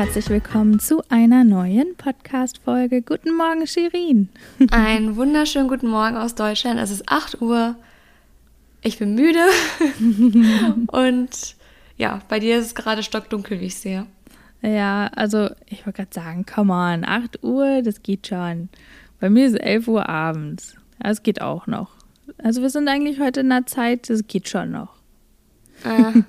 herzlich 0.00 0.30
willkommen 0.30 0.80
zu 0.80 1.02
einer 1.10 1.44
neuen 1.44 1.94
Podcast-Folge. 1.94 3.02
Guten 3.02 3.36
Morgen, 3.36 3.66
Shirin. 3.66 4.30
Einen 4.70 5.16
wunderschönen 5.16 5.68
guten 5.68 5.88
Morgen 5.88 6.16
aus 6.16 6.34
Deutschland. 6.34 6.80
Es 6.80 6.90
ist 6.90 7.06
8 7.06 7.42
Uhr. 7.42 7.76
Ich 8.80 8.98
bin 8.98 9.14
müde. 9.14 9.44
Und 10.86 11.54
ja, 11.98 12.22
bei 12.30 12.40
dir 12.40 12.58
ist 12.58 12.64
es 12.68 12.74
gerade 12.74 13.02
stockdunkel, 13.02 13.60
wie 13.60 13.66
ich 13.66 13.76
sehe. 13.76 14.06
Ja, 14.62 15.10
also 15.14 15.50
ich 15.66 15.84
wollte 15.84 15.98
gerade 15.98 16.14
sagen, 16.14 16.46
come 16.46 16.72
on, 16.72 17.04
8 17.04 17.44
Uhr, 17.44 17.82
das 17.82 18.02
geht 18.02 18.26
schon. 18.26 18.70
Bei 19.20 19.28
mir 19.28 19.44
ist 19.44 19.60
11 19.60 19.86
Uhr 19.86 20.08
abends. 20.08 20.76
Das 20.98 21.22
geht 21.22 21.42
auch 21.42 21.66
noch. 21.66 21.90
Also 22.38 22.62
wir 22.62 22.70
sind 22.70 22.88
eigentlich 22.88 23.20
heute 23.20 23.40
in 23.40 23.50
der 23.50 23.66
Zeit, 23.66 24.08
das 24.08 24.26
geht 24.26 24.48
schon 24.48 24.70
noch. 24.70 24.99
Äh, 25.84 26.22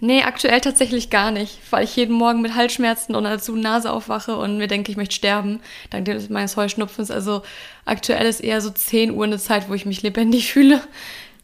nee, 0.00 0.22
aktuell 0.22 0.60
tatsächlich 0.60 1.10
gar 1.10 1.30
nicht, 1.30 1.58
weil 1.70 1.84
ich 1.84 1.96
jeden 1.96 2.14
Morgen 2.14 2.40
mit 2.40 2.54
Halsschmerzen 2.54 3.14
und 3.14 3.24
dazu 3.24 3.54
Nase 3.56 3.92
aufwache 3.92 4.36
und 4.36 4.58
mir 4.58 4.66
denke, 4.66 4.90
ich 4.90 4.96
möchte 4.96 5.14
sterben, 5.14 5.60
dank 5.90 6.08
meines 6.30 6.56
Heuschnupfens. 6.56 7.10
Also 7.10 7.42
aktuell 7.84 8.26
ist 8.26 8.40
eher 8.40 8.60
so 8.60 8.70
10 8.70 9.12
Uhr 9.12 9.24
eine 9.24 9.38
Zeit, 9.38 9.68
wo 9.68 9.74
ich 9.74 9.86
mich 9.86 10.02
lebendig 10.02 10.52
fühle. 10.52 10.80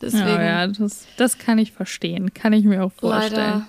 Deswegen. 0.00 0.26
Ja, 0.26 0.42
ja 0.42 0.66
das, 0.66 1.06
das 1.16 1.38
kann 1.38 1.58
ich 1.58 1.72
verstehen, 1.72 2.34
kann 2.34 2.52
ich 2.52 2.64
mir 2.64 2.84
auch 2.84 2.92
vorstellen. 2.92 3.34
Leider, 3.34 3.66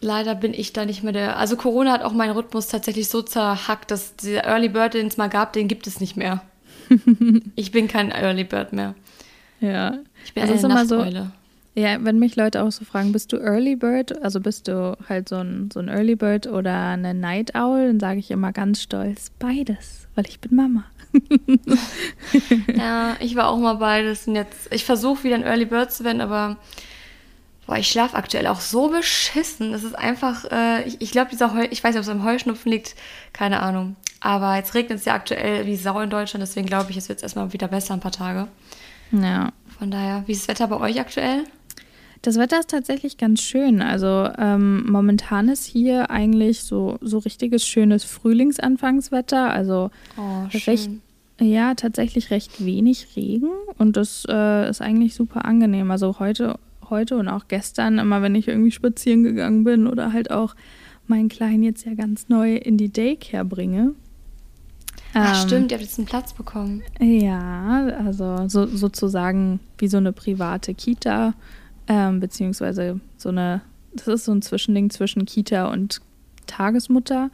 leider 0.00 0.34
bin 0.34 0.54
ich 0.54 0.72
da 0.72 0.84
nicht 0.84 1.02
mehr 1.02 1.12
der. 1.12 1.38
Also 1.38 1.56
Corona 1.56 1.92
hat 1.92 2.02
auch 2.02 2.12
meinen 2.12 2.32
Rhythmus 2.32 2.68
tatsächlich 2.68 3.08
so 3.08 3.22
zerhackt, 3.22 3.90
dass 3.90 4.16
dieser 4.16 4.44
Early 4.44 4.68
Bird, 4.68 4.94
den 4.94 5.06
es 5.06 5.16
mal 5.16 5.28
gab, 5.28 5.52
den 5.52 5.68
gibt 5.68 5.86
es 5.86 6.00
nicht 6.00 6.16
mehr. 6.16 6.42
ich 7.56 7.72
bin 7.72 7.88
kein 7.88 8.10
Early 8.10 8.44
Bird 8.44 8.72
mehr. 8.72 8.94
Ja. 9.60 9.98
Ich 10.24 10.34
bin 10.34 10.42
also 10.42 10.66
eine 10.66 10.74
Nachteule. 10.74 11.22
So, 11.22 11.45
ja, 11.76 12.02
wenn 12.02 12.18
mich 12.18 12.36
Leute 12.36 12.62
auch 12.62 12.72
so 12.72 12.86
fragen, 12.86 13.12
bist 13.12 13.32
du 13.32 13.36
Early 13.36 13.76
Bird? 13.76 14.22
Also 14.22 14.40
bist 14.40 14.66
du 14.66 14.96
halt 15.08 15.28
so 15.28 15.36
ein, 15.36 15.68
so 15.70 15.78
ein 15.78 15.88
Early 15.88 16.16
Bird 16.16 16.46
oder 16.46 16.88
eine 16.88 17.12
Night 17.12 17.54
Owl? 17.54 17.88
Dann 17.88 18.00
sage 18.00 18.18
ich 18.18 18.30
immer 18.30 18.52
ganz 18.52 18.80
stolz, 18.80 19.30
beides, 19.38 20.08
weil 20.14 20.26
ich 20.26 20.40
bin 20.40 20.56
Mama. 20.56 20.84
ja, 22.74 23.16
ich 23.20 23.36
war 23.36 23.48
auch 23.48 23.58
mal 23.58 23.74
beides. 23.74 24.26
Und 24.26 24.36
jetzt, 24.36 24.72
ich 24.72 24.86
versuche 24.86 25.24
wieder 25.24 25.34
ein 25.34 25.44
Early 25.44 25.66
Bird 25.66 25.92
zu 25.92 26.02
werden, 26.04 26.22
aber 26.22 26.56
boah, 27.66 27.76
ich 27.76 27.88
schlafe 27.88 28.16
aktuell 28.16 28.46
auch 28.46 28.60
so 28.60 28.88
beschissen. 28.88 29.72
Das 29.72 29.84
ist 29.84 29.98
einfach, 29.98 30.46
äh, 30.50 30.82
ich, 30.88 31.02
ich 31.02 31.10
glaube, 31.10 31.30
dieser 31.30 31.52
Heu, 31.52 31.66
ich 31.70 31.84
weiß 31.84 31.94
nicht, 31.94 31.98
ob 31.98 32.04
es 32.04 32.08
am 32.08 32.24
Heuschnupfen 32.24 32.72
liegt, 32.72 32.94
keine 33.34 33.60
Ahnung. 33.60 33.96
Aber 34.20 34.56
jetzt 34.56 34.72
regnet 34.74 35.00
es 35.00 35.04
ja 35.04 35.12
aktuell 35.12 35.66
wie 35.66 35.76
Sau 35.76 36.00
in 36.00 36.08
Deutschland, 36.08 36.40
deswegen 36.42 36.66
glaube 36.66 36.90
ich, 36.90 36.96
es 36.96 37.10
wird 37.10 37.22
erstmal 37.22 37.52
wieder 37.52 37.68
besser 37.68 37.92
ein 37.92 38.00
paar 38.00 38.12
Tage. 38.12 38.48
Ja. 39.12 39.52
Von 39.78 39.90
daher, 39.90 40.22
wie 40.26 40.32
ist 40.32 40.42
das 40.42 40.48
Wetter 40.48 40.68
bei 40.68 40.80
euch 40.80 40.98
aktuell? 40.98 41.44
Das 42.26 42.38
Wetter 42.38 42.58
ist 42.58 42.70
tatsächlich 42.70 43.18
ganz 43.18 43.40
schön. 43.40 43.80
Also 43.80 44.28
ähm, 44.36 44.84
momentan 44.90 45.48
ist 45.48 45.64
hier 45.64 46.10
eigentlich 46.10 46.64
so, 46.64 46.98
so 47.00 47.18
richtiges 47.18 47.64
schönes 47.64 48.02
Frühlingsanfangswetter. 48.02 49.48
Also 49.48 49.92
oh, 50.16 50.48
recht, 50.66 50.90
ja, 51.40 51.74
tatsächlich 51.74 52.32
recht 52.32 52.66
wenig 52.66 53.14
Regen 53.14 53.50
und 53.78 53.96
das 53.96 54.26
äh, 54.28 54.68
ist 54.68 54.82
eigentlich 54.82 55.14
super 55.14 55.44
angenehm. 55.44 55.92
Also 55.92 56.18
heute, 56.18 56.58
heute 56.90 57.16
und 57.16 57.28
auch 57.28 57.46
gestern, 57.46 58.00
immer 58.00 58.22
wenn 58.22 58.34
ich 58.34 58.48
irgendwie 58.48 58.72
spazieren 58.72 59.22
gegangen 59.22 59.62
bin 59.62 59.86
oder 59.86 60.12
halt 60.12 60.32
auch 60.32 60.56
meinen 61.06 61.28
Kleinen 61.28 61.62
jetzt 61.62 61.86
ja 61.86 61.94
ganz 61.94 62.28
neu 62.28 62.56
in 62.56 62.76
die 62.76 62.92
Daycare 62.92 63.44
bringe. 63.44 63.94
Ach, 65.14 65.42
ähm, 65.42 65.46
stimmt, 65.46 65.70
ihr 65.70 65.76
habt 65.76 65.86
jetzt 65.86 65.98
einen 66.00 66.08
Platz 66.08 66.32
bekommen. 66.32 66.82
Ja, 66.98 67.86
also 68.04 68.48
so, 68.48 68.66
sozusagen 68.66 69.60
wie 69.78 69.86
so 69.86 69.98
eine 69.98 70.12
private 70.12 70.74
Kita 70.74 71.34
ähm, 71.88 72.20
beziehungsweise 72.20 73.00
so 73.16 73.28
eine, 73.28 73.62
das 73.94 74.08
ist 74.08 74.24
so 74.24 74.32
ein 74.32 74.42
Zwischending 74.42 74.90
zwischen 74.90 75.24
Kita 75.24 75.66
und 75.66 76.00
Tagesmutter. 76.46 77.30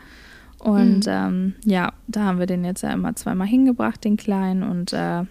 Und 0.58 1.06
mhm. 1.06 1.12
ähm, 1.12 1.54
ja, 1.64 1.92
da 2.06 2.24
haben 2.24 2.38
wir 2.38 2.46
den 2.46 2.64
jetzt 2.64 2.82
ja 2.82 2.92
immer 2.92 3.14
zweimal 3.16 3.46
hingebracht, 3.46 4.04
den 4.04 4.16
Kleinen. 4.16 4.62
Und 4.62 4.92
äh, 4.92 5.24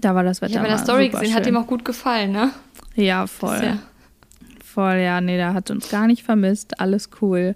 da 0.00 0.14
war 0.14 0.22
das 0.22 0.40
Wetter. 0.40 0.52
Ich 0.52 0.58
habe 0.58 0.68
in 0.68 0.74
der 0.74 0.82
Story 0.82 1.08
gesehen, 1.08 1.26
schön. 1.26 1.34
hat 1.34 1.46
ihm 1.46 1.56
auch 1.56 1.66
gut 1.66 1.84
gefallen, 1.84 2.32
ne? 2.32 2.50
Ja, 2.94 3.26
voll. 3.26 3.60
Ja 3.62 3.78
voll, 4.70 4.98
ja, 4.98 5.20
nee, 5.20 5.36
der 5.36 5.52
hat 5.52 5.70
uns 5.70 5.90
gar 5.90 6.06
nicht 6.06 6.22
vermisst. 6.22 6.80
Alles 6.80 7.10
cool. 7.20 7.54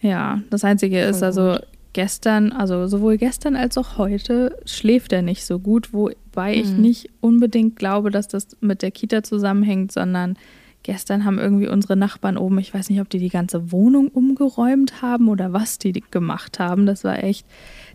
Ja, 0.00 0.40
das 0.50 0.64
Einzige 0.64 1.00
voll 1.00 1.10
ist 1.10 1.22
also 1.22 1.52
gut. 1.52 1.66
Gestern, 1.96 2.52
also 2.52 2.86
sowohl 2.86 3.16
gestern 3.16 3.56
als 3.56 3.76
auch 3.76 3.98
heute 3.98 4.56
schläft 4.66 5.12
er 5.12 5.22
nicht 5.22 5.44
so 5.44 5.58
gut, 5.58 5.92
wo 5.92 6.10
Wobei 6.36 6.54
mhm. 6.54 6.60
ich 6.60 6.70
nicht 6.72 7.10
unbedingt 7.22 7.76
glaube, 7.76 8.10
dass 8.10 8.28
das 8.28 8.58
mit 8.60 8.82
der 8.82 8.90
Kita 8.90 9.22
zusammenhängt, 9.22 9.90
sondern 9.90 10.36
gestern 10.82 11.24
haben 11.24 11.38
irgendwie 11.38 11.66
unsere 11.66 11.96
Nachbarn 11.96 12.36
oben, 12.36 12.58
ich 12.58 12.74
weiß 12.74 12.90
nicht, 12.90 13.00
ob 13.00 13.08
die 13.08 13.18
die 13.18 13.30
ganze 13.30 13.72
Wohnung 13.72 14.08
umgeräumt 14.08 15.00
haben 15.00 15.28
oder 15.28 15.54
was 15.54 15.78
die 15.78 16.04
gemacht 16.10 16.58
haben. 16.58 16.84
Das 16.84 17.04
war 17.04 17.24
echt, 17.24 17.46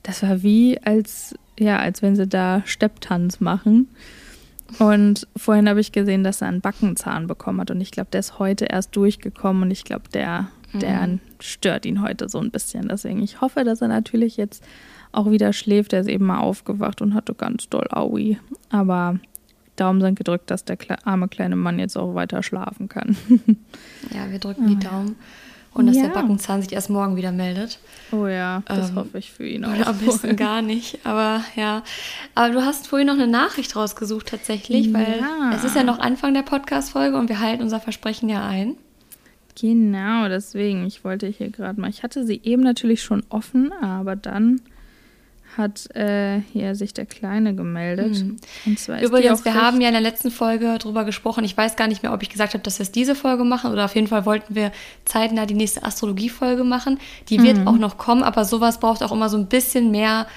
das 0.01 0.23
war 0.23 0.41
wie 0.41 0.79
als, 0.81 1.35
ja, 1.59 1.77
als 1.77 2.01
wenn 2.01 2.15
sie 2.15 2.25
da 2.25 2.63
Stepptanz 2.65 3.41
machen. 3.41 3.89
Und 4.79 5.27
vorhin 5.37 5.69
habe 5.69 5.79
ich 5.79 5.91
gesehen, 5.91 6.23
dass 6.23 6.41
er 6.41 6.47
einen 6.47 6.61
Backenzahn 6.61 7.27
bekommen 7.27 7.61
hat. 7.61 7.69
Und 7.69 7.79
ich 7.79 7.91
glaube, 7.91 8.09
der 8.11 8.21
ist 8.21 8.39
heute 8.39 8.65
erst 8.65 8.95
durchgekommen 8.95 9.61
und 9.61 9.71
ich 9.71 9.83
glaube, 9.83 10.09
der, 10.11 10.47
der 10.73 11.07
mhm. 11.07 11.19
stört 11.39 11.85
ihn 11.85 12.01
heute 12.01 12.29
so 12.29 12.39
ein 12.39 12.51
bisschen. 12.51 12.87
Deswegen, 12.87 13.21
ich 13.21 13.41
hoffe, 13.41 13.63
dass 13.63 13.81
er 13.81 13.87
natürlich 13.87 14.37
jetzt 14.37 14.63
auch 15.11 15.29
wieder 15.29 15.53
schläft. 15.53 15.93
Er 15.93 16.01
ist 16.01 16.09
eben 16.09 16.25
mal 16.25 16.39
aufgewacht 16.39 17.01
und 17.01 17.13
hatte 17.13 17.33
ganz 17.33 17.69
doll 17.69 17.87
Aui. 17.91 18.37
Aber 18.69 19.19
Daumen 19.75 20.01
sind 20.01 20.15
gedrückt, 20.15 20.51
dass 20.51 20.65
der 20.65 20.77
arme 21.05 21.27
kleine 21.27 21.55
Mann 21.55 21.79
jetzt 21.79 21.97
auch 21.97 22.15
weiter 22.15 22.43
schlafen 22.43 22.87
kann. 22.87 23.17
ja, 24.13 24.29
wir 24.29 24.39
drücken 24.39 24.67
die 24.67 24.79
Daumen. 24.79 25.15
Und 25.73 25.87
dass 25.87 25.95
ja. 25.95 26.03
der 26.03 26.09
Backenzahn 26.09 26.61
sich 26.61 26.73
erst 26.73 26.89
morgen 26.89 27.15
wieder 27.15 27.31
meldet. 27.31 27.79
Oh 28.11 28.27
ja, 28.27 28.61
das 28.65 28.89
ähm, 28.89 28.97
hoffe 28.97 29.17
ich 29.17 29.31
für 29.31 29.47
ihn 29.47 29.63
auch. 29.63 29.73
Oder 29.73 29.87
am 29.87 29.97
besten 29.99 30.35
gar 30.35 30.61
nicht. 30.61 30.99
Aber 31.05 31.45
ja. 31.55 31.83
Aber 32.35 32.53
du 32.53 32.65
hast 32.65 32.87
vorhin 32.87 33.07
noch 33.07 33.13
eine 33.13 33.27
Nachricht 33.27 33.77
rausgesucht 33.77 34.27
tatsächlich, 34.27 34.87
ja. 34.87 34.93
weil 34.93 35.23
es 35.55 35.63
ist 35.63 35.77
ja 35.77 35.83
noch 35.83 35.99
Anfang 35.99 36.33
der 36.33 36.41
Podcast-Folge 36.41 37.17
und 37.17 37.29
wir 37.29 37.39
halten 37.39 37.63
unser 37.63 37.79
Versprechen 37.79 38.27
ja 38.27 38.45
ein. 38.45 38.75
Genau, 39.59 40.27
deswegen. 40.27 40.85
Ich 40.85 41.03
wollte 41.03 41.27
hier 41.27 41.49
gerade 41.49 41.79
mal. 41.79 41.89
Ich 41.89 42.03
hatte 42.03 42.25
sie 42.25 42.39
eben 42.43 42.63
natürlich 42.63 43.03
schon 43.03 43.23
offen, 43.29 43.71
aber 43.81 44.15
dann 44.15 44.61
hat 45.57 45.93
äh, 45.95 46.41
hier 46.53 46.75
sich 46.75 46.93
der 46.93 47.05
Kleine 47.05 47.55
gemeldet. 47.55 48.23
Mhm. 48.23 48.37
Und 48.65 48.79
zwar 48.79 49.01
Übrigens, 49.01 49.43
wir 49.43 49.53
haben 49.53 49.81
ja 49.81 49.87
in 49.87 49.93
der 49.93 50.01
letzten 50.01 50.31
Folge 50.31 50.77
drüber 50.79 51.03
gesprochen. 51.03 51.43
Ich 51.43 51.55
weiß 51.57 51.75
gar 51.75 51.87
nicht 51.87 52.03
mehr, 52.03 52.13
ob 52.13 52.23
ich 52.23 52.29
gesagt 52.29 52.53
habe, 52.53 52.63
dass 52.63 52.79
wir 52.79 52.83
es 52.83 52.91
diese 52.91 53.15
Folge 53.15 53.43
machen 53.43 53.71
oder 53.71 53.85
auf 53.85 53.95
jeden 53.95 54.07
Fall 54.07 54.25
wollten 54.25 54.55
wir 54.55 54.71
zeitnah 55.05 55.45
die 55.45 55.53
nächste 55.53 55.83
Astrologie-Folge 55.83 56.63
machen. 56.63 56.99
Die 57.29 57.39
mhm. 57.39 57.43
wird 57.43 57.67
auch 57.67 57.77
noch 57.77 57.97
kommen, 57.97 58.23
aber 58.23 58.45
sowas 58.45 58.79
braucht 58.79 59.03
auch 59.03 59.11
immer 59.11 59.29
so 59.29 59.37
ein 59.37 59.47
bisschen 59.47 59.91
mehr 59.91 60.27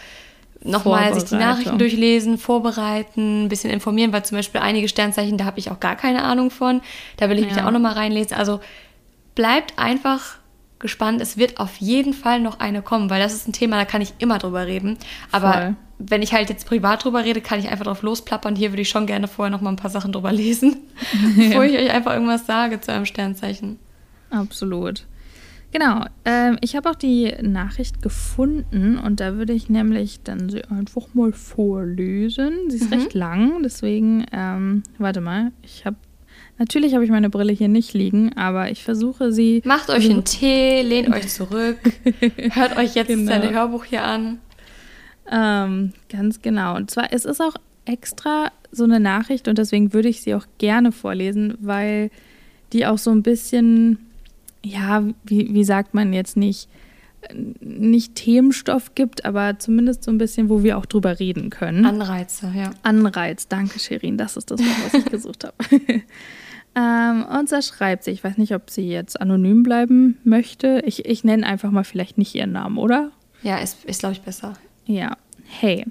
nochmal 0.65 1.13
sich 1.13 1.25
die 1.25 1.37
Nachrichten 1.37 1.79
durchlesen, 1.79 2.39
vorbereiten, 2.39 3.45
ein 3.45 3.49
bisschen 3.49 3.71
informieren, 3.71 4.13
weil 4.13 4.25
zum 4.25 4.39
Beispiel 4.39 4.63
einige 4.63 4.89
Sternzeichen, 4.89 5.37
da 5.37 5.45
habe 5.45 5.59
ich 5.59 5.71
auch 5.71 5.79
gar 5.79 5.95
keine 5.95 6.23
Ahnung 6.23 6.51
von. 6.51 6.81
Da 7.19 7.29
will 7.29 7.39
ich 7.39 7.47
ja. 7.47 7.53
mich 7.53 7.63
auch 7.63 7.71
nochmal 7.71 7.93
reinlesen. 7.93 8.35
Also 8.35 8.61
bleibt 9.35 9.79
einfach 9.79 10.39
gespannt. 10.79 11.21
Es 11.21 11.37
wird 11.37 11.59
auf 11.59 11.77
jeden 11.77 12.13
Fall 12.13 12.41
noch 12.41 12.61
eine 12.61 12.83
kommen, 12.83 13.11
weil 13.11 13.21
das 13.21 13.35
ist 13.35 13.49
ein 13.49 13.53
Thema, 13.53 13.77
da 13.77 13.85
kann 13.85 14.03
ich 14.03 14.15
immer 14.19 14.39
drüber 14.39 14.67
reden. 14.67 14.99
Aber 15.33 15.53
Voll. 15.53 15.77
wenn 15.99 16.23
ich 16.23 16.35
halt 16.35 16.51
jetzt 16.51 16.67
privat 16.67 17.05
drüber 17.05 17.25
rede, 17.25 17.41
kann 17.41 17.59
ich 17.59 17.71
einfach 17.71 17.87
drauf 17.87 18.03
losplappern. 18.03 18.55
Hier 18.55 18.73
würde 18.73 18.83
ich 18.83 18.91
schon 18.91 19.07
gerne 19.07 19.27
vorher 19.27 19.51
noch 19.51 19.63
mal 19.63 19.71
ein 19.71 19.77
paar 19.77 19.91
Sachen 19.91 20.13
drüber 20.13 20.33
lesen, 20.33 20.77
bevor 21.37 21.65
ich 21.65 21.77
euch 21.79 21.91
einfach 21.91 22.13
irgendwas 22.13 22.47
sage 22.47 22.81
zu 22.81 22.93
einem 22.93 23.07
Sternzeichen. 23.07 23.79
Absolut. 24.31 25.07
Genau, 25.75 26.05
ähm, 26.25 26.57
ich 26.61 26.77
habe 26.77 26.89
auch 26.89 26.95
die 26.95 27.35
Nachricht 27.43 28.01
gefunden 28.01 28.97
und 28.97 29.19
da 29.19 29.35
würde 29.35 29.53
ich 29.53 29.69
nämlich 29.69 30.23
dann 30.23 30.49
sie 30.49 30.65
einfach 30.67 31.15
mal 31.15 31.33
vorlesen. 31.33 32.53
Sie 32.69 32.77
ist 32.77 32.91
mhm. 32.91 32.93
recht 32.93 33.15
lang, 33.15 33.63
deswegen, 33.65 34.25
ähm, 34.31 34.85
warte 34.99 35.21
mal, 35.21 35.51
ich 35.63 35.85
habe 35.85 35.97
Natürlich 36.59 36.95
habe 36.95 37.05
ich 37.05 37.11
meine 37.11 37.31
Brille 37.31 37.53
hier 37.53 37.69
nicht 37.69 37.95
liegen, 37.95 38.33
aber 38.37 38.71
ich 38.71 38.85
versuche 38.85 39.33
sie. 39.33 39.61
Macht 39.65 39.91
euch 39.91 40.09
einen 40.09 40.25
Tee, 40.25 40.83
lehnt 40.83 41.13
euch 41.13 41.29
zurück, 41.29 41.79
hört 42.53 42.77
euch 42.77 42.95
jetzt 42.95 43.09
genau. 43.09 43.39
das 43.39 43.51
Hörbuch 43.51 43.85
hier 43.85 44.05
an. 44.05 44.39
Ähm, 45.31 45.93
ganz 46.09 46.43
genau. 46.43 46.77
Und 46.77 46.91
zwar, 46.91 47.13
es 47.13 47.25
ist 47.25 47.41
auch 47.41 47.55
extra 47.87 48.53
so 48.71 48.85
eine 48.85 49.01
Nachricht 49.01 49.49
und 49.49 49.59
deswegen 49.59 49.93
würde 49.93 50.09
ich 50.09 50.23
sie 50.23 50.35
auch 50.35 50.47
gerne 50.59 50.93
vorlesen, 50.93 51.55
weil 51.61 52.11
die 52.73 52.87
auch 52.87 52.99
so 52.99 53.11
ein 53.11 53.23
bisschen, 53.23 53.99
ja, 54.65 55.05
wie, 55.25 55.55
wie 55.55 55.65
sagt 55.65 55.95
man 55.95 56.13
jetzt 56.13 56.37
nicht, 56.37 56.69
nicht 57.61 58.15
Themenstoff 58.17 58.95
gibt, 58.95 59.25
aber 59.25 59.59
zumindest 59.59 60.05
so 60.05 60.11
ein 60.11 60.19
bisschen, 60.19 60.49
wo 60.49 60.63
wir 60.63 60.77
auch 60.77 60.87
drüber 60.87 61.19
reden 61.19 61.51
können. 61.51 61.87
Anreize, 61.87 62.53
ja. 62.55 62.71
Anreiz, 62.83 63.49
danke 63.49 63.79
Shirin, 63.79 64.19
das 64.19 64.37
ist 64.37 64.51
das, 64.51 64.61
was 64.61 64.95
ich 64.95 65.05
gesucht 65.11 65.45
habe. 65.45 65.55
Ähm, 66.77 67.25
und 67.25 67.49
zwar 67.49 67.63
schreibt 67.63 68.05
sie, 68.05 68.11
ich 68.11 68.25
weiß 68.25 68.37
nicht, 68.37 68.55
ob 68.55 68.71
sie 68.71 68.89
jetzt 68.89 69.21
anonym 69.21 69.63
bleiben 69.63 70.19
möchte. 70.25 70.83
Ich, 70.85 71.05
ich 71.05 71.25
nenne 71.25 71.47
einfach 71.47 71.71
mal 71.71 71.85
vielleicht 71.85 72.19
nicht 72.19 72.35
ihren 72.35 72.53
Namen, 72.53 72.79
oder? 72.79 73.13
Ja, 73.43 73.59
ist, 73.59 73.85
ist 73.85 74.01
glaube 74.01 74.15
ich, 74.15 74.23
besser. 74.23 74.55
Ja. 74.87 75.17
Hey, 75.47 75.85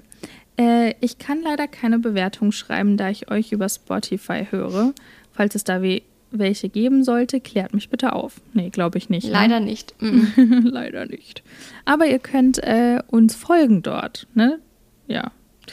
äh, 0.58 0.94
ich 1.00 1.18
kann 1.18 1.42
leider 1.42 1.68
keine 1.68 1.98
Bewertung 1.98 2.52
schreiben, 2.52 2.96
da 2.96 3.08
ich 3.08 3.30
euch 3.30 3.52
über 3.52 3.68
Spotify 3.68 4.46
höre. 4.50 4.92
Falls 5.32 5.54
es 5.54 5.64
da 5.64 5.82
we 5.82 6.02
welche 6.36 6.68
geben 6.68 7.04
sollte, 7.04 7.40
klärt 7.40 7.74
mich 7.74 7.90
bitte 7.90 8.12
auf. 8.12 8.40
Nee, 8.54 8.70
glaube 8.70 8.98
ich 8.98 9.08
nicht. 9.08 9.26
Ne? 9.26 9.32
Leider 9.32 9.60
ne? 9.60 9.66
nicht. 9.66 9.94
Leider 10.64 11.06
nicht. 11.06 11.44
Aber 11.84 12.06
ihr 12.06 12.18
könnt 12.18 12.58
äh, 12.58 13.00
uns 13.06 13.36
folgen 13.36 13.82
dort, 13.82 14.26
ne? 14.34 14.58
Ja. 15.06 15.30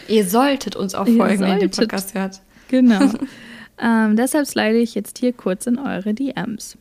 Ihr 0.07 0.24
solltet 0.24 0.75
uns 0.75 0.94
auch 0.94 1.07
folgen, 1.07 1.42
wenn 1.42 1.54
ihr 1.54 1.68
den 1.68 1.72
Podcast 1.72 2.14
hört. 2.14 2.42
Genau. 2.68 3.00
ähm, 3.81 4.16
deshalb 4.16 4.48
slide 4.48 4.78
ich 4.78 4.95
jetzt 4.95 5.18
hier 5.18 5.33
kurz 5.33 5.66
in 5.68 5.80
eure 5.80 6.13
DMs. 6.13 6.78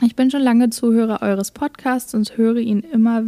Ich 0.00 0.14
bin 0.14 0.30
schon 0.30 0.42
lange 0.42 0.70
Zuhörer 0.70 1.22
eures 1.22 1.50
Podcasts 1.50 2.14
und 2.14 2.36
höre 2.36 2.58
ihn 2.58 2.80
immer, 2.80 3.24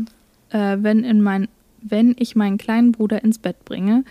äh, 0.51 0.77
wenn, 0.81 1.03
in 1.03 1.21
mein, 1.21 1.49
wenn 1.83 2.15
ich 2.19 2.37
meinen 2.37 2.59
kleinen 2.59 2.93
Bruder 2.93 3.25
ins 3.25 3.39
Bett 3.39 3.65
bringe, 3.65 4.05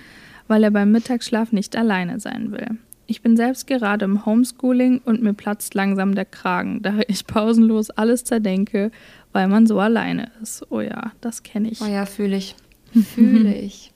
weil 0.48 0.64
er 0.64 0.72
beim 0.72 0.92
Mittagsschlaf 0.92 1.52
nicht 1.52 1.78
alleine 1.78 2.20
sein 2.20 2.52
will. 2.52 2.78
Ich 3.06 3.22
bin 3.22 3.38
selbst 3.38 3.66
gerade 3.66 4.06
im 4.06 4.26
Homeschooling 4.26 5.02
und 5.04 5.22
mir 5.22 5.34
platzt 5.34 5.74
langsam 5.74 6.16
der 6.16 6.26
Kragen, 6.26 6.82
da 6.82 7.00
ich 7.08 7.26
pausenlos 7.26 7.90
alles 7.92 8.24
zerdenke, 8.24 8.92
weil 9.32 9.48
man 9.48 9.66
so 9.66 9.80
alleine 9.80 10.32
ist. 10.42 10.66
Oh 10.70 10.82
ja, 10.82 11.12
das 11.22 11.44
kenne 11.44 11.70
ich. 11.70 11.82
Oh 11.82 11.88
ja, 11.88 12.06
fühle 12.06 12.38
ich. 12.38 12.56
Fühle 13.16 13.54
ich. 13.54 13.92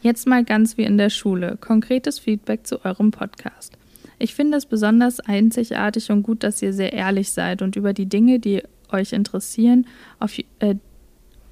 Jetzt 0.00 0.26
mal 0.26 0.44
ganz 0.44 0.76
wie 0.78 0.84
in 0.84 0.98
der 0.98 1.10
Schule. 1.10 1.58
Konkretes 1.60 2.18
Feedback 2.18 2.66
zu 2.66 2.84
eurem 2.84 3.10
Podcast. 3.10 3.76
Ich 4.18 4.34
finde 4.34 4.56
es 4.56 4.66
besonders 4.66 5.20
einzigartig 5.20 6.10
und 6.10 6.22
gut, 6.22 6.42
dass 6.42 6.62
ihr 6.62 6.72
sehr 6.72 6.92
ehrlich 6.92 7.30
seid 7.32 7.62
und 7.62 7.76
über 7.76 7.92
die 7.92 8.06
Dinge, 8.06 8.38
die 8.38 8.62
euch 8.90 9.12
interessieren, 9.12 9.86
auf, 10.18 10.38
äh, 10.38 10.76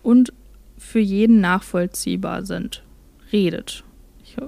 und 0.03 0.33
für 0.79 1.01
jeden 1.01 1.41
nachvollziehbar 1.41 2.45
sind. 2.45 2.83
Redet. 3.33 3.85
Ich, 4.23 4.37
äh, 4.39 4.43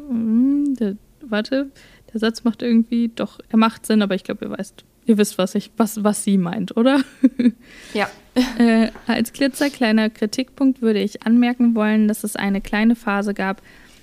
der, 0.81 0.97
warte, 1.21 1.71
der 2.13 2.21
Satz 2.21 2.45
macht 2.45 2.63
irgendwie, 2.63 3.11
doch, 3.15 3.39
er 3.49 3.59
macht 3.59 3.87
Sinn, 3.87 4.03
aber 4.03 4.15
ich 4.15 4.25
glaube, 4.25 4.47
ihr 4.47 4.51
weißt, 4.51 4.85
ihr 5.07 5.19
wisst, 5.19 5.39
was 5.39 5.55
ich, 5.55 5.71
was, 5.77 6.03
was 6.05 6.25
sie 6.25 6.39
meint, 6.39 6.77
oder? 6.77 7.01
Ja. 7.95 8.09
äh, 8.59 8.91
als 9.07 9.33
klitzekleiner 9.33 10.11
Kritikpunkt 10.11 10.83
würde 10.83 11.01
ich 11.01 11.23
anmerken 11.23 11.75
wollen, 11.75 12.07
dass 12.07 12.23
es 12.23 12.37
eine 12.37 12.61
kleine 12.61 12.95
Phase 12.95 13.33
gab, 13.33 13.63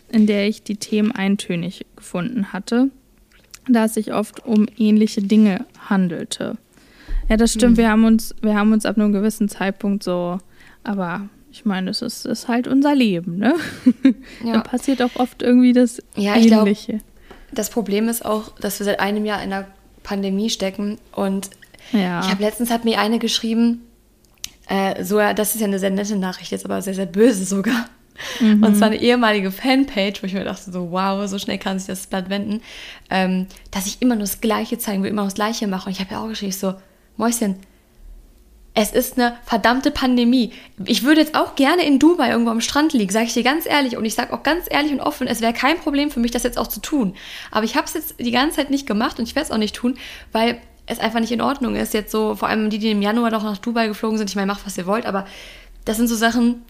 in 0.10 0.26
der 0.26 0.48
ich 0.48 0.64
die 0.64 0.78
Themen 0.78 1.12
eintönig 1.12 1.86
gefunden 1.96 2.52
hatte, 2.52 2.90
da 3.68 3.86
es 3.86 3.94
sich 3.94 4.14
oft 4.14 4.46
um 4.46 4.68
ähnliche 4.78 5.22
Dinge 5.22 5.66
handelte. 5.90 6.58
Ja, 7.30 7.38
das 7.38 7.54
stimmt. 7.54 7.78
Hm. 7.78 7.84
Wir 7.84 7.90
haben 7.90 8.06
uns, 8.06 8.36
wir 8.42 8.56
haben 8.56 8.74
uns 8.74 8.86
ab 8.86 8.98
einem 8.98 9.14
gewissen 9.14 9.50
Zeitpunkt 9.50 10.04
so, 10.04 10.40
aber 10.84 11.30
ich 11.52 11.66
meine, 11.66 11.92
es 11.92 12.02
ist, 12.02 12.26
ist 12.26 12.48
halt 12.48 12.68
unser 12.68 12.96
Leben, 12.96 13.38
ne? 13.38 13.56
Ja. 14.44 14.54
da 14.54 14.60
passiert 14.62 15.02
auch 15.02 15.16
oft 15.16 15.42
irgendwie 15.42 15.72
das 15.72 16.02
ja, 16.16 16.36
Ähnliche. 16.36 16.94
Glaub, 16.94 17.02
das 17.52 17.70
Problem 17.70 18.10
ist 18.10 18.26
auch, 18.26 18.58
dass 18.60 18.80
wir 18.80 18.86
seit 18.86 19.00
einem 19.00 19.26
Jahr 19.26 19.44
in 19.44 19.52
der 19.52 19.68
Pandemie 20.02 20.50
stecken 20.50 20.98
und 21.12 21.52
ja. 21.92 22.22
ich 22.22 22.30
habe 22.30 22.42
letztens 22.42 22.72
hat 22.72 22.86
mir 22.86 23.00
eine 23.00 23.20
geschrieben, 23.20 23.82
äh, 24.68 25.04
so 25.04 25.18
das 25.18 25.54
ist 25.54 25.62
ja 25.62 25.68
eine 25.68 25.80
sehr 25.80 25.92
nette 25.92 26.16
Nachricht 26.16 26.52
jetzt, 26.52 26.66
aber 26.66 26.82
sehr 26.82 26.96
sehr 26.96 27.06
böse 27.06 27.46
sogar. 27.46 27.88
Mhm. 28.40 28.64
Und 28.64 28.76
zwar 28.76 28.88
eine 28.88 29.02
ehemalige 29.02 29.52
Fanpage, 29.52 30.22
wo 30.22 30.28
ich 30.28 30.34
mir 30.34 30.44
dachte, 30.44 30.72
so 30.72 30.92
wow, 30.92 31.28
so 31.28 31.40
schnell 31.40 31.58
kann 31.58 31.80
sich 31.80 31.88
das 31.88 32.08
Blatt 32.08 32.30
wenden, 32.30 32.62
ähm, 33.10 33.48
dass 33.72 33.86
ich 33.86 34.02
immer 34.02 34.16
nur 34.16 34.24
das 34.24 34.42
Gleiche 34.42 34.78
zeigen 34.78 35.04
will, 35.04 35.10
immer 35.10 35.22
nur 35.22 35.30
das 35.30 35.36
Gleiche 35.36 35.68
mache. 35.68 35.88
Und 35.88 35.94
ich 35.94 36.00
habe 36.00 36.12
ja 36.12 36.22
auch 36.22 36.28
geschrieben, 36.28 36.52
so, 36.52 36.76
Mäuschen, 37.18 37.56
es 38.76 38.92
ist 38.92 39.20
eine 39.20 39.38
verdammte 39.46 39.92
Pandemie. 39.92 40.52
Ich 40.86 41.04
würde 41.04 41.22
jetzt 41.22 41.36
auch 41.36 41.56
gerne 41.56 41.86
in 41.86 42.00
Dubai 42.00 42.32
irgendwo 42.32 42.50
am 42.50 42.62
Strand 42.62 42.94
liegen, 42.94 43.12
sage 43.12 43.26
ich 43.26 43.34
dir 43.34 43.44
ganz 43.44 43.68
ehrlich. 43.68 43.98
Und 43.98 44.06
ich 44.06 44.16
sage 44.16 44.34
auch 44.34 44.42
ganz 44.42 44.66
ehrlich 44.70 44.92
und 44.92 45.00
offen, 45.00 45.28
es 45.28 45.42
wäre 45.42 45.54
kein 45.54 45.78
Problem 45.78 46.10
für 46.10 46.20
mich, 46.20 46.32
das 46.32 46.42
jetzt 46.42 46.58
auch 46.58 46.68
zu 46.68 46.80
tun. 46.80 47.14
Aber 47.52 47.66
ich 47.66 47.76
habe 47.76 47.86
es 47.86 47.94
jetzt 47.94 48.16
die 48.20 48.32
ganze 48.32 48.58
Zeit 48.58 48.72
nicht 48.72 48.88
gemacht 48.88 49.20
und 49.20 49.28
ich 49.28 49.36
werde 49.36 49.46
es 49.46 49.52
auch 49.52 49.60
nicht 49.60 49.76
tun, 49.76 49.96
weil 50.32 50.60
es 50.88 51.00
einfach 51.00 51.20
nicht 51.20 51.32
in 51.32 51.42
Ordnung 51.42 51.76
ist. 51.76 51.94
Jetzt 51.94 52.12
so, 52.12 52.36
vor 52.36 52.50
allem 52.50 52.72
die, 52.72 52.80
die 52.80 52.92
im 52.92 53.04
Januar 53.04 53.30
noch 53.30 53.44
nach 53.44 53.60
Dubai 53.60 53.88
geflogen 53.88 54.18
sind. 54.18 54.30
Ich 54.30 54.36
meine, 54.36 54.48
macht, 54.48 54.66
was 54.66 54.78
ihr 54.78 54.88
wollt, 54.88 55.06
aber 55.06 55.28
das 55.86 55.98
sind 55.98 56.08
so 56.08 56.16
Sachen, 56.16 56.64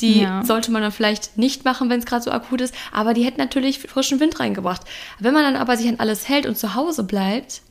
die 0.00 0.22
ja. 0.22 0.44
sollte 0.44 0.70
man 0.70 0.82
dann 0.82 0.92
vielleicht 0.92 1.38
nicht 1.38 1.64
machen, 1.64 1.88
wenn 1.88 2.00
es 2.00 2.06
gerade 2.06 2.22
so 2.22 2.30
akut 2.30 2.60
ist. 2.60 2.74
Aber 2.92 3.14
die 3.14 3.24
hätten 3.24 3.40
natürlich 3.40 3.78
frischen 3.78 4.20
Wind 4.20 4.40
reingebracht. 4.40 4.82
Wenn 5.18 5.34
man 5.34 5.44
dann 5.44 5.56
aber 5.56 5.76
sich 5.76 5.88
an 5.88 6.00
alles 6.00 6.28
hält 6.28 6.46
und 6.46 6.58
zu 6.58 6.74
Hause 6.74 7.04
bleibt 7.04 7.62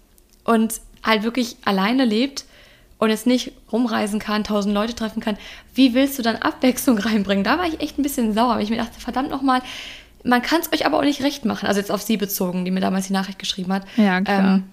und 0.43 0.79
halt 1.03 1.23
wirklich 1.23 1.57
alleine 1.65 2.05
lebt, 2.05 2.45
und 3.03 3.09
jetzt 3.09 3.27
nicht 3.27 3.51
rumreisen 3.71 4.19
kann, 4.19 4.43
tausend 4.43 4.73
Leute 4.73 4.95
treffen 4.95 5.19
kann, 5.19 5.37
wie 5.75 5.93
willst 5.93 6.17
du 6.17 6.23
dann 6.23 6.37
Abwechslung 6.37 6.97
reinbringen? 6.99 7.43
Da 7.43 7.57
war 7.57 7.67
ich 7.67 7.81
echt 7.81 7.99
ein 7.99 8.03
bisschen 8.03 8.33
sauer, 8.33 8.55
weil 8.55 8.63
ich 8.63 8.69
mir 8.69 8.77
dachte, 8.77 8.99
verdammt 8.99 9.29
nochmal, 9.29 9.61
man 10.23 10.41
kann 10.41 10.61
es 10.61 10.71
euch 10.71 10.85
aber 10.85 10.97
auch 10.97 11.03
nicht 11.03 11.21
recht 11.21 11.43
machen. 11.43 11.67
Also 11.67 11.79
jetzt 11.79 11.91
auf 11.91 12.01
sie 12.01 12.15
bezogen, 12.17 12.63
die 12.63 12.71
mir 12.71 12.79
damals 12.79 13.07
die 13.07 13.13
Nachricht 13.13 13.39
geschrieben 13.39 13.73
hat. 13.73 13.83
Ja, 13.97 14.21
klar. 14.21 14.55
Ähm, 14.55 14.63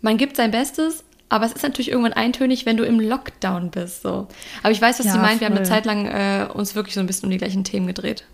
man 0.00 0.16
gibt 0.16 0.36
sein 0.36 0.52
Bestes, 0.52 1.04
aber 1.32 1.46
es 1.46 1.52
ist 1.54 1.62
natürlich 1.62 1.90
irgendwann 1.90 2.12
eintönig, 2.12 2.66
wenn 2.66 2.76
du 2.76 2.84
im 2.84 3.00
Lockdown 3.00 3.70
bist. 3.70 4.02
So. 4.02 4.28
Aber 4.62 4.70
ich 4.70 4.82
weiß, 4.82 4.98
was 4.98 5.06
ja, 5.06 5.12
sie 5.12 5.18
meint. 5.18 5.40
Wir 5.40 5.46
haben 5.46 5.56
eine 5.56 5.64
Zeit 5.64 5.86
lang 5.86 6.04
äh, 6.04 6.46
uns 6.52 6.74
wirklich 6.74 6.94
so 6.94 7.00
ein 7.00 7.06
bisschen 7.06 7.24
um 7.24 7.30
die 7.30 7.38
gleichen 7.38 7.64
Themen 7.64 7.86
gedreht. 7.86 8.26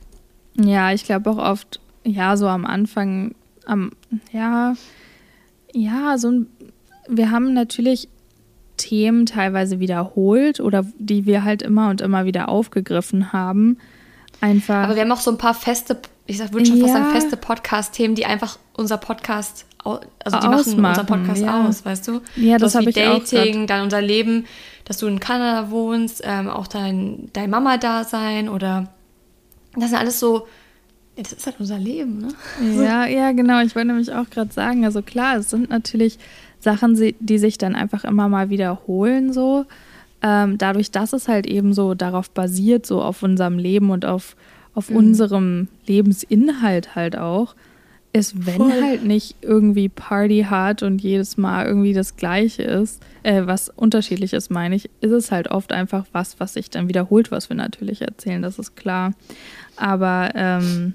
Ja, 0.56 0.90
ich 0.90 1.04
glaube 1.04 1.30
auch 1.30 1.38
oft, 1.38 1.78
ja, 2.02 2.36
so 2.36 2.48
am 2.48 2.66
Anfang, 2.66 3.36
am, 3.66 3.92
ja, 4.32 4.74
ja, 5.72 6.18
so 6.18 6.28
ein, 6.28 6.46
wir 7.08 7.30
haben 7.30 7.54
natürlich 7.54 8.08
Themen 8.78 9.26
teilweise 9.26 9.78
wiederholt 9.78 10.58
oder 10.58 10.84
die 10.98 11.24
wir 11.24 11.44
halt 11.44 11.62
immer 11.62 11.90
und 11.90 12.00
immer 12.00 12.24
wieder 12.24 12.48
aufgegriffen 12.48 13.32
haben. 13.32 13.78
Einfach. 14.40 14.82
Aber 14.82 14.96
wir 14.96 15.02
haben 15.02 15.12
auch 15.12 15.20
so 15.20 15.30
ein 15.30 15.38
paar 15.38 15.54
feste, 15.54 16.00
ich 16.28 16.38
würde 16.52 16.66
schon 16.66 16.76
ja. 16.76 16.86
fast 16.86 16.94
sagen, 16.94 17.10
feste 17.10 17.36
Podcast-Themen, 17.36 18.14
die 18.14 18.26
einfach 18.26 18.58
unser 18.76 18.98
Podcast, 18.98 19.64
also 19.82 20.00
die 20.26 20.46
Ausmachen, 20.46 20.80
machen 20.80 21.00
unseren 21.00 21.06
Podcast 21.06 21.42
ja. 21.42 21.66
aus, 21.66 21.84
weißt 21.84 22.08
du? 22.08 22.20
Ja, 22.36 22.58
das 22.58 22.74
habe 22.74 22.90
ich 22.90 22.94
Dating, 22.94 23.62
auch 23.62 23.66
dann 23.66 23.84
unser 23.84 24.02
Leben, 24.02 24.44
dass 24.84 24.98
du 24.98 25.06
in 25.06 25.20
Kanada 25.20 25.70
wohnst, 25.70 26.22
ähm, 26.24 26.48
auch 26.48 26.66
dein, 26.66 27.30
dein 27.32 27.48
Mama-Dasein 27.50 28.48
oder 28.48 28.88
das 29.74 29.90
sind 29.90 29.98
alles 29.98 30.20
so, 30.20 30.46
das 31.16 31.32
ist 31.32 31.46
halt 31.46 31.56
unser 31.58 31.78
Leben, 31.78 32.18
ne? 32.18 32.28
Ja, 32.82 33.06
ja, 33.06 33.32
genau. 33.32 33.60
Ich 33.62 33.74
wollte 33.74 33.88
nämlich 33.88 34.12
auch 34.12 34.28
gerade 34.30 34.52
sagen, 34.52 34.84
also 34.84 35.02
klar, 35.02 35.36
es 35.38 35.50
sind 35.50 35.70
natürlich 35.70 36.18
Sachen, 36.60 36.94
die 37.20 37.38
sich 37.38 37.58
dann 37.58 37.74
einfach 37.74 38.04
immer 38.04 38.28
mal 38.28 38.50
wiederholen, 38.50 39.32
so. 39.32 39.64
Ähm, 40.20 40.58
dadurch, 40.58 40.90
dass 40.90 41.12
es 41.12 41.28
halt 41.28 41.46
eben 41.46 41.72
so 41.72 41.94
darauf 41.94 42.30
basiert, 42.30 42.86
so 42.86 43.00
auf 43.00 43.22
unserem 43.22 43.56
Leben 43.56 43.90
und 43.90 44.04
auf, 44.04 44.36
auf 44.78 44.90
mhm. 44.90 44.96
unserem 44.96 45.68
Lebensinhalt 45.88 46.94
halt 46.94 47.18
auch, 47.18 47.56
ist, 48.12 48.46
wenn 48.46 48.56
Voll. 48.56 48.82
halt 48.82 49.04
nicht 49.04 49.34
irgendwie 49.42 49.88
Party 49.88 50.46
hart 50.48 50.84
und 50.84 51.02
jedes 51.02 51.36
Mal 51.36 51.66
irgendwie 51.66 51.92
das 51.92 52.14
Gleiche 52.16 52.62
ist, 52.62 53.02
äh, 53.24 53.42
was 53.44 53.70
unterschiedlich 53.70 54.32
ist, 54.32 54.50
meine 54.52 54.76
ich, 54.76 54.88
ist 55.00 55.10
es 55.10 55.32
halt 55.32 55.50
oft 55.50 55.72
einfach 55.72 56.06
was, 56.12 56.38
was 56.38 56.54
sich 56.54 56.70
dann 56.70 56.88
wiederholt, 56.88 57.32
was 57.32 57.50
wir 57.50 57.56
natürlich 57.56 58.02
erzählen, 58.02 58.40
das 58.40 58.60
ist 58.60 58.76
klar. 58.76 59.14
Aber 59.76 60.30
ähm, 60.36 60.94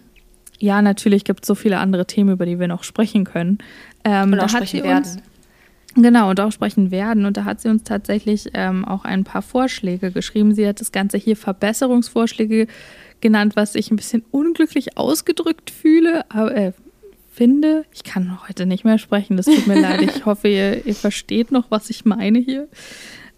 ja, 0.59 0.81
natürlich 0.81 1.25
gibt 1.25 1.43
es 1.43 1.47
so 1.47 1.55
viele 1.55 1.79
andere 1.79 2.05
Themen, 2.05 2.31
über 2.31 2.45
die 2.45 2.59
wir 2.59 2.69
noch 2.69 2.85
sprechen 2.85 3.25
können. 3.25 3.57
Ähm, 4.05 4.31
und 4.31 4.39
auch 4.39 4.49
sprechen 4.49 4.83
werden. 4.83 5.03
Uns, 5.03 5.17
Genau, 5.95 6.31
und 6.31 6.39
auch 6.39 6.51
sprechen 6.51 6.89
werden. 6.89 7.25
Und 7.25 7.37
da 7.37 7.45
hat 7.45 7.61
sie 7.61 7.69
uns 7.69 7.83
tatsächlich 7.83 8.49
ähm, 8.55 8.83
auch 8.83 9.05
ein 9.05 9.23
paar 9.23 9.43
Vorschläge 9.43 10.11
geschrieben. 10.11 10.55
Sie 10.55 10.67
hat 10.67 10.81
das 10.81 10.91
Ganze 10.91 11.17
hier 11.17 11.37
Verbesserungsvorschläge 11.37 12.67
genannt, 13.23 13.55
was 13.55 13.73
ich 13.73 13.89
ein 13.89 13.95
bisschen 13.95 14.23
unglücklich 14.29 14.97
ausgedrückt 14.97 15.71
fühle, 15.71 16.29
aber 16.29 16.55
äh, 16.55 16.73
finde. 17.33 17.85
Ich 17.91 18.03
kann 18.03 18.37
heute 18.47 18.67
nicht 18.67 18.85
mehr 18.85 18.99
sprechen, 18.99 19.37
das 19.37 19.47
tut 19.47 19.65
mir 19.65 19.79
leid. 19.79 20.01
Ich 20.01 20.25
hoffe, 20.27 20.49
ihr, 20.49 20.85
ihr, 20.85 20.93
versteht 20.93 21.51
noch, 21.51 21.71
was 21.71 21.89
ich 21.89 22.05
meine 22.05 22.37
hier. 22.37 22.67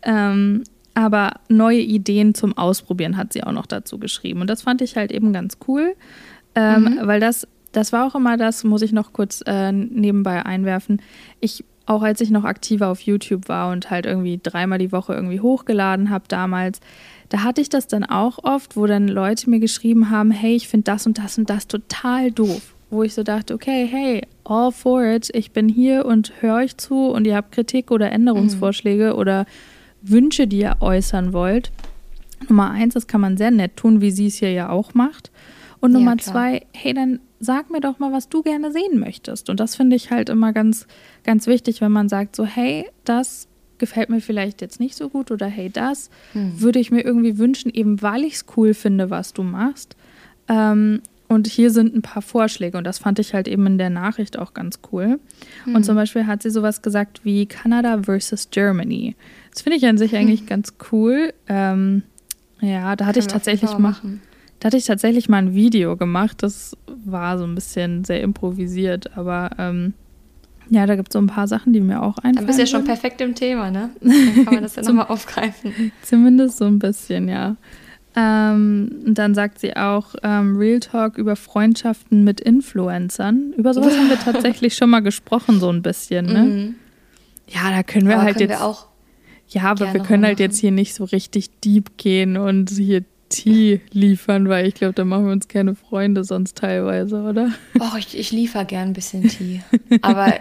Ähm, 0.01 0.63
aber 0.94 1.39
neue 1.48 1.80
Ideen 1.80 2.34
zum 2.36 2.58
Ausprobieren 2.58 3.15
hat 3.15 3.32
sie 3.32 3.44
auch 3.44 3.51
noch 3.51 3.65
dazu 3.65 3.98
geschrieben. 3.98 4.42
Und 4.42 4.50
das 4.50 4.63
fand 4.63 4.82
ich 4.82 4.98
halt 4.98 5.12
eben 5.12 5.32
ganz 5.32 5.58
cool, 5.68 5.96
ähm, 6.56 6.84
mhm. 6.84 7.08
weil 7.08 7.20
das, 7.20 7.48
das 7.72 7.94
war 7.94 8.06
auch 8.06 8.15
immer 8.15 8.38
das, 8.38 8.63
muss 8.63 8.82
ich 8.82 8.92
noch 8.92 9.13
kurz 9.13 9.42
äh, 9.46 9.72
nebenbei 9.72 10.46
einwerfen. 10.46 11.01
Ich 11.39 11.63
auch 11.86 12.01
als 12.01 12.22
ich 12.22 12.32
noch 12.32 12.44
aktiver 12.44 12.88
auf 12.88 13.01
YouTube 13.01 13.48
war 13.48 13.72
und 13.72 13.89
halt 13.89 14.06
irgendwie 14.06 14.39
dreimal 14.42 14.80
die 14.80 14.92
Woche 14.92 15.13
irgendwie 15.13 15.39
hochgeladen 15.39 16.10
habe 16.10 16.25
damals, 16.27 16.80
da 17.30 17.44
hatte 17.44 17.62
ich 17.62 17.70
das 17.70 17.88
dann 17.88 18.04
auch 18.04 18.39
oft, 18.44 18.75
wo 18.75 18.86
dann 18.86 19.08
Leute 19.08 19.50
mir 19.50 19.60
geschrieben 19.60 20.10
haben, 20.10 20.32
hey, 20.32 20.56
ich 20.56 20.68
finde 20.68 20.86
das 20.86 21.06
und 21.06 21.18
das 21.18 21.38
und 21.38 21.50
das 21.50 21.68
total 21.68 22.32
doof. 22.32 22.74
Wo 22.92 23.04
ich 23.04 23.13
so 23.13 23.24
dachte, 23.24 23.54
okay, 23.54 23.88
hey, 23.89 24.22
all 24.44 24.72
for 24.72 25.04
it, 25.04 25.30
ich 25.34 25.51
bin 25.51 25.68
hier 25.68 26.06
und 26.06 26.34
höre 26.39 26.58
euch 26.58 26.77
zu 26.77 27.08
und 27.08 27.25
ihr 27.25 27.36
habt 27.36 27.51
Kritik 27.51 27.89
oder 27.92 28.12
Änderungsvorschläge 28.12 29.13
mhm. 29.13 29.20
oder 29.20 29.46
Wünsche, 30.01 30.48
die 30.48 30.60
ihr 30.60 30.77
äußern 30.82 31.34
wollt. 31.34 31.72
Nummer 32.48 32.70
eins, 32.72 32.94
das 32.94 33.08
kann 33.08 33.22
man 33.22 33.38
sehr 33.38 33.51
nett 33.51 33.75
tun, 33.75 34.01
wie 34.01 34.12
sie 34.12 34.27
es 34.27 34.36
hier 34.36 34.51
ja 34.51 34.70
auch 34.70 34.94
macht. 34.94 35.32
Und 35.80 35.94
Nummer 35.94 36.12
ja, 36.12 36.18
zwei, 36.20 36.65
hey, 36.74 36.94
dann 36.94 37.20
sag 37.39 37.70
mir 37.70 37.82
doch 37.82 38.00
mal, 38.00 38.12
was 38.12 38.30
du 38.30 38.42
gerne 38.42 38.72
sehen 38.72 39.00
möchtest. 39.00 39.50
Und 39.50 39.60
das 39.60 39.75
finde 39.75 39.96
ich 39.96 40.12
halt 40.12 40.30
immer 40.30 40.54
ganz, 40.54 40.88
ganz 41.24 41.48
wichtig, 41.48 41.82
wenn 41.82 41.92
man 41.92 42.10
sagt, 42.10 42.36
so, 42.36 42.46
hey, 42.46 42.88
das 43.04 43.48
gefällt 43.77 44.10
mir 44.10 44.22
vielleicht 44.22 44.62
jetzt 44.62 44.80
nicht 44.80 44.96
so 44.96 45.10
gut 45.10 45.32
oder 45.32 45.48
hey, 45.48 45.70
das 45.70 46.10
hm. 46.34 46.62
würde 46.62 46.80
ich 46.80 46.92
mir 46.92 47.01
irgendwie 47.01 47.38
wünschen, 47.38 47.72
eben 47.74 48.01
weil 48.01 48.24
ich 48.24 48.36
es 48.36 48.46
cool 48.56 48.74
finde, 48.74 49.10
was 49.10 49.34
du 49.34 49.44
machst. 49.44 49.96
Ähm, 50.48 51.01
und 51.27 51.48
hier 51.48 51.72
sind 51.72 51.96
ein 51.96 52.04
paar 52.04 52.22
Vorschläge 52.22 52.77
und 52.77 52.84
das 52.84 53.00
fand 53.00 53.18
ich 53.18 53.34
halt 53.34 53.48
eben 53.48 53.65
in 53.65 53.77
der 53.77 53.89
Nachricht 53.89 54.38
auch 54.38 54.54
ganz 54.54 54.80
cool. 54.92 55.20
Hm. 55.63 55.75
Und 55.75 55.84
zum 55.84 55.96
Beispiel 55.96 56.27
hat 56.27 56.44
sie 56.44 56.51
sowas 56.51 56.82
gesagt 56.82 57.22
wie 57.24 57.48
Kanada 57.48 58.04
versus 58.04 58.50
Germany. 58.51 59.15
Das 59.51 59.62
finde 59.62 59.77
ich 59.77 59.86
an 59.86 59.98
sich 59.98 60.12
hm. 60.12 60.20
eigentlich 60.20 60.46
ganz 60.46 60.75
cool. 60.92 61.34
Ähm, 61.48 62.04
ja, 62.62 62.96
da 62.96 63.06
hatte 63.06 63.20
ich 63.20 63.27
tatsächlich 63.27 63.77
mal, 63.77 63.96
da 64.59 64.67
hatte 64.67 64.77
ich 64.77 64.85
tatsächlich 64.85 65.29
mal 65.29 65.38
ein 65.38 65.53
Video 65.53 65.97
gemacht. 65.97 66.41
Das 66.41 66.75
war 66.88 67.38
so 67.38 67.43
ein 67.45 67.55
bisschen 67.55 68.03
sehr 68.03 68.21
improvisiert, 68.21 69.17
aber 69.17 69.51
ähm, 69.57 69.93
ja, 70.69 70.85
da 70.85 70.95
gibt 70.95 71.09
es 71.09 71.13
so 71.13 71.19
ein 71.19 71.27
paar 71.27 71.47
Sachen, 71.47 71.74
die 71.74 71.81
mir 71.81 72.01
auch 72.01 72.17
einfallen. 72.17 72.35
Dann 72.35 72.45
bist 72.47 72.57
du 72.57 72.63
ja 72.63 72.67
schon 72.67 72.83
perfekt 72.83 73.21
im 73.21 73.35
Thema, 73.35 73.69
ne? 73.69 73.91
Dann 74.01 74.45
kann 74.45 74.53
man 74.55 74.63
das 74.63 74.75
ja 74.75 74.83
nochmal 74.83 75.07
aufgreifen. 75.07 75.91
Zumindest 76.01 76.57
so 76.57 76.65
ein 76.65 76.79
bisschen, 76.79 77.29
ja. 77.29 77.55
Ähm, 78.17 78.89
dann 79.07 79.35
sagt 79.35 79.59
sie 79.59 79.75
auch 79.75 80.15
ähm, 80.24 80.55
Real 80.55 80.79
Talk 80.79 81.17
über 81.17 81.35
Freundschaften 81.35 82.24
mit 82.24 82.39
Influencern. 82.39 83.53
Über 83.57 83.74
sowas 83.74 83.97
haben 83.97 84.09
wir 84.09 84.17
tatsächlich 84.24 84.75
schon 84.75 84.89
mal 84.89 85.01
gesprochen, 85.01 85.59
so 85.59 85.69
ein 85.69 85.81
bisschen, 85.81 86.25
ne? 86.27 86.43
Mhm. 86.43 86.75
Ja, 87.50 87.71
da 87.71 87.83
können 87.83 88.07
wir 88.07 88.15
aber 88.15 88.24
halt 88.24 88.38
können 88.38 88.50
jetzt. 88.50 88.62
Wir 88.62 88.65
auch 88.65 88.88
ja, 89.50 89.63
aber 89.63 89.93
wir 89.93 90.01
können 90.01 90.24
halt 90.24 90.39
machen. 90.39 90.43
jetzt 90.43 90.59
hier 90.59 90.71
nicht 90.71 90.95
so 90.95 91.03
richtig 91.03 91.59
deep 91.59 91.97
gehen 91.97 92.38
und 92.38 92.69
hier 92.71 93.03
Tee 93.36 93.82
liefern, 93.92 94.50
weil 94.50 94.68
ich 94.68 94.75
glaube, 94.75 94.94
da 94.94 95.06
machen 95.06 95.25
wir 95.25 95.32
uns 95.32 95.48
keine 95.48 95.75
Freunde 95.75 96.24
sonst 96.24 96.58
teilweise, 96.58 97.22
oder? 97.22 97.51
Och, 97.80 97.98
ich, 97.98 98.18
ich 98.18 98.32
liefere 98.32 98.65
gern 98.65 98.89
ein 98.89 98.94
bisschen 98.94 99.27
Tee. 99.27 99.62
Aber 100.01 100.34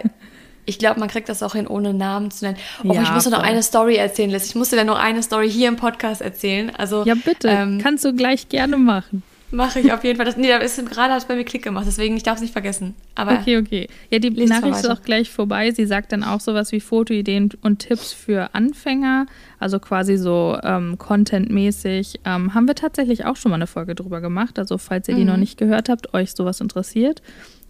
ich 0.65 0.79
glaube, 0.79 0.99
man 0.99 1.09
kriegt 1.09 1.29
das 1.29 1.43
auch 1.43 1.53
hin, 1.53 1.67
ohne 1.67 1.93
Namen 1.93 2.31
zu 2.31 2.45
nennen. 2.45 2.57
Oh, 2.83 2.93
ja, 2.93 3.03
ich 3.03 3.11
muss 3.11 3.25
dir 3.25 3.29
noch 3.29 3.43
eine 3.43 3.61
Story 3.63 3.95
erzählen, 3.95 4.31
Liz. 4.31 4.47
Ich 4.47 4.55
musste 4.55 4.75
dir 4.75 4.85
noch 4.85 4.99
eine 4.99 5.21
Story 5.21 5.49
hier 5.49 5.67
im 5.67 5.75
Podcast 5.75 6.21
erzählen. 6.21 6.71
Also, 6.75 7.03
ja, 7.05 7.15
bitte. 7.15 7.47
Ähm, 7.49 7.79
Kannst 7.81 8.03
du 8.03 8.13
gleich 8.13 8.49
gerne 8.49 8.77
machen. 8.77 9.23
Mache 9.55 9.79
ich 9.79 9.93
auf 9.93 10.03
jeden 10.03 10.17
Fall. 10.17 10.25
Das, 10.25 10.35
nee, 10.35 10.49
da 10.49 10.57
ist 10.57 10.77
gerade 10.89 11.13
hat 11.13 11.21
es 11.21 11.25
bei 11.25 11.35
mir 11.35 11.45
Klick 11.45 11.63
gemacht, 11.63 11.85
deswegen 11.87 12.17
ich 12.17 12.23
darf 12.23 12.35
es 12.35 12.41
nicht 12.41 12.51
vergessen. 12.51 12.93
Aber 13.15 13.33
okay, 13.33 13.57
okay. 13.57 13.87
Ja, 14.09 14.19
die 14.19 14.29
Nachricht 14.29 14.79
ist 14.79 14.89
auch 14.89 15.01
gleich 15.01 15.29
vorbei. 15.29 15.71
Sie 15.71 15.85
sagt 15.85 16.11
dann 16.11 16.23
auch 16.23 16.41
sowas 16.41 16.71
wie 16.71 16.81
Fotoideen 16.81 17.49
und 17.61 17.79
Tipps 17.79 18.11
für 18.11 18.53
Anfänger, 18.53 19.27
also 19.59 19.79
quasi 19.79 20.17
so 20.17 20.57
ähm, 20.61 20.97
contentmäßig. 20.97 22.19
Ähm, 22.25 22.53
haben 22.53 22.67
wir 22.67 22.75
tatsächlich 22.75 23.25
auch 23.25 23.37
schon 23.37 23.51
mal 23.51 23.55
eine 23.55 23.67
Folge 23.67 23.95
drüber 23.95 24.19
gemacht. 24.19 24.59
Also 24.59 24.77
falls 24.77 25.07
ihr 25.07 25.15
mhm. 25.15 25.19
die 25.19 25.25
noch 25.25 25.37
nicht 25.37 25.57
gehört 25.57 25.87
habt, 25.87 26.13
euch 26.13 26.33
sowas 26.33 26.59
interessiert, 26.59 27.21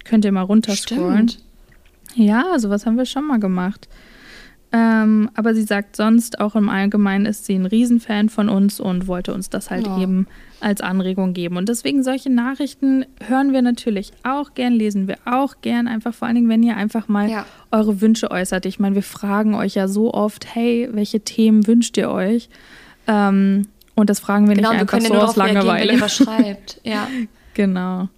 könnt 0.04 0.25
ihr 0.25 0.32
mal 0.32 0.42
runterscrollen. 0.42 1.30
Stimmt. 1.30 1.46
Ja, 2.15 2.58
sowas 2.58 2.86
haben 2.86 2.98
wir 2.98 3.06
schon 3.06 3.27
mal 3.27 3.39
gemacht. 3.39 3.88
Ähm, 4.75 5.29
aber 5.36 5.55
sie 5.55 5.63
sagt 5.63 5.96
sonst 5.96 6.41
auch 6.41 6.53
im 6.53 6.67
Allgemeinen 6.67 7.25
ist 7.25 7.46
sie 7.46 7.55
ein 7.55 7.65
Riesenfan 7.65 8.27
von 8.27 8.50
uns 8.50 8.82
und 8.82 9.08
wollte 9.08 9.34
uns 9.34 9.50
das 9.50 9.70
halt 9.70 9.88
ja. 9.88 10.01
eben 10.01 10.27
als 10.60 10.82
Anregung 10.82 11.34
geben. 11.34 11.55
Und 11.55 11.70
deswegen 11.70 12.03
solche 12.03 12.29
Nachrichten 12.29 13.05
hören 13.25 13.53
wir 13.53 13.62
natürlich 13.62 14.12
auch 14.24 14.53
gern, 14.53 14.74
lesen 14.74 15.08
wir 15.08 15.15
auch 15.24 15.62
gern, 15.62 15.88
einfach 15.88 16.13
vor 16.13 16.27
allen 16.27 16.36
Dingen, 16.36 16.50
wenn 16.50 16.62
ihr 16.62 16.75
einfach 16.75 17.08
mal 17.08 17.29
ja. 17.29 17.46
eure 17.72 18.01
Wünsche 18.01 18.32
äußert. 18.32 18.65
Ich 18.65 18.77
meine, 18.77 18.96
wir 18.96 19.03
fragen 19.03 19.55
euch 19.55 19.75
ja 19.75 19.88
so 19.88 20.13
oft, 20.13 20.53
hey, 20.53 20.89
welche 20.91 21.22
Themen 21.22 21.67
wünscht 21.67 21.96
ihr 21.96 22.12
euch? 22.12 22.50
Ähm, 23.08 23.67
und 23.96 24.10
das 24.10 24.20
fragen 24.20 24.50
wir 24.50 24.55
genau, 24.55 24.72
nicht 24.72 24.82
einfach 24.82 25.00
so 25.00 25.13
aus 25.13 25.38
Langeweile. 25.38 25.88
Wenn 25.88 25.96
ihr 25.96 26.01
was 26.01 26.17
schreibt. 26.17 26.82
Ja. 26.84 27.08
genau. 27.53 28.10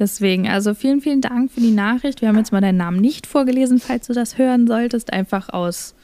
Deswegen, 0.00 0.48
also 0.48 0.72
vielen, 0.72 1.02
vielen 1.02 1.20
Dank 1.20 1.52
für 1.52 1.60
die 1.60 1.72
Nachricht. 1.72 2.22
Wir 2.22 2.28
haben 2.28 2.38
jetzt 2.38 2.52
mal 2.52 2.62
deinen 2.62 2.78
Namen 2.78 3.00
nicht 3.00 3.26
vorgelesen, 3.26 3.78
falls 3.78 4.06
du 4.06 4.14
das 4.14 4.38
hören 4.38 4.66
solltest. 4.66 5.12
Einfach 5.12 5.50
aus, 5.50 5.94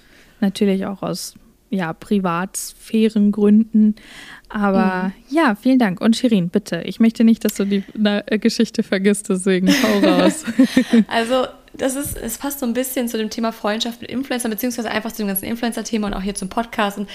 natürlich 0.41 0.85
auch 0.85 1.03
aus 1.03 1.35
ja, 1.71 1.95
Privatsphärengründen. 1.95 3.97
Aber 4.51 5.05
mhm. 5.05 5.13
ja, 5.35 5.55
vielen 5.55 5.79
Dank. 5.79 6.03
Und 6.03 6.15
Shirin, 6.15 6.51
bitte, 6.51 6.83
ich 6.85 7.01
möchte 7.01 7.25
nicht, 7.25 7.43
dass 7.47 7.55
du 7.55 7.65
die 7.65 7.83
äh, 8.05 8.39
Geschichte 8.39 8.83
vergisst, 8.83 9.31
deswegen 9.31 9.69
hau 9.69 9.99
raus. 10.07 10.45
also, 11.09 11.47
das 11.73 11.97
ist, 11.97 12.19
es 12.19 12.37
passt 12.37 12.61
so 12.61 12.67
ein 12.67 12.75
bisschen 12.75 13.09
zu 13.09 13.17
dem 13.17 13.31
Thema 13.31 13.53
Freundschaft 13.53 14.03
mit 14.03 14.11
Influencern, 14.11 14.51
beziehungsweise 14.51 14.91
einfach 14.91 15.13
zu 15.13 15.23
dem 15.23 15.29
ganzen 15.29 15.47
Influencer-Thema 15.47 16.09
und 16.09 16.15
auch 16.15 16.23
hier 16.23 16.35
zum 16.35 16.51
Podcast. 16.51 16.99
Und, 16.99 17.09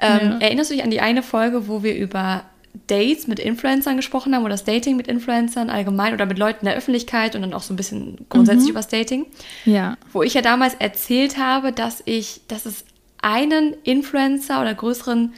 ähm, 0.00 0.32
ja. 0.32 0.38
Erinnerst 0.38 0.70
du 0.70 0.74
dich 0.74 0.84
an 0.84 0.90
die 0.90 1.00
eine 1.00 1.22
Folge, 1.22 1.66
wo 1.66 1.82
wir 1.82 1.96
über 1.96 2.44
Dates 2.86 3.26
mit 3.26 3.38
Influencern 3.38 3.96
gesprochen 3.96 4.34
haben 4.34 4.42
oder 4.42 4.54
das 4.54 4.64
Dating 4.64 4.96
mit 4.96 5.08
Influencern 5.08 5.70
allgemein 5.70 6.14
oder 6.14 6.26
mit 6.26 6.38
Leuten 6.38 6.60
in 6.60 6.66
der 6.66 6.76
Öffentlichkeit 6.76 7.34
und 7.34 7.42
dann 7.42 7.54
auch 7.54 7.62
so 7.62 7.72
ein 7.72 7.76
bisschen 7.76 8.26
grundsätzlich 8.28 8.64
mhm. 8.64 8.70
über 8.70 8.80
das 8.80 8.88
Dating. 8.88 9.26
Ja. 9.64 9.96
Wo 10.12 10.22
ich 10.22 10.34
ja 10.34 10.42
damals 10.42 10.74
erzählt 10.74 11.38
habe, 11.38 11.72
dass 11.72 12.02
ich, 12.04 12.40
dass 12.48 12.66
es 12.66 12.84
einen 13.18 13.74
Influencer 13.82 14.60
oder 14.60 14.74
größeren 14.74 15.32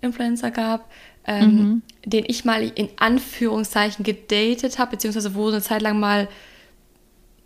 Influencer 0.00 0.50
gab, 0.50 0.90
ähm, 1.26 1.50
mhm. 1.50 1.82
den 2.04 2.24
ich 2.26 2.44
mal 2.44 2.62
in 2.62 2.88
Anführungszeichen 2.96 4.04
gedatet 4.04 4.78
habe, 4.78 4.92
beziehungsweise 4.92 5.34
wo 5.34 5.48
eine 5.48 5.60
Zeit 5.60 5.82
lang 5.82 5.98
mal 5.98 6.28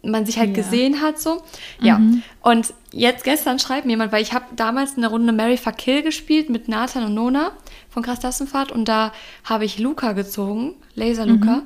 man 0.03 0.25
sich 0.27 0.39
halt 0.39 0.57
ja. 0.57 0.63
gesehen 0.63 1.01
hat 1.01 1.21
so. 1.21 1.43
Ja. 1.81 1.99
Mhm. 1.99 2.23
Und 2.43 2.73
jetzt 2.93 3.25
gestern 3.25 3.59
schreibt 3.59 3.87
mir 3.87 3.93
jemand, 3.93 4.13
weil 4.13 4.23
ich 4.23 4.33
habe 4.33 4.45
damals 4.57 4.97
eine 4.97 5.09
Runde 5.09 5.33
Mary 5.33 5.57
Fuck 5.57 5.79
Kill 5.79 6.03
gespielt 6.03 6.51
mit 6.51 6.69
Nathan 6.69 7.05
und 7.05 7.15
Nona 7.15 7.53
von 7.89 8.03
Krass 8.03 8.21
Klassenfahrt 8.21 8.73
und 8.73 8.87
da 8.87 9.13
habe 9.45 9.65
ich 9.65 9.79
Luca 9.79 10.13
gezogen, 10.13 10.75
Laser 10.95 11.27
Luca. 11.27 11.63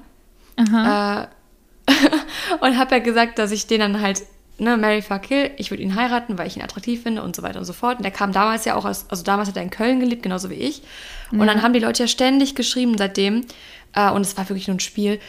Mhm. 0.58 0.74
Äh, 0.74 1.26
und 2.60 2.78
habe 2.78 2.94
ja 2.96 2.98
gesagt, 3.00 3.38
dass 3.38 3.50
ich 3.50 3.66
den 3.66 3.80
dann 3.80 4.00
halt 4.00 4.22
ne, 4.58 4.76
Mary 4.76 5.02
Fuck 5.02 5.22
Kill, 5.22 5.50
ich 5.56 5.70
würde 5.70 5.82
ihn 5.82 5.94
heiraten, 5.94 6.38
weil 6.38 6.46
ich 6.46 6.56
ihn 6.56 6.62
attraktiv 6.62 7.02
finde 7.02 7.22
und 7.22 7.34
so 7.36 7.42
weiter 7.42 7.58
und 7.58 7.64
so 7.64 7.72
fort. 7.72 7.98
Und 7.98 8.04
der 8.04 8.12
kam 8.12 8.32
damals 8.32 8.64
ja 8.64 8.74
auch 8.74 8.84
aus, 8.84 9.06
also 9.10 9.22
damals 9.22 9.48
hat 9.48 9.56
er 9.56 9.62
in 9.62 9.70
Köln 9.70 10.00
gelebt, 10.00 10.22
genauso 10.22 10.50
wie 10.50 10.54
ich. 10.54 10.82
Und 11.32 11.40
ja. 11.40 11.46
dann 11.46 11.62
haben 11.62 11.72
die 11.72 11.80
Leute 11.80 12.04
ja 12.04 12.06
ständig 12.06 12.54
geschrieben 12.54 12.96
seitdem, 12.96 13.44
äh, 13.94 14.10
und 14.10 14.22
es 14.22 14.36
war 14.36 14.48
wirklich 14.48 14.68
nur 14.68 14.76
ein 14.76 14.80
Spiel, 14.80 15.20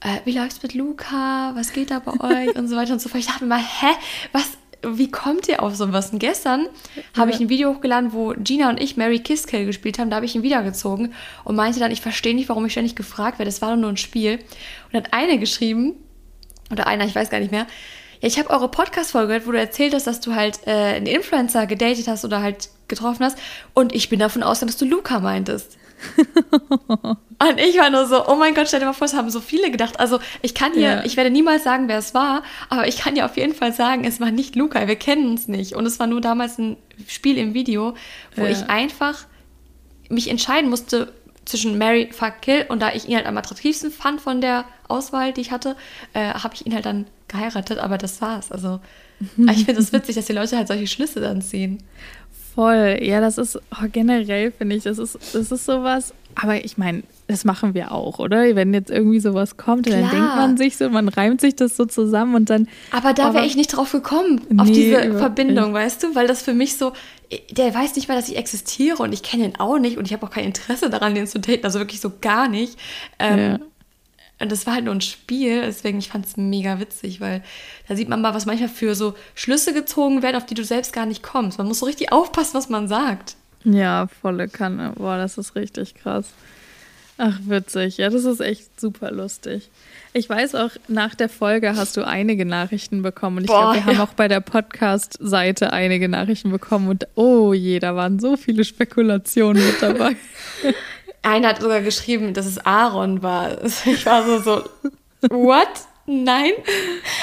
äh, 0.00 0.20
wie 0.24 0.32
läuft's 0.32 0.62
mit 0.62 0.74
Luca, 0.74 1.52
was 1.54 1.72
geht 1.72 1.90
da 1.90 2.00
bei 2.00 2.12
euch 2.20 2.56
und 2.56 2.68
so 2.68 2.76
weiter 2.76 2.92
und 2.92 3.00
so 3.00 3.08
fort. 3.08 3.20
Ich 3.20 3.26
dachte 3.26 3.44
mir 3.44 3.54
mal, 3.54 3.60
hä, 3.60 3.94
was, 4.32 4.52
wie 4.86 5.10
kommt 5.10 5.48
ihr 5.48 5.62
auf 5.62 5.74
sowas? 5.74 6.10
Und 6.10 6.18
gestern 6.18 6.66
ja. 6.94 7.02
habe 7.16 7.30
ich 7.30 7.40
ein 7.40 7.48
Video 7.48 7.74
hochgeladen, 7.74 8.12
wo 8.12 8.34
Gina 8.36 8.68
und 8.68 8.80
ich 8.80 8.96
Mary 8.96 9.20
Kiss 9.20 9.46
Kill 9.46 9.66
gespielt 9.66 9.98
haben. 9.98 10.10
Da 10.10 10.16
habe 10.16 10.26
ich 10.26 10.34
ihn 10.34 10.42
wiedergezogen 10.42 11.14
und 11.44 11.56
meinte 11.56 11.80
dann, 11.80 11.90
ich 11.90 12.00
verstehe 12.00 12.34
nicht, 12.34 12.48
warum 12.48 12.64
ich 12.66 12.72
ständig 12.72 12.96
gefragt 12.96 13.38
werde. 13.38 13.50
Das 13.50 13.62
war 13.62 13.70
doch 13.70 13.80
nur 13.80 13.90
ein 13.90 13.96
Spiel. 13.96 14.38
Und 14.92 14.96
hat 14.96 15.12
eine 15.12 15.38
geschrieben, 15.38 15.94
oder 16.70 16.86
einer, 16.86 17.04
ich 17.04 17.14
weiß 17.14 17.30
gar 17.30 17.40
nicht 17.40 17.52
mehr, 17.52 17.66
ja, 18.20 18.28
ich 18.28 18.38
habe 18.38 18.50
eure 18.50 18.68
Podcast-Folge 18.68 19.28
gehört, 19.28 19.46
wo 19.46 19.52
du 19.52 19.58
erzählt 19.58 19.92
hast, 19.92 20.06
dass 20.06 20.20
du 20.20 20.34
halt 20.34 20.60
äh, 20.66 20.70
einen 20.70 21.06
Influencer 21.06 21.66
gedatet 21.66 22.08
hast 22.08 22.24
oder 22.24 22.40
halt 22.40 22.70
getroffen 22.88 23.24
hast. 23.24 23.38
Und 23.74 23.94
ich 23.94 24.08
bin 24.08 24.18
davon 24.18 24.42
ausgegangen, 24.42 24.72
dass 24.72 24.78
du 24.78 24.86
Luca 24.86 25.20
meintest. 25.20 25.76
und 26.88 27.58
ich 27.58 27.78
war 27.78 27.90
nur 27.90 28.06
so, 28.06 28.26
oh 28.28 28.36
mein 28.36 28.54
Gott, 28.54 28.68
stell 28.68 28.80
dir 28.80 28.86
mal 28.86 28.92
vor, 28.92 29.06
es 29.06 29.14
haben 29.14 29.30
so 29.30 29.40
viele 29.40 29.70
gedacht. 29.70 29.98
Also 30.00 30.18
ich 30.42 30.54
kann 30.54 30.72
hier, 30.72 30.82
ja. 30.82 31.04
ich 31.04 31.16
werde 31.16 31.30
niemals 31.30 31.64
sagen, 31.64 31.88
wer 31.88 31.98
es 31.98 32.14
war, 32.14 32.42
aber 32.68 32.86
ich 32.88 32.98
kann 32.98 33.14
dir 33.14 33.24
auf 33.24 33.36
jeden 33.36 33.54
Fall 33.54 33.72
sagen, 33.72 34.04
es 34.04 34.20
war 34.20 34.30
nicht 34.30 34.56
Luca, 34.56 34.86
wir 34.86 34.96
kennen 34.96 35.28
uns 35.28 35.48
nicht. 35.48 35.74
Und 35.74 35.86
es 35.86 35.98
war 35.98 36.06
nur 36.06 36.20
damals 36.20 36.58
ein 36.58 36.76
Spiel 37.08 37.38
im 37.38 37.54
Video, 37.54 37.94
wo 38.36 38.44
ja. 38.44 38.50
ich 38.50 38.68
einfach 38.68 39.26
mich 40.08 40.28
entscheiden 40.28 40.70
musste 40.70 41.12
zwischen 41.44 41.78
Mary, 41.78 42.10
Fuck, 42.12 42.40
Kill 42.40 42.66
und 42.68 42.80
da 42.80 42.92
ich 42.94 43.08
ihn 43.08 43.16
halt 43.16 43.26
am 43.26 43.36
attraktivsten 43.36 43.90
fand 43.90 44.20
von 44.20 44.40
der 44.40 44.64
Auswahl, 44.88 45.32
die 45.32 45.42
ich 45.42 45.50
hatte, 45.50 45.76
äh, 46.14 46.32
habe 46.32 46.54
ich 46.54 46.66
ihn 46.66 46.74
halt 46.74 46.86
dann 46.86 47.06
geheiratet, 47.28 47.78
aber 47.78 47.98
das 47.98 48.20
war's. 48.20 48.50
Also 48.50 48.80
ich 49.36 49.64
finde 49.64 49.80
es 49.80 49.92
witzig, 49.92 50.16
dass 50.16 50.26
die 50.26 50.32
Leute 50.32 50.56
halt 50.56 50.68
solche 50.68 50.86
Schlüsse 50.86 51.20
dann 51.20 51.42
ziehen. 51.42 51.82
Voll, 52.54 52.98
ja, 53.02 53.20
das 53.20 53.38
ist 53.38 53.56
oh, 53.56 53.86
generell, 53.90 54.52
finde 54.52 54.76
ich, 54.76 54.84
das 54.84 54.98
ist, 54.98 55.18
das 55.34 55.50
ist 55.50 55.66
sowas, 55.66 56.14
aber 56.36 56.64
ich 56.64 56.78
meine, 56.78 57.02
das 57.26 57.44
machen 57.44 57.74
wir 57.74 57.92
auch, 57.92 58.18
oder? 58.18 58.54
Wenn 58.54 58.74
jetzt 58.74 58.90
irgendwie 58.90 59.18
sowas 59.18 59.56
kommt, 59.56 59.86
dann 59.86 60.10
denkt 60.10 60.36
man 60.36 60.56
sich 60.56 60.76
so, 60.76 60.88
man 60.90 61.08
reimt 61.08 61.40
sich 61.40 61.56
das 61.56 61.76
so 61.76 61.84
zusammen 61.86 62.34
und 62.34 62.50
dann. 62.50 62.68
Aber 62.90 63.12
da 63.12 63.34
wäre 63.34 63.46
ich 63.46 63.56
nicht 63.56 63.68
drauf 63.68 63.92
gekommen, 63.92 64.42
nee, 64.50 64.60
auf 64.60 64.70
diese 64.70 65.14
Verbindung, 65.14 65.72
nicht. 65.72 65.74
weißt 65.74 66.02
du? 66.02 66.14
Weil 66.14 66.26
das 66.26 66.42
für 66.42 66.54
mich 66.54 66.76
so, 66.76 66.92
der 67.50 67.74
weiß 67.74 67.96
nicht 67.96 68.08
mal, 68.08 68.14
dass 68.14 68.28
ich 68.28 68.36
existiere 68.36 69.02
und 69.02 69.12
ich 69.12 69.22
kenne 69.22 69.44
ihn 69.46 69.56
auch 69.58 69.78
nicht 69.78 69.96
und 69.96 70.06
ich 70.06 70.12
habe 70.12 70.26
auch 70.26 70.30
kein 70.30 70.44
Interesse 70.44 70.90
daran, 70.90 71.14
den 71.14 71.26
zu 71.26 71.40
daten, 71.40 71.64
also 71.64 71.78
wirklich 71.78 72.00
so 72.00 72.12
gar 72.20 72.48
nicht. 72.48 72.78
Ähm, 73.18 73.38
ja. 73.38 73.58
Und 74.40 74.50
das 74.50 74.66
war 74.66 74.74
halt 74.74 74.84
nur 74.84 74.94
ein 74.94 75.00
Spiel, 75.00 75.62
deswegen 75.62 75.98
ich 75.98 76.08
fand 76.08 76.26
es 76.26 76.36
mega 76.36 76.80
witzig, 76.80 77.20
weil 77.20 77.42
da 77.88 77.94
sieht 77.94 78.08
man 78.08 78.20
mal, 78.20 78.34
was 78.34 78.46
manchmal 78.46 78.68
für 78.68 78.94
so 78.94 79.14
Schlüsse 79.34 79.72
gezogen 79.72 80.22
werden, 80.22 80.36
auf 80.36 80.46
die 80.46 80.54
du 80.54 80.64
selbst 80.64 80.92
gar 80.92 81.06
nicht 81.06 81.22
kommst. 81.22 81.58
Man 81.58 81.68
muss 81.68 81.78
so 81.78 81.86
richtig 81.86 82.12
aufpassen, 82.12 82.54
was 82.54 82.68
man 82.68 82.88
sagt. 82.88 83.36
Ja, 83.64 84.08
volle 84.20 84.48
Kanne. 84.48 84.92
Boah, 84.96 85.16
das 85.16 85.38
ist 85.38 85.54
richtig 85.54 85.94
krass. 85.94 86.26
Ach, 87.16 87.38
witzig. 87.44 87.98
Ja, 87.98 88.10
das 88.10 88.24
ist 88.24 88.40
echt 88.40 88.80
super 88.80 89.12
lustig. 89.12 89.70
Ich 90.12 90.28
weiß 90.28 90.56
auch, 90.56 90.70
nach 90.88 91.14
der 91.14 91.28
Folge 91.28 91.76
hast 91.76 91.96
du 91.96 92.06
einige 92.06 92.44
Nachrichten 92.44 93.02
bekommen. 93.02 93.38
Und 93.38 93.44
ich 93.44 93.50
glaube, 93.50 93.74
wir 93.74 93.80
ja. 93.80 93.86
haben 93.86 94.00
auch 94.00 94.14
bei 94.14 94.26
der 94.26 94.40
Podcast-Seite 94.40 95.72
einige 95.72 96.08
Nachrichten 96.08 96.50
bekommen. 96.50 96.88
Und 96.88 97.06
oh 97.14 97.52
je, 97.52 97.78
da 97.78 97.94
waren 97.94 98.18
so 98.18 98.36
viele 98.36 98.64
Spekulationen 98.64 99.64
mit 99.64 99.80
dabei. 99.80 100.16
Einer 101.24 101.48
hat 101.48 101.62
sogar 101.62 101.80
geschrieben, 101.80 102.34
dass 102.34 102.46
es 102.46 102.64
Aaron 102.64 103.22
war. 103.22 103.56
Ich 103.86 104.06
war 104.06 104.24
so, 104.24 104.38
so, 104.38 104.62
what? 105.30 105.68
Nein. 106.06 106.52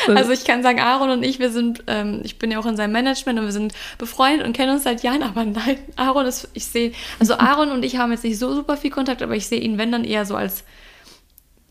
Also 0.08 0.32
ich 0.32 0.44
kann 0.44 0.64
sagen, 0.64 0.80
Aaron 0.80 1.12
und 1.12 1.24
ich, 1.24 1.38
wir 1.38 1.52
sind, 1.52 1.84
ähm, 1.86 2.22
ich 2.24 2.40
bin 2.40 2.50
ja 2.50 2.58
auch 2.58 2.66
in 2.66 2.76
seinem 2.76 2.94
Management 2.94 3.38
und 3.38 3.46
wir 3.46 3.52
sind 3.52 3.74
befreundet 4.00 4.46
und 4.46 4.54
kennen 4.54 4.74
uns 4.74 4.84
seit 4.84 5.04
Jahren, 5.04 5.22
aber 5.22 5.46
nein, 5.46 5.78
Aaron 5.98 6.26
ist, 6.26 6.50
ich 6.54 6.66
sehe, 6.66 6.94
also 7.20 7.36
Aaron 7.36 7.70
und 7.70 7.86
ich 7.86 7.98
haben 7.98 8.12
jetzt 8.12 8.24
nicht 8.24 8.40
so 8.40 8.56
super 8.56 8.78
viel 8.78 8.90
Kontakt, 8.90 9.22
aber 9.22 9.36
ich 9.36 9.46
sehe 9.46 9.60
ihn, 9.60 9.78
wenn 9.78 9.92
dann 9.92 10.04
eher 10.04 10.26
so 10.26 10.36
als 10.36 10.64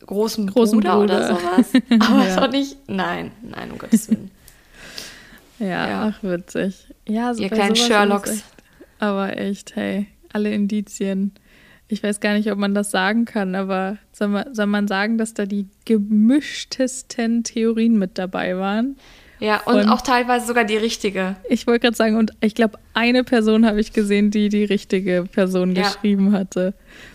großen, 0.06 0.46
großen 0.46 0.78
Bruder, 0.78 0.98
Bruder, 0.98 1.16
oder 1.16 1.28
sowas. 1.28 1.82
Aber 2.08 2.26
ja. 2.26 2.42
auch 2.42 2.50
nicht. 2.50 2.76
Nein, 2.88 3.32
nein, 3.42 3.70
um 3.72 3.78
Gottes 3.78 4.08
Willen. 4.08 4.30
ja, 5.58 5.88
ja, 5.88 6.12
ach, 6.12 6.22
witzig. 6.22 6.86
Ja, 7.06 7.34
so 7.34 7.42
Ihr 7.42 7.50
kleinen 7.50 7.76
Sherlocks. 7.76 8.30
Echt, 8.30 8.44
aber 8.98 9.36
echt, 9.36 9.76
hey, 9.76 10.06
alle 10.32 10.52
Indizien. 10.52 11.32
Ich 11.92 12.04
weiß 12.04 12.20
gar 12.20 12.34
nicht, 12.34 12.50
ob 12.52 12.58
man 12.58 12.72
das 12.72 12.92
sagen 12.92 13.24
kann, 13.24 13.56
aber 13.56 13.98
soll 14.12 14.28
man, 14.28 14.54
soll 14.54 14.66
man 14.66 14.86
sagen, 14.86 15.18
dass 15.18 15.34
da 15.34 15.44
die 15.44 15.66
gemischtesten 15.86 17.42
Theorien 17.42 17.98
mit 17.98 18.16
dabei 18.16 18.56
waren? 18.56 18.96
Ja, 19.40 19.62
und, 19.64 19.74
und 19.74 19.88
auch 19.88 20.02
teilweise 20.02 20.46
sogar 20.46 20.64
die 20.64 20.76
richtige. 20.76 21.34
Ich 21.48 21.66
wollte 21.66 21.80
gerade 21.80 21.96
sagen, 21.96 22.16
und 22.16 22.32
ich 22.40 22.54
glaube, 22.54 22.78
eine 22.94 23.24
Person 23.24 23.66
habe 23.66 23.80
ich 23.80 23.92
gesehen, 23.92 24.30
die 24.30 24.50
die 24.50 24.64
richtige 24.64 25.24
Person 25.32 25.74
ja. 25.74 25.82
geschrieben 25.82 26.32
hatte. 26.32 26.74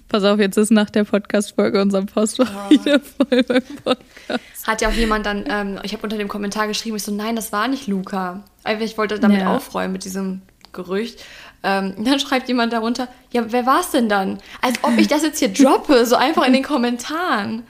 Pass 0.10 0.24
auf, 0.24 0.39
jetzt 0.39 0.58
ist 0.58 0.72
nach 0.72 0.89
der 0.89 1.05
Podcast-Folge 1.05 1.82
unser 1.82 2.01
Postfach 2.01 2.51
oh. 2.65 2.70
wieder 2.70 3.00
voll 3.00 3.44
beim 3.44 3.63
Podcast. 3.84 4.67
Hat 4.67 4.82
ja 4.82 4.89
auch 4.89 4.94
jemand 4.94 5.25
dann, 5.25 5.46
ähm, 5.48 5.79
ich 5.84 5.94
habe 5.94 6.03
unter 6.03 6.17
dem 6.17 6.27
Kommentar 6.27 6.67
geschrieben, 6.67 6.98
ich 6.98 7.03
so, 7.03 7.13
nein, 7.13 7.38
das 7.38 7.53
war 7.53 7.70
nicht 7.70 7.88
Luca. 7.88 8.44
Ich 8.79 8.98
wollte 8.98 9.20
damit 9.20 9.41
ja. 9.41 9.55
aufräumen 9.55 9.94
mit 9.94 10.03
diesem 10.03 10.41
Gerücht. 10.74 11.24
Ähm, 11.65 11.95
dann 12.05 12.19
schreibt 12.19 12.48
jemand 12.48 12.72
darunter, 12.72 13.07
ja, 13.31 13.43
wer 13.50 13.65
war 13.65 13.81
es 13.81 13.91
denn 13.91 14.07
dann? 14.07 14.38
Als 14.62 14.75
ob 14.84 14.98
ich 14.98 15.07
das 15.07 15.24
jetzt 15.24 15.39
hier 15.39 15.50
droppe, 15.50 16.05
so 16.05 16.15
einfach 16.15 16.45
in 16.45 16.53
den 16.53 16.63
Kommentaren. 16.63 17.63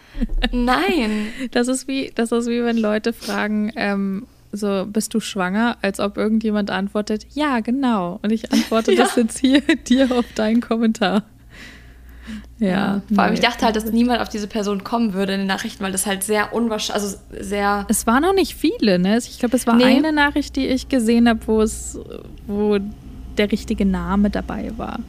Nein. 0.52 1.28
Das 1.52 1.68
ist 1.68 1.88
wie, 1.88 2.12
das 2.14 2.32
ist 2.32 2.48
wie 2.48 2.64
wenn 2.64 2.78
Leute 2.78 3.14
fragen, 3.14 3.72
ähm, 3.76 4.28
so, 4.52 4.86
bist 4.88 5.14
du 5.14 5.20
schwanger? 5.20 5.78
Als 5.82 6.00
ob 6.00 6.18
irgendjemand 6.18 6.72
antwortet, 6.72 7.26
ja, 7.34 7.60
genau. 7.60 8.20
Und 8.22 8.32
ich 8.32 8.52
antworte 8.52 8.92
ja. 8.94 9.04
das 9.04 9.16
jetzt 9.16 9.40
hier 9.40 9.62
dir 9.88 10.12
auf 10.12 10.26
deinen 10.36 10.62
Kommentar. 10.62 11.24
Ja. 12.58 12.68
ja. 12.68 13.02
Vor 13.14 13.24
allem, 13.24 13.34
ich 13.34 13.40
dachte 13.40 13.66
halt, 13.66 13.76
dass 13.76 13.86
niemand 13.92 14.22
auf 14.22 14.30
diese 14.30 14.48
Person 14.48 14.84
kommen 14.84 15.14
würde 15.14 15.34
in 15.34 15.40
den 15.40 15.48
Nachrichten, 15.48 15.84
weil 15.84 15.92
das 15.92 16.06
halt 16.06 16.24
sehr 16.24 16.54
unwahrscheinlich, 16.54 17.04
also 17.04 17.18
sehr. 17.40 17.86
Es 17.90 18.08
waren 18.08 18.24
noch 18.24 18.34
nicht 18.34 18.56
viele, 18.56 18.98
ne? 18.98 19.18
Ich 19.18 19.40
glaube, 19.40 19.56
es 19.56 19.68
war 19.68 19.76
nee. 19.76 19.84
eine 19.84 20.12
Nachricht, 20.12 20.56
die 20.56 20.68
ich 20.68 20.90
gesehen 20.90 21.28
habe, 21.28 21.42
wo 21.46 21.62
es, 21.62 22.00
wo 22.48 22.80
der 23.38 23.52
richtige 23.52 23.86
Name 23.86 24.30
dabei 24.30 24.72
war. 24.78 25.00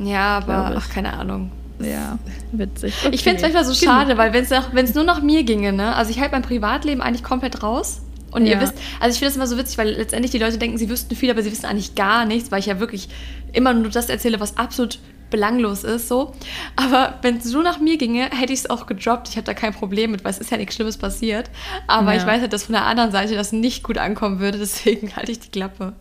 Ja, 0.00 0.38
aber 0.38 0.74
ach, 0.76 0.88
keine 0.90 1.12
Ahnung. 1.12 1.50
Ja, 1.80 2.18
witzig. 2.52 2.94
Okay. 3.04 3.14
Ich 3.14 3.22
finde 3.22 3.36
es 3.36 3.42
manchmal 3.42 3.64
so 3.64 3.74
schade, 3.74 4.16
weil 4.16 4.32
wenn 4.32 4.84
es 4.84 4.94
nur 4.94 5.04
nach 5.04 5.22
mir 5.22 5.44
ginge, 5.44 5.72
ne? 5.72 5.94
Also 5.94 6.10
ich 6.10 6.18
halte 6.18 6.32
mein 6.32 6.42
Privatleben 6.42 7.00
eigentlich 7.00 7.22
komplett 7.22 7.62
raus. 7.62 8.00
Und 8.30 8.44
ja. 8.44 8.54
ihr 8.54 8.60
wisst, 8.60 8.74
also 9.00 9.14
ich 9.14 9.18
finde 9.18 9.30
das 9.30 9.36
immer 9.36 9.46
so 9.46 9.56
witzig, 9.56 9.78
weil 9.78 9.90
letztendlich 9.90 10.30
die 10.30 10.38
Leute 10.38 10.58
denken, 10.58 10.76
sie 10.76 10.90
wüssten 10.90 11.16
viel, 11.16 11.30
aber 11.30 11.42
sie 11.42 11.50
wissen 11.50 11.64
eigentlich 11.64 11.94
gar 11.94 12.26
nichts, 12.26 12.50
weil 12.50 12.60
ich 12.60 12.66
ja 12.66 12.78
wirklich 12.78 13.08
immer 13.52 13.72
nur 13.72 13.90
das 13.90 14.10
erzähle, 14.10 14.38
was 14.38 14.58
absolut 14.58 14.98
belanglos 15.30 15.84
ist, 15.84 16.08
so. 16.08 16.34
Aber 16.76 17.18
wenn 17.22 17.38
es 17.38 17.46
nur 17.52 17.62
nach 17.62 17.80
mir 17.80 17.96
ginge, 17.96 18.30
hätte 18.30 18.52
ich 18.52 18.60
es 18.60 18.70
auch 18.70 18.86
gedroppt. 18.86 19.28
Ich 19.28 19.36
habe 19.36 19.44
da 19.44 19.54
kein 19.54 19.72
Problem 19.72 20.10
mit, 20.10 20.24
weil 20.24 20.30
es 20.30 20.38
ist 20.38 20.50
ja 20.50 20.56
nichts 20.56 20.74
Schlimmes 20.74 20.96
passiert. 20.96 21.50
Aber 21.86 22.12
ja. 22.12 22.20
ich 22.20 22.26
weiß 22.26 22.40
halt, 22.40 22.52
dass 22.52 22.64
von 22.64 22.74
der 22.74 22.86
anderen 22.86 23.12
Seite 23.12 23.34
das 23.34 23.52
nicht 23.52 23.82
gut 23.82 23.98
ankommen 23.98 24.40
würde, 24.40 24.58
deswegen 24.58 25.14
halte 25.16 25.32
ich 25.32 25.40
die 25.40 25.50
Klappe. 25.50 25.94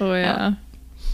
Oh 0.00 0.04
ja. 0.04 0.14
ja. 0.14 0.56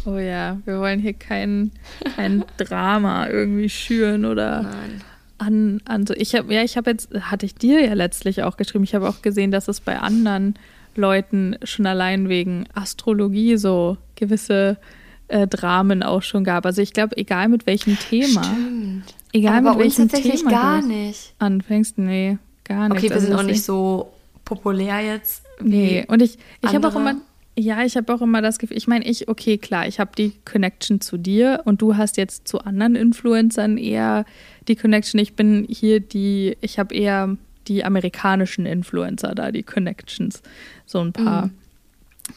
Oh 0.07 0.19
ja, 0.19 0.59
wir 0.67 0.81
wollen 0.81 1.01
hier 1.01 1.15
kein, 1.15 1.71
kein 2.17 2.45
Drama 2.59 3.29
irgendwie 3.29 3.71
schüren 3.71 4.27
oder 4.27 4.63
Nein. 4.63 5.03
an, 5.39 5.81
an 5.87 6.07
so. 6.07 6.15
Ich 6.15 6.35
habe 6.35 6.53
ja, 6.53 6.63
ich 6.63 6.77
habe 6.77 6.91
jetzt 6.91 7.13
hatte 7.15 7.47
ich 7.47 7.55
dir 7.55 7.83
ja 7.83 7.95
letztlich 7.95 8.43
auch 8.43 8.57
geschrieben. 8.57 8.85
Ich 8.85 8.95
habe 8.95 9.09
auch 9.09 9.23
gesehen, 9.23 9.51
dass 9.51 9.67
es 9.69 9.81
bei 9.81 9.99
anderen 9.99 10.57
Leuten 10.95 11.57
schon 11.65 11.87
allein 11.87 12.29
wegen 12.29 12.67
Astrologie 12.75 13.57
so 13.57 13.97
gewisse 14.15 14.77
äh, 15.29 15.47
Dramen 15.47 16.03
auch 16.03 16.23
schon 16.23 16.45
gab. 16.45 16.67
Also 16.67 16.83
ich 16.83 16.93
glaube, 16.93 17.17
egal 17.17 17.49
mit 17.49 17.67
welchem 17.67 17.99
Thema, 17.99 18.45
Stimmt. 18.45 19.15
egal 19.33 19.59
Aber 19.59 19.71
mit 19.71 19.85
welchem 19.85 20.09
tatsächlich 20.09 20.41
Thema 20.41 20.51
gar 20.51 20.83
nicht. 20.83 21.35
anfängst, 21.39 21.97
nee, 21.97 22.39
gar 22.65 22.89
nicht. 22.91 22.99
Okay, 22.99 23.09
wir 23.09 23.15
also 23.15 23.27
sind 23.27 23.37
auch 23.37 23.43
nicht 23.43 23.65
so 23.65 24.13
populär 24.45 25.01
jetzt. 25.01 25.45
Nee, 25.61 26.05
und 26.09 26.21
ich, 26.21 26.39
ich 26.63 26.75
habe 26.75 26.89
auch 26.89 26.97
immer 26.97 27.15
ja, 27.57 27.85
ich 27.85 27.97
habe 27.97 28.13
auch 28.13 28.21
immer 28.21 28.43
das 28.43 28.59
Gefühl, 28.59 28.77
ich 28.77 28.89
meine, 28.89 29.05
ich, 29.05 29.29
okay, 29.29 29.59
klar, 29.59 29.87
ich 29.87 30.01
habe 30.01 30.11
die 30.17 30.33
Connection 30.45 31.01
zu 31.01 31.17
dir 31.17 31.63
und 31.65 31.83
du 31.83 31.97
hast 31.97 32.17
jetzt 32.17 32.49
zu 32.49 32.61
anderen 32.61 32.97
Influencern 32.97 33.79
eher 33.79 34.25
die 34.67 34.75
Connection. 34.77 35.21
Ich 35.21 35.35
bin 35.35 35.67
hier 35.69 36.01
die, 36.01 36.57
ich 36.61 36.79
habe 36.79 36.95
eher 36.95 37.37
die 37.69 37.85
amerikanischen 37.85 38.67
Influencer 38.67 39.35
da, 39.35 39.53
die 39.53 39.63
Connections, 39.63 40.43
so 40.85 41.01
ein 41.01 41.13
paar. 41.13 41.47
Mhm. 41.47 41.53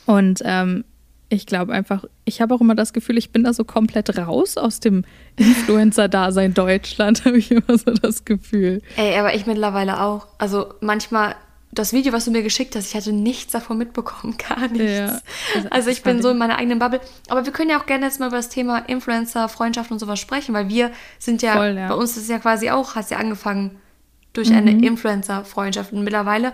Und 0.06 0.42
ähm, 0.46 0.84
ich 1.30 1.46
glaube 1.46 1.74
einfach, 1.74 2.06
ich 2.24 2.40
habe 2.40 2.54
auch 2.54 2.62
immer 2.62 2.76
das 2.76 2.94
Gefühl, 2.94 3.18
ich 3.18 3.32
bin 3.32 3.44
da 3.44 3.54
so 3.54 3.64
komplett 3.64 4.16
raus 4.18 4.56
aus 4.56 4.80
dem 4.80 5.04
Influencer-Dasein 5.38 6.54
Deutschland, 6.54 7.26
habe 7.26 7.40
ich 7.40 7.52
immer 7.52 7.78
so 7.78 7.92
das 7.92 8.24
Gefühl. 8.24 8.82
Ey, 8.96 9.18
aber 9.18 9.34
ich 9.34 9.48
mittlerweile 9.48 10.02
auch. 10.02 10.28
Also 10.38 10.74
manchmal 10.80 11.36
das 11.78 11.94
Video, 11.94 12.14
was 12.14 12.26
du 12.26 12.32
mir 12.32 12.44
geschickt 12.44 12.76
hast, 12.76 12.88
ich 12.88 12.96
hatte 12.96 13.14
nichts 13.14 13.52
davon 13.52 13.78
mitbekommen, 13.78 14.36
gar 14.50 14.68
nichts. 14.68 14.82
Ja, 14.84 15.22
also 15.70 15.90
ich 15.90 16.04
bin 16.04 16.22
so 16.22 16.30
in 16.30 16.38
meiner 16.38 16.58
eigenen 16.58 16.80
Bubble. 16.80 17.02
Aber 17.30 17.46
wir 17.46 17.52
können 17.52 17.70
ja 17.70 17.80
auch 17.80 17.86
gerne 17.86 18.06
jetzt 18.06 18.20
mal 18.20 18.28
über 18.28 18.38
das 18.38 18.50
Thema 18.50 18.80
Influencer, 18.80 19.50
Freundschaft 19.50 19.92
und 19.92 20.00
sowas 20.00 20.20
sprechen, 20.20 20.54
weil 20.54 20.70
wir 20.70 20.92
sind 21.20 21.42
ja, 21.42 21.54
Voll, 21.54 21.76
ja. 21.78 21.90
bei 21.90 21.96
uns 21.96 22.12
ist 22.12 22.24
es 22.24 22.30
ja 22.30 22.40
quasi 22.40 22.70
auch, 22.70 22.96
hast 22.96 23.12
ja 23.12 23.18
angefangen 23.18 23.78
durch 24.34 24.50
mhm. 24.50 24.58
eine 24.58 24.72
Influencer-Freundschaft. 24.86 25.94
Und 25.94 26.04
mittlerweile 26.04 26.54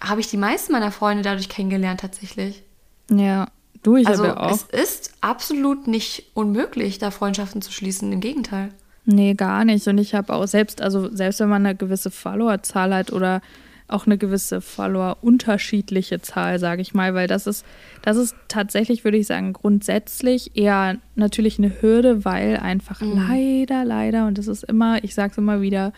habe 0.00 0.20
ich 0.20 0.28
die 0.28 0.36
meisten 0.36 0.72
meiner 0.72 0.92
Freunde 0.92 1.22
dadurch 1.22 1.48
kennengelernt 1.48 2.00
tatsächlich. 2.00 2.62
Ja, 3.10 3.48
du, 3.82 3.96
ich 3.96 4.06
also, 4.06 4.24
ja 4.24 4.36
auch. 4.36 4.52
Es 4.52 4.62
ist 4.62 5.12
absolut 5.20 5.86
nicht 5.86 6.30
unmöglich, 6.34 6.98
da 6.98 7.10
Freundschaften 7.10 7.62
zu 7.62 7.72
schließen. 7.72 8.12
Im 8.12 8.20
Gegenteil. 8.20 8.70
Nee, 9.04 9.32
gar 9.34 9.64
nicht. 9.64 9.86
Und 9.88 9.96
ich 9.96 10.14
habe 10.14 10.34
auch 10.34 10.46
selbst, 10.46 10.82
also 10.82 11.08
selbst 11.14 11.40
wenn 11.40 11.48
man 11.48 11.64
eine 11.64 11.74
gewisse 11.74 12.10
Followerzahl 12.10 12.94
hat 12.94 13.10
oder 13.10 13.40
auch 13.88 14.06
eine 14.06 14.18
gewisse 14.18 14.60
Follower-unterschiedliche 14.60 16.20
Zahl, 16.20 16.58
sage 16.58 16.82
ich 16.82 16.92
mal, 16.92 17.14
weil 17.14 17.26
das 17.26 17.46
ist, 17.46 17.64
das 18.02 18.18
ist 18.18 18.36
tatsächlich, 18.46 19.02
würde 19.02 19.16
ich 19.16 19.26
sagen, 19.26 19.54
grundsätzlich 19.54 20.56
eher 20.56 20.98
natürlich 21.14 21.58
eine 21.58 21.80
Hürde, 21.80 22.24
weil 22.24 22.58
einfach 22.58 23.00
mhm. 23.00 23.14
leider, 23.14 23.84
leider, 23.84 24.26
und 24.26 24.36
das 24.36 24.46
ist 24.46 24.62
immer, 24.64 25.02
ich 25.02 25.14
sage 25.14 25.32
es 25.32 25.38
immer 25.38 25.62
wieder, 25.62 25.92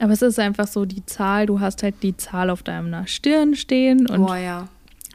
aber 0.00 0.12
es 0.12 0.22
ist 0.22 0.38
einfach 0.38 0.66
so 0.66 0.84
die 0.84 1.06
Zahl, 1.06 1.46
du 1.46 1.60
hast 1.60 1.82
halt 1.82 2.02
die 2.02 2.16
Zahl 2.16 2.50
auf 2.50 2.62
deiner 2.62 3.06
Stirn 3.06 3.54
stehen 3.54 4.08
und 4.08 4.24
oh, 4.24 4.34
ja. 4.34 4.68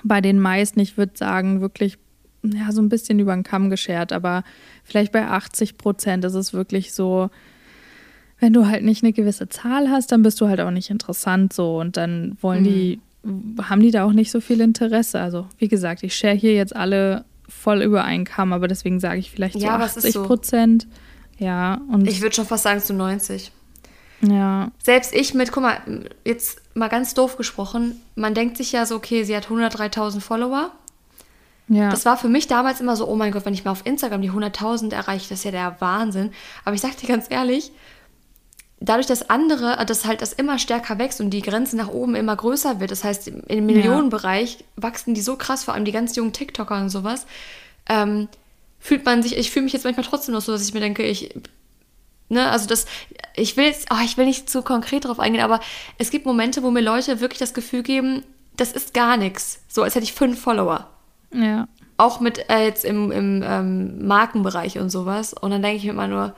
bei 0.03 0.21
den 0.21 0.39
meisten, 0.39 0.79
ich 0.79 0.97
würde 0.97 1.13
sagen, 1.15 1.59
wirklich 1.61 1.97
ja, 2.43 2.71
so 2.71 2.81
ein 2.81 2.89
bisschen 2.89 3.19
über 3.19 3.33
den 3.33 3.43
Kamm 3.43 3.69
geschert, 3.69 4.11
aber 4.11 4.43
vielleicht 4.83 5.11
bei 5.11 5.27
80 5.27 5.77
Prozent 5.77 6.25
ist 6.25 6.33
es 6.33 6.53
wirklich 6.53 6.93
so, 6.93 7.29
wenn 8.43 8.51
du 8.51 8.67
halt 8.67 8.83
nicht 8.83 9.03
eine 9.03 9.13
gewisse 9.13 9.47
Zahl 9.47 9.89
hast, 9.89 10.11
dann 10.11 10.21
bist 10.21 10.41
du 10.41 10.49
halt 10.49 10.59
auch 10.59 10.69
nicht 10.69 10.89
interessant 10.89 11.53
so 11.53 11.79
und 11.79 11.95
dann 11.95 12.37
wollen 12.41 12.63
mhm. 12.63 12.65
die, 12.65 13.01
haben 13.61 13.79
die 13.79 13.89
da 13.89 14.03
auch 14.03 14.11
nicht 14.11 14.31
so 14.31 14.41
viel 14.41 14.59
Interesse. 14.59 15.21
Also 15.21 15.47
wie 15.59 15.69
gesagt, 15.69 16.03
ich 16.03 16.13
share 16.13 16.35
hier 16.35 16.53
jetzt 16.53 16.75
alle 16.75 17.23
voll 17.47 17.81
über 17.81 18.03
einen 18.03 18.25
Kamm, 18.25 18.51
aber 18.51 18.67
deswegen 18.67 18.99
sage 18.99 19.19
ich 19.19 19.31
vielleicht 19.31 19.55
ja, 19.55 19.77
so 19.87 19.99
80 19.99 20.15
Prozent. 20.15 20.87
So. 21.39 21.45
Ja, 21.45 21.79
und 21.89 22.05
ich 22.05 22.21
würde 22.21 22.35
schon 22.35 22.45
fast 22.45 22.63
sagen 22.63 22.81
zu 22.81 22.93
90. 22.93 23.53
Ja. 24.19 24.71
Selbst 24.77 25.13
ich 25.13 25.33
mit, 25.33 25.53
guck 25.53 25.63
mal, 25.63 25.77
jetzt 26.25 26.61
mal 26.73 26.89
ganz 26.89 27.13
doof 27.13 27.37
gesprochen, 27.37 27.95
man 28.15 28.33
denkt 28.33 28.57
sich 28.57 28.73
ja 28.73 28.85
so, 28.85 28.97
okay, 28.97 29.23
sie 29.23 29.37
hat 29.37 29.47
103.000 29.47 30.19
Follower. 30.19 30.69
Ja. 31.69 31.89
Das 31.89 32.03
war 32.03 32.17
für 32.17 32.27
mich 32.27 32.47
damals 32.47 32.81
immer 32.81 32.97
so, 32.97 33.07
oh 33.07 33.15
mein 33.15 33.31
Gott, 33.31 33.45
wenn 33.45 33.53
ich 33.53 33.63
mal 33.63 33.71
auf 33.71 33.85
Instagram 33.85 34.21
die 34.21 34.31
100.000 34.31 34.93
erreiche, 34.93 35.29
das 35.29 35.39
ist 35.39 35.45
ja 35.45 35.51
der 35.51 35.77
Wahnsinn. 35.79 36.33
Aber 36.65 36.75
ich 36.75 36.81
sag 36.81 36.97
dir 36.97 37.07
ganz 37.07 37.27
ehrlich, 37.29 37.71
dadurch, 38.83 39.07
dass 39.07 39.29
andere, 39.29 39.77
äh, 39.79 39.85
dass 39.85 40.05
halt 40.05 40.21
das 40.21 40.33
immer 40.33 40.59
stärker 40.59 40.99
wächst 40.99 41.21
und 41.21 41.29
die 41.29 41.41
Grenze 41.41 41.77
nach 41.77 41.87
oben 41.87 42.15
immer 42.15 42.35
größer 42.35 42.79
wird, 42.79 42.91
das 42.91 43.03
heißt, 43.03 43.27
im 43.27 43.65
Millionenbereich 43.65 44.59
ja. 44.59 44.65
wachsen 44.75 45.13
die 45.13 45.21
so 45.21 45.37
krass, 45.37 45.63
vor 45.63 45.73
allem 45.73 45.85
die 45.85 45.91
ganz 45.91 46.15
jungen 46.15 46.33
TikToker 46.33 46.79
und 46.79 46.89
sowas, 46.89 47.25
ähm, 47.87 48.27
fühlt 48.79 49.05
man 49.05 49.23
sich, 49.23 49.37
ich 49.37 49.51
fühle 49.51 49.63
mich 49.63 49.73
jetzt 49.73 49.85
manchmal 49.85 50.05
trotzdem 50.05 50.33
noch 50.33 50.41
so, 50.41 50.51
dass 50.51 50.67
ich 50.67 50.73
mir 50.73 50.81
denke, 50.81 51.03
ich, 51.03 51.33
ne, 52.27 52.49
also 52.51 52.67
das, 52.67 52.85
ich 53.35 53.55
will 53.55 53.65
jetzt, 53.65 53.87
oh, 53.91 54.03
ich 54.03 54.17
will 54.17 54.25
nicht 54.25 54.49
zu 54.49 54.61
konkret 54.61 55.05
drauf 55.05 55.19
eingehen, 55.19 55.43
aber 55.43 55.61
es 55.97 56.11
gibt 56.11 56.25
Momente, 56.25 56.61
wo 56.61 56.69
mir 56.69 56.81
Leute 56.81 57.21
wirklich 57.21 57.39
das 57.39 57.53
Gefühl 57.53 57.83
geben, 57.83 58.23
das 58.57 58.73
ist 58.73 58.93
gar 58.93 59.17
nichts. 59.17 59.61
So, 59.67 59.81
als 59.81 59.95
hätte 59.95 60.03
ich 60.03 60.13
fünf 60.13 60.39
Follower. 60.39 60.89
Ja. 61.33 61.67
Auch 61.97 62.19
mit 62.19 62.49
äh, 62.49 62.65
jetzt 62.65 62.85
im, 62.85 63.11
im 63.11 63.43
ähm, 63.43 64.05
Markenbereich 64.05 64.77
und 64.77 64.89
sowas. 64.89 65.33
Und 65.33 65.51
dann 65.51 65.63
denke 65.63 65.77
ich 65.77 65.85
mir 65.85 65.91
immer 65.91 66.07
nur, 66.07 66.35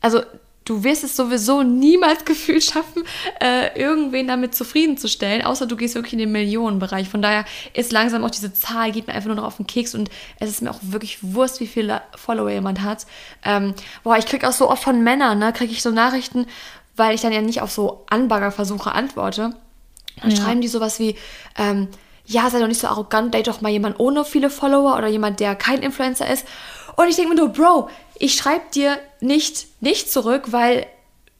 also 0.00 0.22
du 0.64 0.84
wirst 0.84 1.04
es 1.04 1.16
sowieso 1.16 1.62
niemals 1.62 2.24
gefühlt 2.24 2.62
schaffen, 2.62 3.04
äh, 3.40 3.78
irgendwen 3.78 4.28
damit 4.28 4.54
zufriedenzustellen, 4.54 5.42
außer 5.42 5.66
du 5.66 5.76
gehst 5.76 5.94
wirklich 5.94 6.14
in 6.14 6.18
den 6.18 6.32
Millionenbereich. 6.32 7.08
Von 7.08 7.22
daher 7.22 7.44
ist 7.74 7.92
langsam 7.92 8.24
auch 8.24 8.30
diese 8.30 8.52
Zahl, 8.52 8.92
geht 8.92 9.06
mir 9.06 9.14
einfach 9.14 9.28
nur 9.28 9.36
noch 9.36 9.44
auf 9.44 9.56
den 9.56 9.66
Keks 9.66 9.94
und 9.94 10.10
es 10.38 10.48
ist 10.48 10.62
mir 10.62 10.70
auch 10.70 10.80
wirklich 10.82 11.18
Wurst, 11.22 11.60
wie 11.60 11.66
viele 11.66 12.02
Follower 12.16 12.50
jemand 12.50 12.82
hat. 12.82 13.06
Ähm, 13.44 13.74
boah, 14.02 14.16
ich 14.16 14.26
krieg 14.26 14.44
auch 14.44 14.52
so 14.52 14.70
oft 14.70 14.82
von 14.82 15.02
Männern, 15.02 15.38
ne, 15.38 15.52
kriege 15.52 15.72
ich 15.72 15.82
so 15.82 15.90
Nachrichten, 15.90 16.46
weil 16.96 17.14
ich 17.14 17.20
dann 17.20 17.32
ja 17.32 17.40
nicht 17.40 17.62
auf 17.62 17.70
so 17.70 18.04
Anbaggerversuche 18.10 18.92
antworte. 18.92 19.54
Dann 20.20 20.30
ja. 20.30 20.36
schreiben 20.36 20.60
die 20.60 20.68
sowas 20.68 20.98
wie, 20.98 21.16
ähm, 21.56 21.88
ja, 22.26 22.48
sei 22.50 22.60
doch 22.60 22.68
nicht 22.68 22.80
so 22.80 22.86
arrogant, 22.86 23.34
date 23.34 23.48
doch 23.48 23.60
mal 23.60 23.70
jemand 23.70 23.98
ohne 23.98 24.24
viele 24.24 24.50
Follower 24.50 24.96
oder 24.96 25.08
jemand, 25.08 25.40
der 25.40 25.54
kein 25.54 25.82
Influencer 25.82 26.30
ist. 26.30 26.46
Und 26.96 27.08
ich 27.08 27.16
denke 27.16 27.30
mir 27.30 27.40
nur, 27.40 27.48
Bro, 27.48 27.88
ich 28.22 28.36
schreibe 28.36 28.64
dir 28.72 29.00
nicht 29.20 29.66
nicht 29.80 30.10
zurück, 30.10 30.52
weil 30.52 30.86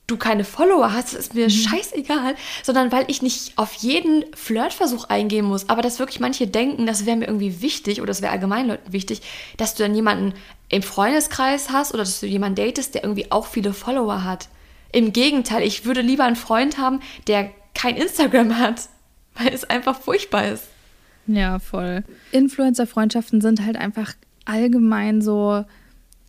du 0.08 0.16
keine 0.16 0.42
Follower 0.42 0.92
hast, 0.92 1.14
ist 1.14 1.32
mir 1.32 1.44
mhm. 1.44 1.50
scheißegal, 1.50 2.34
sondern 2.64 2.90
weil 2.90 3.04
ich 3.06 3.22
nicht 3.22 3.56
auf 3.56 3.72
jeden 3.74 4.24
Flirtversuch 4.34 5.04
eingehen 5.04 5.44
muss, 5.44 5.68
aber 5.68 5.80
dass 5.80 6.00
wirklich 6.00 6.18
manche 6.18 6.48
denken, 6.48 6.84
das 6.84 7.06
wäre 7.06 7.16
mir 7.16 7.26
irgendwie 7.26 7.62
wichtig 7.62 8.00
oder 8.00 8.08
das 8.08 8.20
wäre 8.20 8.32
allgemein 8.32 8.66
Leuten 8.66 8.92
wichtig, 8.92 9.22
dass 9.58 9.76
du 9.76 9.84
dann 9.84 9.94
jemanden 9.94 10.34
im 10.70 10.82
Freundeskreis 10.82 11.70
hast 11.70 11.94
oder 11.94 12.02
dass 12.02 12.18
du 12.18 12.26
jemanden 12.26 12.56
datest, 12.56 12.96
der 12.96 13.04
irgendwie 13.04 13.30
auch 13.30 13.46
viele 13.46 13.72
Follower 13.72 14.24
hat. 14.24 14.48
Im 14.90 15.12
Gegenteil, 15.12 15.62
ich 15.62 15.84
würde 15.84 16.00
lieber 16.00 16.24
einen 16.24 16.34
Freund 16.34 16.78
haben, 16.78 16.98
der 17.28 17.48
kein 17.74 17.96
Instagram 17.96 18.58
hat, 18.58 18.88
weil 19.36 19.54
es 19.54 19.62
einfach 19.62 20.00
furchtbar 20.00 20.48
ist. 20.48 20.64
Ja, 21.28 21.60
voll. 21.60 22.02
Influencer-Freundschaften 22.32 23.40
sind 23.40 23.64
halt 23.64 23.76
einfach 23.76 24.14
allgemein 24.44 25.22
so 25.22 25.64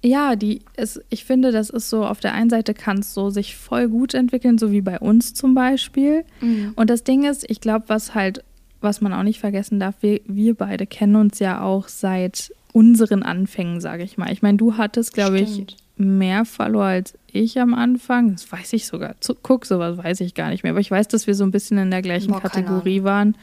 ja, 0.04 0.36
die 0.36 0.62
ist, 0.76 1.02
ich 1.10 1.24
finde, 1.24 1.52
das 1.52 1.70
ist 1.70 1.90
so, 1.90 2.06
auf 2.06 2.20
der 2.20 2.34
einen 2.34 2.50
Seite 2.50 2.74
kann 2.74 3.00
es 3.00 3.14
so 3.14 3.30
sich 3.30 3.56
voll 3.56 3.88
gut 3.88 4.14
entwickeln, 4.14 4.58
so 4.58 4.72
wie 4.72 4.82
bei 4.82 5.00
uns 5.00 5.34
zum 5.34 5.56
Beispiel. 5.56 6.26
Mhm. 6.42 6.74
Und 6.76 6.90
das 6.90 7.04
Ding 7.04 7.24
ist, 7.24 7.50
ich 7.50 7.62
glaube, 7.62 7.86
was 7.88 8.14
halt, 8.14 8.44
was 8.82 9.00
man 9.00 9.14
auch 9.14 9.24
nicht 9.24 9.40
vergessen 9.40 9.80
darf, 9.80 9.96
wir, 10.02 10.20
wir 10.26 10.56
beide 10.56 10.86
kennen 10.86 11.16
uns 11.16 11.40
ja 11.40 11.62
auch 11.62 11.88
seit 11.88 12.54
unseren 12.74 13.24
Anfängen, 13.24 13.80
sage 13.80 14.04
ich 14.04 14.18
mal. 14.18 14.32
Ich 14.32 14.42
meine, 14.42 14.58
du 14.58 14.76
hattest, 14.76 15.14
glaube 15.14 15.40
ich, 15.40 15.78
mehr 15.96 16.44
Follower 16.44 16.84
als 16.84 17.14
ich 17.32 17.60
am 17.62 17.74
Anfang. 17.74 18.34
Das 18.34 18.52
weiß 18.52 18.74
ich 18.74 18.86
sogar. 18.86 19.16
Guck, 19.42 19.66
sowas 19.66 19.98
weiß 19.98 20.20
ich 20.20 20.34
gar 20.34 20.50
nicht 20.50 20.64
mehr. 20.64 20.72
Aber 20.72 20.82
ich 20.82 20.92
weiß, 20.92 21.08
dass 21.08 21.28
wir 21.28 21.36
so 21.36 21.46
ein 21.46 21.52
bisschen 21.52 21.78
in 21.78 21.92
der 21.92 22.02
gleichen 22.02 22.32
Boah, 22.32 22.42
Kategorie 22.42 23.04
waren. 23.04 23.38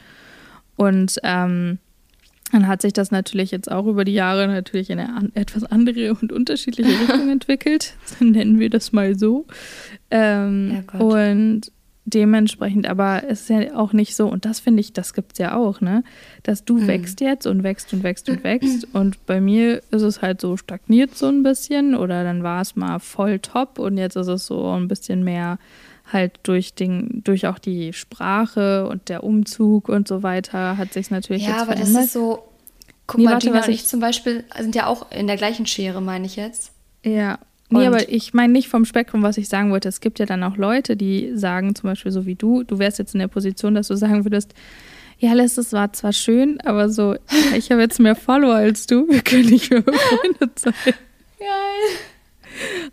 Und 0.77 1.16
ähm, 1.23 1.79
dann 2.53 2.67
hat 2.67 2.83
sich 2.83 2.93
das 2.93 3.11
natürlich 3.11 3.51
jetzt 3.51 3.71
auch 3.71 3.87
über 3.87 4.05
die 4.05 4.15
Jahre 4.15 4.47
natürlich 4.49 4.91
in 4.91 4.99
eine 4.99 5.31
etwas 5.35 5.65
andere 5.65 6.15
und 6.15 6.33
unterschiedliche 6.33 6.91
Richtung 6.91 7.29
entwickelt. 7.31 7.95
Nennen 8.21 8.59
wir 8.59 8.71
das 8.71 8.93
mal 8.93 9.19
so. 9.19 9.47
Ähm, 10.11 10.85
ja 10.93 11.01
und 11.01 11.71
dementsprechend, 12.07 12.89
aber 12.89 13.23
es 13.29 13.43
ist 13.43 13.51
ja 13.51 13.77
auch 13.77 13.93
nicht 13.93 14.17
so, 14.17 14.29
und 14.29 14.45
das 14.45 14.61
finde 14.61 14.81
ich, 14.81 14.93
das 14.93 15.15
gibt 15.15 15.33
es 15.33 15.39
ja 15.39 15.57
auch, 15.57 15.81
ne? 15.81 16.03
Dass 16.43 16.65
du 16.65 16.79
mhm. 16.79 16.87
wächst 16.89 17.21
jetzt 17.21 17.47
und 17.47 17.63
wächst 17.63 17.93
und 17.93 18.03
wächst 18.03 18.29
und 18.29 18.43
wächst. 18.43 18.87
Und 18.93 19.25
bei 19.27 19.41
mir 19.41 19.83
ist 19.91 20.03
es 20.03 20.23
halt 20.23 20.41
so 20.41 20.57
stagniert 20.57 21.17
so 21.17 21.27
ein 21.27 21.43
bisschen 21.43 21.95
oder 21.95 22.25
dann 22.25 22.43
war 22.43 22.63
es 22.63 22.77
mal 22.77 22.99
voll 22.99 23.39
top 23.39 23.79
und 23.79 23.97
jetzt 23.99 24.17
ist 24.17 24.29
es 24.29 24.47
so 24.47 24.71
ein 24.73 24.89
bisschen 24.89 25.25
mehr 25.25 25.59
halt 26.12 26.40
durch 26.42 26.75
den, 26.75 27.23
durch 27.25 27.46
auch 27.46 27.59
die 27.59 27.92
Sprache 27.92 28.88
und 28.88 29.09
der 29.09 29.25
Umzug 29.25 29.88
und 29.88 30.09
so 30.09 30.23
weiter 30.23 30.77
hat 30.77 30.92
sich 30.92 31.11
natürlich 31.11 31.42
ja, 31.42 31.51
jetzt 31.51 31.64
verändert. 31.64 31.88
Ja, 31.88 31.92
aber 31.92 31.99
das 31.99 32.07
ist 32.07 32.12
so, 32.12 32.42
guck 33.07 33.18
nee, 33.18 33.25
mal, 33.25 33.33
warte, 33.33 33.46
Gina 33.46 33.64
und 33.64 33.68
ich 33.68 33.87
zum 33.87 34.01
Beispiel 34.01 34.44
sind 34.59 34.75
ja 34.75 34.87
auch 34.87 35.11
in 35.11 35.27
der 35.27 35.37
gleichen 35.37 35.66
Schere, 35.66 36.01
meine 36.01 36.27
ich 36.27 36.37
jetzt. 36.37 36.73
Ja, 37.05 37.38
Nee, 37.73 37.87
aber 37.87 38.09
ich 38.09 38.35
meine 38.35 38.53
nicht 38.53 38.68
vom 38.68 38.85
Spektrum, 38.85 39.23
was 39.23 39.38
ich 39.38 39.49
sagen 39.49 39.70
wollte. 39.70 39.88
Es 39.88 40.01
gibt 40.01 40.18
ja 40.18 40.27
dann 40.27 40.42
auch 40.42 40.57
Leute, 40.57 40.96
die 40.96 41.37
sagen, 41.37 41.77
zum 41.77 41.88
Beispiel 41.88 42.11
so 42.11 42.27
wie 42.27 42.35
du, 42.35 42.64
du 42.64 42.81
wärst 42.81 42.99
jetzt 42.99 43.14
in 43.14 43.20
der 43.20 43.29
Position, 43.29 43.77
dass 43.77 43.87
du 43.87 43.94
sagen 43.94 44.25
würdest, 44.25 44.55
ja, 45.18 45.35
Liz, 45.35 45.57
es 45.57 45.73
war 45.73 45.92
zwar 45.92 46.12
schön, 46.12 46.61
aber 46.62 46.88
so, 46.88 47.14
ich 47.57 47.70
habe 47.70 47.83
jetzt 47.83 48.01
mehr 48.01 48.16
Follower 48.16 48.55
als 48.55 48.87
du, 48.87 49.07
wir 49.09 49.20
können 49.20 49.46
nicht 49.46 49.70
mehr 49.70 49.83
befreundet 49.83 50.59
sein. 50.59 50.75
Geil. 51.38 51.99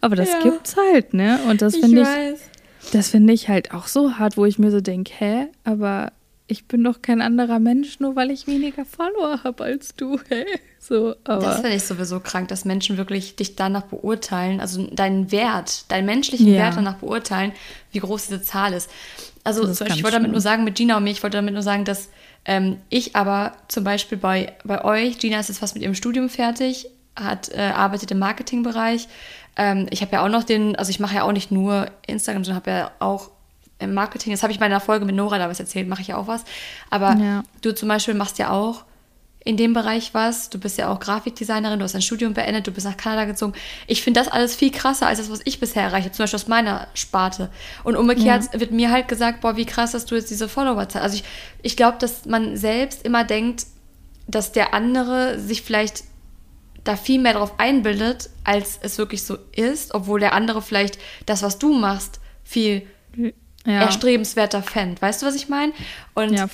Aber 0.02 0.16
das 0.16 0.30
ja. 0.30 0.42
gibt's 0.44 0.76
halt, 0.76 1.14
ne? 1.14 1.40
Und 1.50 1.62
das 1.62 1.76
finde 1.76 2.02
ich, 2.02 2.08
ich 2.08 2.57
das 2.92 3.10
finde 3.10 3.34
ich 3.34 3.50
halt 3.50 3.74
auch 3.74 3.88
so 3.88 4.18
hart, 4.18 4.38
wo 4.38 4.46
ich 4.46 4.60
mir 4.60 4.72
so 4.72 4.82
denke, 4.82 5.12
hä, 5.18 5.48
aber 5.64 6.12
ich 6.48 6.68
bin 6.68 6.84
doch 6.84 7.02
kein 7.02 7.22
anderer 7.22 7.60
Mensch, 7.60 8.00
nur 8.00 8.16
weil 8.16 8.32
ich 8.32 8.48
weniger 8.48 8.86
Follower 8.86 9.44
habe 9.44 9.66
als 9.66 9.96
du, 9.96 10.18
hä? 10.30 10.46
So, 10.80 11.16
aber 11.26 11.42
das 11.42 11.60
finde 11.60 11.76
ich 11.76 11.84
sowieso 11.84 12.22
krank, 12.22 12.48
dass 12.48 12.64
Menschen 12.64 12.98
wirklich 12.98 13.36
dich 13.36 13.58
danach 13.58 13.84
beurteilen, 13.84 14.62
also 14.62 14.88
deinen 14.88 15.32
Wert, 15.34 15.92
deinen 15.92 16.06
menschlichen 16.06 16.48
ja. 16.48 16.60
Wert 16.60 16.78
danach 16.78 16.96
beurteilen, 16.96 17.52
wie 17.92 18.00
groß 18.00 18.28
diese 18.28 18.42
Zahl 18.42 18.72
ist. 18.72 18.90
Also 19.44 19.64
ist 19.64 19.82
ich 19.82 20.04
wollte 20.04 20.18
damit 20.18 20.32
nur 20.32 20.42
sagen, 20.42 20.64
mit 20.64 20.76
Gina 20.76 20.98
und 20.98 21.04
mir, 21.04 21.12
ich 21.12 21.24
wollte 21.24 21.38
damit 21.38 21.54
nur 21.54 21.64
sagen, 21.64 21.84
dass 21.84 22.10
ähm, 22.46 22.78
ich 22.88 23.18
aber 23.18 23.54
zum 23.68 23.84
Beispiel 23.84 24.18
bei, 24.18 24.54
bei 24.64 24.86
euch, 24.86 25.20
Gina 25.20 25.40
ist 25.40 25.50
jetzt 25.50 25.60
fast 25.60 25.76
mit 25.76 25.84
ihrem 25.84 25.96
Studium 25.96 26.30
fertig, 26.30 26.88
hat, 27.18 27.50
äh, 27.50 27.60
arbeitet 27.60 28.12
im 28.12 28.20
Marketingbereich. 28.20 29.10
Ähm, 29.58 29.88
ich 29.90 30.02
habe 30.02 30.14
ja 30.14 30.24
auch 30.24 30.30
noch 30.30 30.44
den, 30.44 30.76
also 30.76 30.90
ich 30.90 31.00
mache 31.00 31.16
ja 31.16 31.24
auch 31.24 31.32
nicht 31.32 31.52
nur 31.52 31.88
Instagram, 32.06 32.44
sondern 32.44 32.62
habe 32.62 32.72
ja 32.72 32.92
auch 33.00 33.32
im 33.80 33.94
Marketing, 33.94 34.32
das 34.32 34.44
habe 34.44 34.52
ich 34.52 34.60
bei 34.60 34.66
einer 34.66 34.80
Folge 34.80 35.06
mit 35.06 35.16
Nora 35.16 35.38
da 35.38 35.50
was 35.50 35.60
erzählt, 35.60 35.88
mache 35.88 36.02
ich 36.02 36.08
ja 36.08 36.18
auch 36.18 36.28
was. 36.28 36.44
Aber 36.90 37.16
ja. 37.16 37.44
du 37.62 37.74
zum 37.76 37.90
Beispiel 37.90 38.14
machst 38.14 38.40
ja 38.40 38.52
auch 38.52 38.86
in 39.48 39.56
dem 39.56 39.74
Bereich 39.74 40.14
was. 40.14 40.50
Du 40.50 40.60
bist 40.60 40.78
ja 40.78 40.90
auch 40.90 41.00
Grafikdesignerin, 41.00 41.80
du 41.80 41.86
hast 41.86 41.94
dein 41.94 42.02
Studium 42.02 42.34
beendet, 42.34 42.68
du 42.68 42.72
bist 42.72 42.86
nach 42.86 42.98
Kanada 42.98 43.26
gezogen. 43.26 43.54
Ich 43.88 44.02
finde 44.02 44.20
das 44.20 44.28
alles 44.28 44.56
viel 44.56 44.72
krasser 44.72 45.08
als 45.08 45.20
das, 45.20 45.32
was 45.32 45.40
ich 45.46 45.60
bisher 45.60 45.84
erreicht 45.84 46.06
habe, 46.06 46.16
zum 46.16 46.24
Beispiel 46.24 46.38
aus 46.38 46.48
meiner 46.48 46.88
Sparte. 46.96 47.50
Und 47.84 47.96
umgekehrt 47.96 48.44
ja. 48.52 48.60
wird 48.60 48.72
mir 48.72 48.92
halt 48.92 49.08
gesagt, 49.08 49.42
boah, 49.42 49.56
wie 49.56 49.66
krass, 49.66 49.94
dass 49.94 50.06
du 50.06 50.16
jetzt 50.16 50.30
diese 50.32 50.50
Follower-Zahl. 50.50 51.02
Also 51.02 51.16
ich, 51.16 51.24
ich 51.62 51.78
glaube, 51.78 51.98
dass 51.98 52.26
man 52.26 52.58
selbst 52.58 53.06
immer 53.06 53.24
denkt, 53.24 53.68
dass 54.28 54.52
der 54.52 54.74
andere 54.74 55.40
sich 55.40 55.62
vielleicht 55.62 56.04
da 56.88 56.96
viel 56.96 57.20
mehr 57.20 57.34
darauf 57.34 57.60
einbildet, 57.60 58.30
als 58.44 58.80
es 58.82 58.98
wirklich 58.98 59.24
so 59.24 59.38
ist, 59.56 59.94
obwohl 59.94 60.20
der 60.20 60.34
andere 60.34 60.62
vielleicht 60.62 60.98
das, 61.26 61.44
was 61.44 61.60
du 61.60 61.74
machst, 61.74 62.20
viel 62.44 62.88
ja. 63.66 63.82
erstrebenswerter 63.82 64.64
fände. 64.64 65.02
Weißt 65.02 65.22
du, 65.22 65.26
was 65.26 65.36
ich 65.36 65.50
meine? 65.50 65.74
Und 66.14 66.34
ja. 66.34 66.48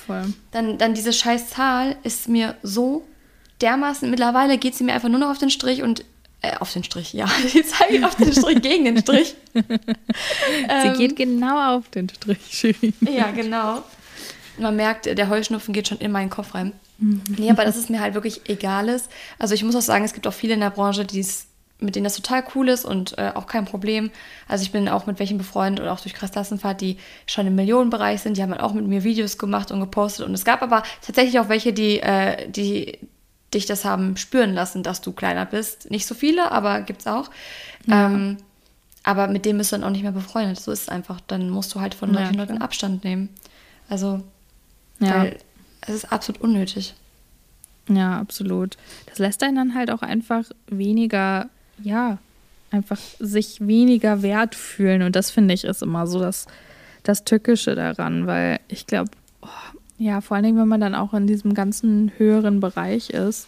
Dann, 0.50 0.78
dann 0.78 0.94
diese 0.94 1.12
scheiß 1.12 1.50
Zahl 1.50 1.96
ist 2.02 2.28
mir 2.28 2.56
so 2.62 3.06
dermaßen, 3.60 4.10
mittlerweile 4.10 4.58
geht 4.58 4.74
sie 4.74 4.84
mir 4.84 4.94
einfach 4.94 5.08
nur 5.08 5.20
noch 5.20 5.30
auf 5.30 5.38
den 5.38 5.50
Strich 5.50 5.82
und 5.82 6.04
äh, 6.42 6.56
auf 6.58 6.72
den 6.72 6.84
Strich, 6.84 7.12
ja. 7.12 7.26
Die 7.54 7.64
zeige 7.64 8.04
auf 8.06 8.16
den 8.16 8.32
Strich 8.32 8.60
gegen 8.60 8.84
den 8.84 8.98
Strich. 8.98 9.36
sie 9.54 9.62
ähm, 10.68 10.98
geht 10.98 11.16
genau 11.16 11.76
auf 11.76 11.88
den 11.90 12.08
Strich. 12.08 12.74
ja, 13.00 13.30
genau. 13.30 13.82
Man 14.58 14.76
merkt, 14.76 15.06
der 15.06 15.28
Heuschnupfen 15.28 15.72
geht 15.72 15.88
schon 15.88 15.98
in 15.98 16.12
meinen 16.12 16.30
Kopf 16.30 16.54
rein. 16.54 16.72
Mhm. 16.98 17.22
Nee, 17.38 17.50
aber 17.50 17.64
dass 17.64 17.76
es 17.76 17.88
mir 17.88 18.00
halt 18.00 18.14
wirklich 18.14 18.48
egal 18.48 18.88
ist. 18.88 19.10
Also 19.38 19.54
ich 19.54 19.64
muss 19.64 19.76
auch 19.76 19.82
sagen, 19.82 20.04
es 20.04 20.12
gibt 20.12 20.26
auch 20.26 20.32
viele 20.32 20.54
in 20.54 20.60
der 20.60 20.70
Branche, 20.70 21.04
die 21.04 21.20
es 21.20 21.46
mit 21.80 21.96
denen 21.96 22.04
das 22.04 22.16
total 22.16 22.44
cool 22.54 22.68
ist 22.68 22.84
und 22.84 23.18
äh, 23.18 23.32
auch 23.34 23.46
kein 23.46 23.64
Problem. 23.64 24.10
Also 24.48 24.62
ich 24.62 24.72
bin 24.72 24.88
auch 24.88 25.06
mit 25.06 25.18
welchen 25.18 25.38
befreundet 25.38 25.82
oder 25.82 25.92
auch 25.92 26.00
durch 26.00 26.14
Klassenfahrt, 26.14 26.80
die 26.80 26.98
schon 27.26 27.46
im 27.46 27.56
Millionenbereich 27.56 28.22
sind. 28.22 28.36
Die 28.36 28.42
haben 28.42 28.52
halt 28.52 28.62
auch 28.62 28.72
mit 28.72 28.86
mir 28.86 29.04
Videos 29.04 29.38
gemacht 29.38 29.70
und 29.70 29.80
gepostet. 29.80 30.26
Und 30.26 30.34
es 30.34 30.44
gab 30.44 30.62
aber 30.62 30.82
tatsächlich 31.04 31.38
auch 31.40 31.48
welche, 31.48 31.72
die, 31.72 32.00
äh, 32.00 32.48
die 32.48 32.98
dich 33.52 33.66
das 33.66 33.84
haben 33.84 34.16
spüren 34.16 34.54
lassen, 34.54 34.82
dass 34.82 35.00
du 35.00 35.12
kleiner 35.12 35.46
bist. 35.46 35.90
Nicht 35.90 36.06
so 36.06 36.14
viele, 36.14 36.50
aber 36.50 36.80
gibt's 36.80 37.06
auch. 37.06 37.30
Ja. 37.86 38.06
Ähm, 38.06 38.38
aber 39.02 39.28
mit 39.28 39.44
dem 39.44 39.58
bist 39.58 39.70
du 39.70 39.76
dann 39.76 39.84
auch 39.84 39.90
nicht 39.90 40.02
mehr 40.02 40.12
befreundet. 40.12 40.58
So 40.58 40.72
ist 40.72 40.82
es 40.82 40.88
einfach. 40.88 41.20
Dann 41.26 41.50
musst 41.50 41.74
du 41.74 41.80
halt 41.80 41.94
von 41.94 42.12
solchen 42.14 42.34
ja, 42.34 42.40
Leuten 42.40 42.62
Abstand 42.62 43.04
nehmen. 43.04 43.28
Also, 43.88 44.22
ja. 44.98 45.20
weil 45.20 45.38
es 45.86 45.94
ist 45.94 46.12
absolut 46.12 46.40
unnötig. 46.40 46.94
Ja, 47.88 48.18
absolut. 48.18 48.76
Das 49.06 49.18
lässt 49.18 49.42
einen 49.42 49.56
dann 49.56 49.74
halt 49.74 49.90
auch 49.90 50.02
einfach 50.02 50.44
weniger 50.68 51.48
ja, 51.82 52.18
einfach 52.70 53.00
sich 53.18 53.66
weniger 53.66 54.22
wert 54.22 54.54
fühlen. 54.54 55.02
Und 55.02 55.16
das 55.16 55.30
finde 55.30 55.54
ich 55.54 55.64
ist 55.64 55.82
immer 55.82 56.06
so 56.06 56.18
das, 56.18 56.46
das 57.02 57.24
Tückische 57.24 57.74
daran, 57.74 58.26
weil 58.26 58.60
ich 58.68 58.86
glaube, 58.86 59.10
oh, 59.42 59.48
ja, 59.98 60.20
vor 60.20 60.36
allen 60.36 60.44
Dingen, 60.44 60.58
wenn 60.58 60.68
man 60.68 60.80
dann 60.80 60.94
auch 60.94 61.14
in 61.14 61.26
diesem 61.26 61.54
ganzen 61.54 62.12
höheren 62.16 62.60
Bereich 62.60 63.10
ist. 63.10 63.46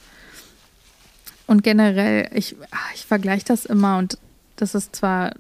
Und 1.47 1.63
generell, 1.63 2.29
ich, 2.35 2.57
ich 2.95 3.07
vergleiche 3.07 3.45
das 3.45 3.67
immer 3.67 3.99
und 3.99 4.19
das 4.57 4.75
ist 4.75 4.97
zwar 4.97 5.33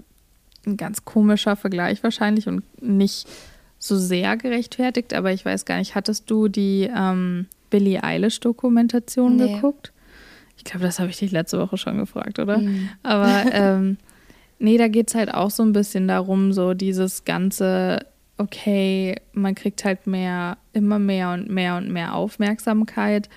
ein 0.66 0.76
ganz 0.76 1.04
komischer 1.04 1.56
Vergleich 1.56 2.02
wahrscheinlich 2.02 2.46
und 2.48 2.62
nicht 2.82 3.26
so 3.78 3.96
sehr 3.96 4.36
gerechtfertigt, 4.36 5.14
aber 5.14 5.32
ich 5.32 5.44
weiß 5.44 5.64
gar 5.64 5.78
nicht, 5.78 5.94
hattest 5.94 6.30
du 6.30 6.48
die 6.48 6.90
ähm, 6.94 7.46
Billie 7.70 8.02
Eilish-Dokumentation 8.02 9.36
nee. 9.36 9.54
geguckt? 9.54 9.92
Ich 10.56 10.64
glaube, 10.64 10.84
das 10.84 10.98
habe 10.98 11.10
ich 11.10 11.18
dich 11.18 11.32
letzte 11.32 11.58
Woche 11.58 11.76
schon 11.76 11.98
gefragt, 11.98 12.38
oder? 12.38 12.58
Mhm. 12.58 12.88
Aber 13.02 13.44
ähm, 13.52 13.98
nee, 14.58 14.78
da 14.78 14.88
geht 14.88 15.08
es 15.08 15.14
halt 15.14 15.32
auch 15.32 15.50
so 15.50 15.62
ein 15.62 15.72
bisschen 15.72 16.08
darum, 16.08 16.52
so 16.52 16.74
dieses 16.74 17.24
ganze, 17.24 18.06
okay, 18.38 19.16
man 19.32 19.54
kriegt 19.54 19.84
halt 19.84 20.06
mehr, 20.06 20.56
immer 20.72 20.98
mehr 20.98 21.30
und 21.30 21.50
mehr 21.50 21.76
und 21.76 21.90
mehr 21.90 22.14
Aufmerksamkeit. 22.14 23.28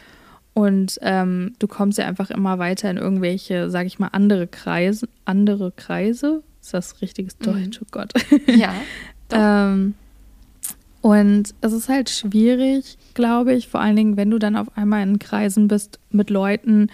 Und 0.53 0.97
ähm, 1.01 1.53
du 1.59 1.67
kommst 1.67 1.97
ja 1.97 2.05
einfach 2.05 2.31
immer 2.31 2.59
weiter 2.59 2.89
in 2.89 2.97
irgendwelche, 2.97 3.69
sag 3.69 3.85
ich 3.85 3.99
mal, 3.99 4.09
andere 4.11 4.47
Kreise. 4.47 5.07
Andere 5.25 5.71
Kreise? 5.71 6.43
Ist 6.61 6.73
das 6.73 7.01
richtiges 7.01 7.37
mhm. 7.39 7.43
Deutsch? 7.43 7.79
Mhm. 7.79 7.85
Oh 7.85 7.91
Gott. 7.91 8.13
Ja. 8.47 8.73
ähm, 9.31 9.93
und 11.01 11.53
es 11.61 11.73
ist 11.73 11.89
halt 11.89 12.09
schwierig, 12.09 12.97
glaube 13.13 13.53
ich, 13.53 13.67
vor 13.67 13.79
allen 13.79 13.95
Dingen, 13.95 14.17
wenn 14.17 14.31
du 14.31 14.39
dann 14.39 14.55
auf 14.55 14.75
einmal 14.75 15.03
in 15.03 15.19
Kreisen 15.19 15.67
bist 15.67 15.99
mit 16.11 16.29
Leuten, 16.29 16.89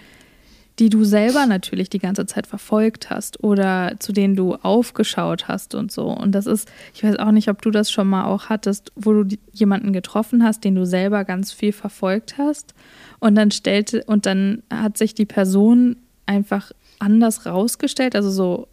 die 0.80 0.89
du 0.89 1.06
selber 1.06 1.46
natürlich 1.46 1.89
die 1.89 2.00
ganze 2.00 2.26
Zeit 2.26 2.48
verfolgt 2.48 3.10
hast 3.10 3.41
oder 3.44 3.94
zu 4.00 4.12
denen 4.12 4.36
du 4.36 4.56
aufgeschaut 4.56 5.48
hast 5.48 5.74
und 5.74 5.91
so. 5.91 6.08
Und 6.08 6.34
das 6.34 6.48
ist, 6.48 6.70
ich 6.94 7.04
weiß 7.04 7.18
auch 7.18 7.32
nicht, 7.32 7.50
ob 7.50 7.62
du 7.62 7.72
das 7.72 7.89
schon 7.89 8.08
mal 8.08 8.26
auch 8.26 8.50
hattest, 8.50 8.91
wo 8.96 9.13
du 9.13 9.38
jemanden 9.54 9.94
getroffen 9.94 10.44
hast, 10.44 10.63
den 10.63 10.76
du 10.76 10.86
selber 10.86 11.24
ganz 11.24 11.54
viel 11.54 11.72
verfolgt 11.72 12.38
hast. 12.38 12.74
Und 13.20 13.36
dann 13.36 13.52
stellte, 13.52 14.04
und 14.04 14.26
dann 14.26 14.63
hat 14.70 14.98
sich 14.98 15.13
die 15.15 15.26
Person 15.26 15.96
einfach 16.26 16.72
anders 17.00 17.46
rausgestellt, 17.46 18.15
also 18.15 18.30
so 18.30 18.68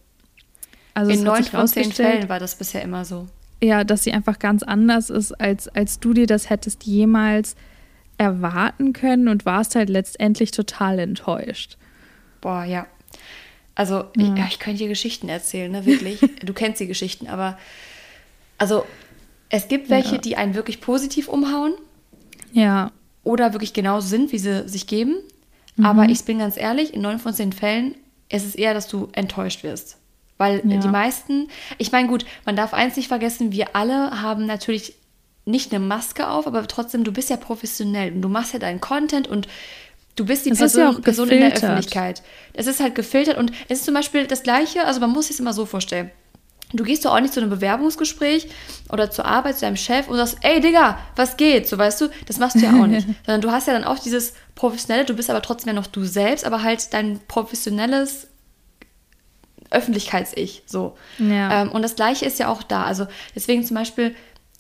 Also 0.94 1.12
in 1.12 1.22
neun 1.22 1.44
von 1.44 1.68
zehn 1.68 1.92
Fällen 1.92 2.28
war 2.28 2.40
das 2.40 2.56
bisher 2.56 2.82
immer 2.82 3.04
so. 3.04 3.28
Ja, 3.62 3.84
dass 3.84 4.02
sie 4.02 4.12
einfach 4.12 4.38
ganz 4.38 4.62
anders 4.62 5.08
ist, 5.08 5.32
als, 5.40 5.68
als 5.68 6.00
du 6.00 6.12
dir 6.12 6.26
das 6.26 6.50
hättest 6.50 6.84
jemals 6.84 7.54
erwarten 8.18 8.92
können 8.92 9.28
und 9.28 9.46
warst 9.46 9.76
halt 9.76 9.88
letztendlich 9.88 10.50
total 10.50 10.98
enttäuscht. 10.98 11.76
Boah, 12.40 12.64
ja. 12.64 12.86
Also, 13.74 13.94
ja. 13.94 14.04
Ich, 14.16 14.38
ja, 14.38 14.46
ich 14.48 14.58
könnte 14.58 14.78
dir 14.78 14.88
Geschichten 14.88 15.28
erzählen, 15.28 15.70
ne, 15.70 15.86
wirklich. 15.86 16.20
du 16.44 16.52
kennst 16.52 16.80
die 16.80 16.86
Geschichten, 16.86 17.28
aber 17.28 17.58
also 18.58 18.84
es 19.48 19.68
gibt 19.68 19.90
welche, 19.90 20.16
ja. 20.16 20.20
die 20.20 20.36
einen 20.36 20.54
wirklich 20.54 20.80
positiv 20.80 21.28
umhauen. 21.28 21.74
Ja. 22.52 22.90
Oder 23.22 23.52
wirklich 23.52 23.72
genauso 23.72 24.08
sind, 24.08 24.32
wie 24.32 24.38
sie 24.38 24.68
sich 24.68 24.86
geben. 24.86 25.16
Mhm. 25.76 25.86
Aber 25.86 26.08
ich 26.08 26.24
bin 26.24 26.38
ganz 26.38 26.56
ehrlich, 26.56 26.94
in 26.94 27.02
neun 27.02 27.18
von 27.18 27.32
zehn 27.32 27.52
Fällen 27.52 27.94
ist 28.28 28.46
es 28.46 28.54
eher, 28.54 28.74
dass 28.74 28.88
du 28.88 29.08
enttäuscht 29.12 29.62
wirst. 29.62 29.98
Weil 30.42 30.60
ja. 30.68 30.78
die 30.78 30.88
meisten, 30.88 31.46
ich 31.78 31.92
meine, 31.92 32.08
gut, 32.08 32.24
man 32.44 32.56
darf 32.56 32.74
eins 32.74 32.96
nicht 32.96 33.06
vergessen, 33.06 33.52
wir 33.52 33.76
alle 33.76 34.22
haben 34.22 34.44
natürlich 34.44 34.94
nicht 35.44 35.72
eine 35.72 35.78
Maske 35.78 36.26
auf, 36.28 36.48
aber 36.48 36.66
trotzdem, 36.66 37.04
du 37.04 37.12
bist 37.12 37.30
ja 37.30 37.36
professionell 37.36 38.12
und 38.12 38.22
du 38.22 38.28
machst 38.28 38.52
ja 38.52 38.58
deinen 38.58 38.80
Content 38.80 39.28
und 39.28 39.46
du 40.16 40.26
bist 40.26 40.44
die 40.44 40.50
das 40.50 40.58
Person, 40.58 40.94
ja 40.94 41.00
Person 41.00 41.28
in 41.28 41.42
der 41.42 41.52
Öffentlichkeit. 41.52 42.24
Es 42.54 42.66
ist 42.66 42.80
halt 42.80 42.96
gefiltert 42.96 43.38
und 43.38 43.52
es 43.68 43.78
ist 43.78 43.84
zum 43.84 43.94
Beispiel 43.94 44.26
das 44.26 44.42
Gleiche, 44.42 44.84
also 44.84 44.98
man 44.98 45.10
muss 45.10 45.28
sich 45.28 45.34
es 45.34 45.40
immer 45.40 45.52
so 45.52 45.64
vorstellen. 45.64 46.10
Du 46.72 46.82
gehst 46.82 47.04
doch 47.04 47.14
auch 47.14 47.20
nicht 47.20 47.32
zu 47.32 47.38
einem 47.38 47.50
Bewerbungsgespräch 47.50 48.48
oder 48.90 49.12
zur 49.12 49.26
Arbeit 49.26 49.58
zu 49.58 49.60
deinem 49.60 49.76
Chef 49.76 50.08
und 50.08 50.16
sagst, 50.16 50.38
ey 50.40 50.60
Digga, 50.60 50.98
was 51.14 51.36
geht? 51.36 51.68
So 51.68 51.78
weißt 51.78 52.00
du, 52.00 52.08
das 52.26 52.38
machst 52.38 52.56
du 52.56 52.60
ja 52.60 52.72
auch 52.82 52.88
nicht. 52.88 53.06
Sondern 53.26 53.42
du 53.42 53.52
hast 53.52 53.68
ja 53.68 53.74
dann 53.74 53.84
auch 53.84 54.00
dieses 54.00 54.32
professionelle, 54.56 55.04
du 55.04 55.14
bist 55.14 55.30
aber 55.30 55.42
trotzdem 55.42 55.68
ja 55.68 55.80
noch 55.80 55.86
du 55.86 56.02
selbst, 56.02 56.44
aber 56.44 56.64
halt 56.64 56.92
dein 56.92 57.20
professionelles 57.28 58.26
Öffentlichkeits-Ich. 59.72 60.62
So. 60.66 60.96
Ja. 61.18 61.62
Ähm, 61.62 61.72
und 61.72 61.82
das 61.82 61.96
gleiche 61.96 62.24
ist 62.24 62.38
ja 62.38 62.48
auch 62.48 62.62
da. 62.62 62.84
Also 62.84 63.06
deswegen 63.34 63.64
zum 63.64 63.76
Beispiel, 63.76 64.14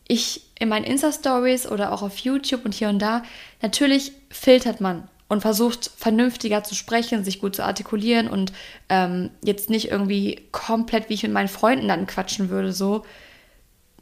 ich 0.08 0.42
in 0.58 0.68
meinen 0.68 0.84
Insta-Stories 0.84 1.66
oder 1.70 1.92
auch 1.92 2.02
auf 2.02 2.18
YouTube 2.18 2.64
und 2.64 2.74
hier 2.74 2.88
und 2.88 2.98
da, 2.98 3.22
natürlich 3.60 4.12
filtert 4.30 4.80
man 4.80 5.08
und 5.32 5.40
versucht 5.40 5.90
vernünftiger 5.96 6.62
zu 6.62 6.74
sprechen, 6.74 7.24
sich 7.24 7.40
gut 7.40 7.56
zu 7.56 7.64
artikulieren 7.64 8.28
und 8.28 8.52
ähm, 8.90 9.30
jetzt 9.42 9.70
nicht 9.70 9.90
irgendwie 9.90 10.42
komplett, 10.52 11.08
wie 11.08 11.14
ich 11.14 11.22
mit 11.22 11.32
meinen 11.32 11.48
Freunden 11.48 11.88
dann 11.88 12.06
quatschen 12.06 12.50
würde, 12.50 12.72
so, 12.72 13.04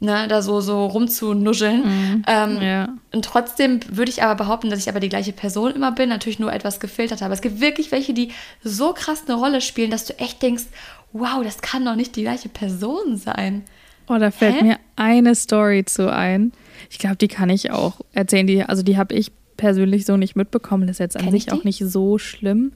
ne, 0.01 0.27
da 0.27 0.41
so, 0.41 0.59
so 0.59 0.85
rumzunuscheln. 0.87 1.83
Mhm, 1.83 2.25
ähm, 2.27 2.61
ja. 2.61 2.89
Und 3.13 3.23
trotzdem 3.23 3.79
würde 3.87 4.11
ich 4.11 4.23
aber 4.23 4.35
behaupten, 4.35 4.69
dass 4.69 4.79
ich 4.79 4.89
aber 4.89 4.99
die 4.99 5.07
gleiche 5.07 5.31
Person 5.31 5.71
immer 5.71 5.93
bin, 5.93 6.09
natürlich 6.09 6.39
nur 6.39 6.51
etwas 6.51 6.81
gefiltert 6.81 7.21
habe. 7.21 7.33
Es 7.33 7.41
gibt 7.41 7.61
wirklich 7.61 7.93
welche, 7.93 8.13
die 8.13 8.33
so 8.61 8.91
krass 8.91 9.23
eine 9.25 9.37
Rolle 9.37 9.61
spielen, 9.61 9.89
dass 9.89 10.05
du 10.05 10.19
echt 10.19 10.41
denkst, 10.41 10.65
wow, 11.13 11.43
das 11.43 11.61
kann 11.61 11.85
doch 11.85 11.95
nicht 11.95 12.15
die 12.15 12.23
gleiche 12.23 12.49
Person 12.49 13.17
sein. 13.17 13.63
Oh, 14.07 14.17
da 14.17 14.31
fällt 14.31 14.61
Hä? 14.61 14.63
mir 14.63 14.79
eine 14.95 15.35
Story 15.35 15.85
zu 15.85 16.11
ein. 16.11 16.51
Ich 16.89 16.99
glaube, 16.99 17.15
die 17.15 17.27
kann 17.27 17.49
ich 17.49 17.71
auch 17.71 18.01
erzählen. 18.13 18.47
Die, 18.47 18.63
also 18.63 18.83
die 18.83 18.97
habe 18.97 19.13
ich 19.13 19.31
persönlich 19.57 20.05
so 20.05 20.17
nicht 20.17 20.35
mitbekommen. 20.35 20.87
Das 20.87 20.95
ist 20.95 20.99
jetzt 20.99 21.17
an 21.17 21.23
Kenn 21.23 21.31
sich 21.31 21.51
auch 21.51 21.63
nicht 21.63 21.83
so 21.85 22.17
schlimm. 22.17 22.73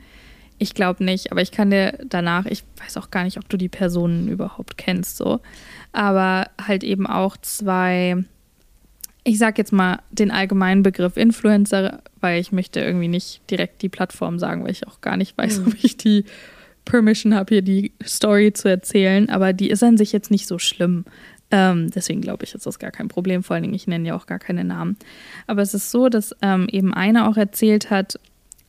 Ich 0.57 0.73
glaube 0.73 1.03
nicht, 1.03 1.31
aber 1.31 1.41
ich 1.41 1.51
kann 1.51 1.69
dir 1.69 1.99
danach, 2.07 2.45
ich 2.45 2.63
weiß 2.81 2.95
auch 2.97 3.11
gar 3.11 3.25
nicht, 3.25 3.37
ob 3.37 3.49
du 3.49 3.57
die 3.57 3.67
Personen 3.67 4.29
überhaupt 4.29 4.77
kennst, 4.77 5.17
so. 5.17 5.41
Aber 5.91 6.47
halt 6.61 6.83
eben 6.83 7.07
auch 7.07 7.35
zwei, 7.37 8.23
ich 9.25 9.37
sag 9.37 9.57
jetzt 9.57 9.73
mal 9.73 9.99
den 10.11 10.31
allgemeinen 10.31 10.81
Begriff 10.83 11.17
Influencer, 11.17 12.01
weil 12.21 12.39
ich 12.39 12.53
möchte 12.53 12.79
irgendwie 12.79 13.09
nicht 13.09 13.41
direkt 13.51 13.81
die 13.81 13.89
Plattform 13.89 14.39
sagen, 14.39 14.63
weil 14.63 14.71
ich 14.71 14.87
auch 14.87 15.01
gar 15.01 15.17
nicht 15.17 15.37
weiß, 15.37 15.59
mhm. 15.59 15.67
ob 15.67 15.83
ich 15.83 15.97
die 15.97 16.23
Permission 16.85 17.35
habe, 17.35 17.55
hier 17.55 17.61
die 17.61 17.91
Story 18.03 18.53
zu 18.53 18.69
erzählen. 18.69 19.29
Aber 19.29 19.53
die 19.53 19.69
ist 19.69 19.83
an 19.83 19.97
sich 19.97 20.11
jetzt 20.11 20.31
nicht 20.31 20.47
so 20.47 20.59
schlimm. 20.59 21.05
Ähm, 21.51 21.91
deswegen 21.91 22.21
glaube 22.21 22.43
ich, 22.43 22.55
ist 22.55 22.65
das 22.65 22.79
gar 22.79 22.91
kein 22.91 23.07
Problem. 23.07 23.43
Vor 23.43 23.55
allen 23.55 23.63
Dingen, 23.63 23.75
ich 23.75 23.87
nenne 23.87 24.07
ja 24.07 24.15
auch 24.15 24.25
gar 24.25 24.39
keine 24.39 24.63
Namen. 24.63 24.97
Aber 25.47 25.61
es 25.61 25.73
ist 25.73 25.91
so, 25.91 26.09
dass 26.09 26.35
ähm, 26.41 26.67
eben 26.71 26.93
einer 26.93 27.29
auch 27.29 27.37
erzählt 27.37 27.89
hat 27.89 28.19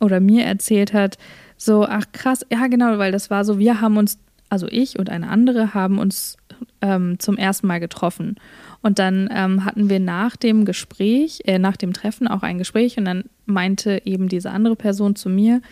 oder 0.00 0.20
mir 0.20 0.44
erzählt 0.44 0.92
hat, 0.92 1.16
so, 1.56 1.86
ach 1.86 2.04
krass, 2.12 2.44
ja 2.52 2.66
genau, 2.66 2.98
weil 2.98 3.12
das 3.12 3.30
war 3.30 3.44
so, 3.44 3.58
wir 3.58 3.80
haben 3.80 3.96
uns, 3.96 4.18
also 4.50 4.68
ich 4.70 4.98
und 4.98 5.08
eine 5.08 5.28
andere 5.28 5.72
haben 5.72 5.98
uns 5.98 6.36
ähm, 6.82 7.18
zum 7.18 7.38
ersten 7.38 7.66
Mal 7.66 7.80
getroffen. 7.80 8.36
Und 8.82 8.98
dann 8.98 9.28
ähm, 9.32 9.64
hatten 9.64 9.88
wir 9.88 10.00
nach 10.00 10.36
dem 10.36 10.64
Gespräch, 10.64 11.40
äh, 11.46 11.58
nach 11.58 11.76
dem 11.76 11.92
Treffen 11.92 12.28
auch 12.28 12.42
ein 12.42 12.58
Gespräch 12.58 12.98
und 12.98 13.06
dann 13.06 13.24
meinte 13.46 14.02
eben 14.04 14.28
diese 14.28 14.50
andere 14.50 14.76
Person 14.76 15.16
zu 15.16 15.28
mir, 15.28 15.62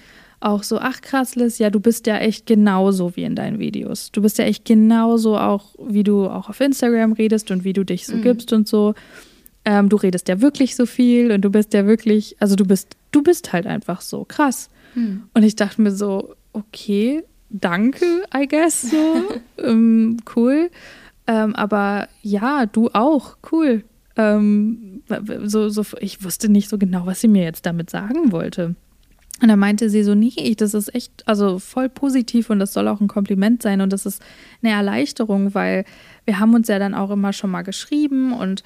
auch 0.41 0.63
so, 0.63 0.79
ach 0.79 1.01
krass, 1.01 1.37
Liz, 1.37 1.59
ja, 1.59 1.71
du 1.71 1.81
bist 1.81 2.07
ja 2.07 2.19
echt 2.19 2.47
genauso 2.47 3.17
wie 3.17 3.25
in 3.25 3.35
deinen 3.35 3.59
Videos. 3.59 4.13
Du 4.13 4.23
bist 4.23 4.39
ja 4.39 4.45
echt 4.45 4.65
genauso 4.65 5.39
auch, 5.39 5.75
wie 5.79 6.05
du 6.05 6.27
auch 6.27 6.49
auf 6.49 6.61
Instagram 6.61 7.13
redest 7.13 7.51
und 7.51 7.65
wie 7.65 7.73
du 7.73 7.85
dich 7.85 8.07
so 8.07 8.17
mhm. 8.17 8.23
gibst 8.23 8.53
und 8.53 8.69
so. 8.69 8.95
Ähm, 9.65 9.89
du 9.89 9.97
redest 9.97 10.29
ja 10.29 10.41
wirklich 10.41 10.77
so 10.77 10.85
viel 10.85 11.33
und 11.33 11.43
du 11.43 11.51
bist 11.51 11.73
ja 11.73 11.87
wirklich, 11.87 12.37
also 12.41 12.57
du 12.57 12.67
bist, 12.67 12.97
du 13.13 13.23
bist 13.23 13.53
halt 13.53 13.67
einfach 13.67 14.01
so 14.03 14.25
krass. 14.25 14.69
Mhm. 14.95 15.25
Und 15.33 15.43
ich 15.43 15.57
dachte 15.57 15.81
mir 15.81 15.93
so, 15.93 16.35
okay, 16.53 17.25
danke, 17.51 18.05
I 18.37 18.47
guess, 18.47 18.83
so, 18.83 19.25
ähm, 19.63 20.19
cool. 20.37 20.71
Ähm, 21.27 21.55
aber 21.55 22.09
ja, 22.23 22.67
du 22.67 22.91
auch, 22.93 23.39
cool. 23.51 23.85
Ähm, 24.17 25.03
so, 25.45 25.69
so, 25.69 25.85
ich 26.01 26.23
wusste 26.23 26.49
nicht 26.49 26.69
so 26.69 26.79
genau, 26.79 27.07
was 27.07 27.21
sie 27.21 27.29
mir 27.29 27.43
jetzt 27.43 27.67
damit 27.67 27.91
sagen 27.91 28.33
wollte. 28.33 28.75
Und 29.43 29.49
da 29.49 29.57
meinte 29.57 29.91
sie 29.91 30.05
so, 30.05 30.15
nee, 30.15 30.55
das 30.57 30.75
ist 30.75 30.95
echt, 30.95 31.27
also 31.27 31.59
voll 31.59 31.89
positiv 31.89 32.51
und 32.51 32.61
das 32.61 32.73
soll 32.73 32.87
auch 32.87 33.01
ein 33.01 33.09
Kompliment 33.09 33.63
sein 33.63 33.81
und 33.81 33.93
das 33.93 34.07
ist 34.07 34.23
eine 34.63 34.73
Erleichterung, 34.73 35.55
weil 35.55 35.85
wir 36.25 36.39
haben 36.39 36.55
uns 36.55 36.69
ja 36.69 36.79
dann 36.79 36.95
auch 36.95 37.11
immer 37.11 37.33
schon 37.33 37.51
mal 37.51 37.63
geschrieben 37.63 38.33
und 38.33 38.63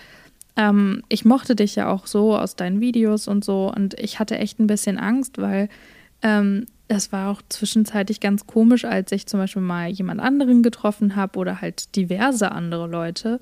ähm, 0.57 1.03
ich 1.09 1.25
mochte 1.25 1.57
dich 1.57 1.75
ja 1.77 1.89
auch 1.89 2.07
so 2.07 2.37
aus 2.37 2.55
deinen 2.55 2.81
Videos 2.81 3.29
und 3.29 3.45
so 3.45 3.73
und 3.75 3.99
ich 3.99 4.19
hatte 4.19 4.39
echt 4.39 4.61
ein 4.61 4.67
bisschen 4.67 4.99
Angst, 4.99 5.39
weil 5.39 5.71
ähm, 6.21 6.67
es 6.89 7.13
war 7.13 7.31
auch 7.31 7.43
zwischenzeitlich 7.49 8.21
ganz 8.21 8.47
komisch, 8.47 8.85
als 8.85 9.13
ich 9.13 9.27
zum 9.27 9.41
Beispiel 9.41 9.63
mal 9.63 9.89
jemand 9.89 10.21
anderen 10.21 10.63
getroffen 10.63 11.17
habe 11.17 11.39
oder 11.39 11.61
halt 11.61 11.97
diverse 11.97 12.53
andere 12.53 12.89
Leute 12.89 13.41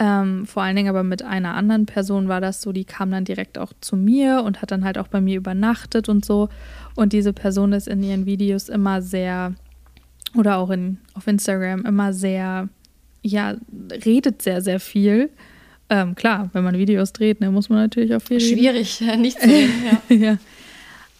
ähm, 0.00 0.46
vor 0.46 0.62
allen 0.62 0.76
Dingen 0.76 0.88
aber 0.88 1.02
mit 1.02 1.22
einer 1.22 1.54
anderen 1.54 1.84
Person 1.84 2.26
war 2.26 2.40
das 2.40 2.62
so, 2.62 2.72
die 2.72 2.84
kam 2.84 3.10
dann 3.10 3.26
direkt 3.26 3.58
auch 3.58 3.74
zu 3.82 3.96
mir 3.96 4.42
und 4.42 4.62
hat 4.62 4.70
dann 4.70 4.82
halt 4.82 4.96
auch 4.96 5.08
bei 5.08 5.20
mir 5.20 5.36
übernachtet 5.36 6.08
und 6.08 6.24
so. 6.24 6.48
Und 6.94 7.12
diese 7.12 7.34
Person 7.34 7.74
ist 7.74 7.86
in 7.86 8.02
ihren 8.02 8.24
Videos 8.24 8.70
immer 8.70 9.02
sehr, 9.02 9.54
oder 10.34 10.56
auch 10.56 10.70
in, 10.70 10.96
auf 11.12 11.26
Instagram 11.26 11.84
immer 11.84 12.14
sehr, 12.14 12.70
ja, 13.20 13.56
redet 14.06 14.40
sehr, 14.40 14.62
sehr 14.62 14.80
viel. 14.80 15.28
Ähm, 15.90 16.14
klar, 16.14 16.48
wenn 16.54 16.64
man 16.64 16.78
Videos 16.78 17.12
dreht, 17.12 17.42
ne, 17.42 17.50
muss 17.50 17.68
man 17.68 17.80
natürlich 17.80 18.14
auch 18.14 18.22
viel 18.22 18.40
Schwierig, 18.40 19.02
reden. 19.02 19.20
nicht 19.20 19.38
zu 19.38 19.48
reden, 19.50 19.84
ja. 20.08 20.16
ja. 20.16 20.38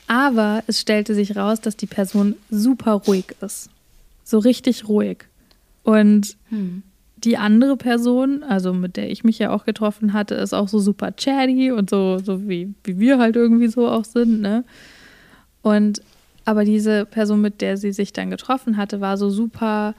Aber 0.07 0.65
es 0.67 0.81
stellte 0.81 1.15
sich 1.15 1.37
raus, 1.37 1.61
dass 1.61 1.77
die 1.77 1.87
Person 1.87 2.35
super 2.51 2.93
ruhig 2.93 3.27
ist. 3.43 3.69
So 4.25 4.39
richtig 4.39 4.89
ruhig. 4.89 5.19
Und 5.83 6.39
hm 6.49 6.83
die 7.25 7.37
andere 7.37 7.77
Person, 7.77 8.43
also 8.43 8.73
mit 8.73 8.97
der 8.97 9.11
ich 9.11 9.25
mich 9.25 9.39
ja 9.39 9.51
auch 9.51 9.65
getroffen 9.65 10.13
hatte, 10.13 10.35
ist 10.35 10.55
auch 10.55 10.69
so 10.69 10.79
super 10.79 11.13
chatty 11.13 11.73
und 11.73 11.91
so, 11.91 12.19
so 12.19 12.49
wie, 12.49 12.75
wie 12.85 12.99
wir 12.99 13.19
halt 13.19 13.37
irgendwie 13.37 13.69
so 13.69 13.89
auch 13.89 14.05
sind, 14.05 14.41
ne? 14.41 14.65
Und 15.63 16.03
aber 16.45 16.65
diese 16.65 17.05
Person, 17.05 17.41
mit 17.41 17.61
der 17.61 17.77
sie 17.77 17.93
sich 17.93 18.13
dann 18.13 18.31
getroffen 18.31 18.77
hatte, 18.77 19.01
war 19.01 19.17
so 19.17 19.31
super, 19.31 19.95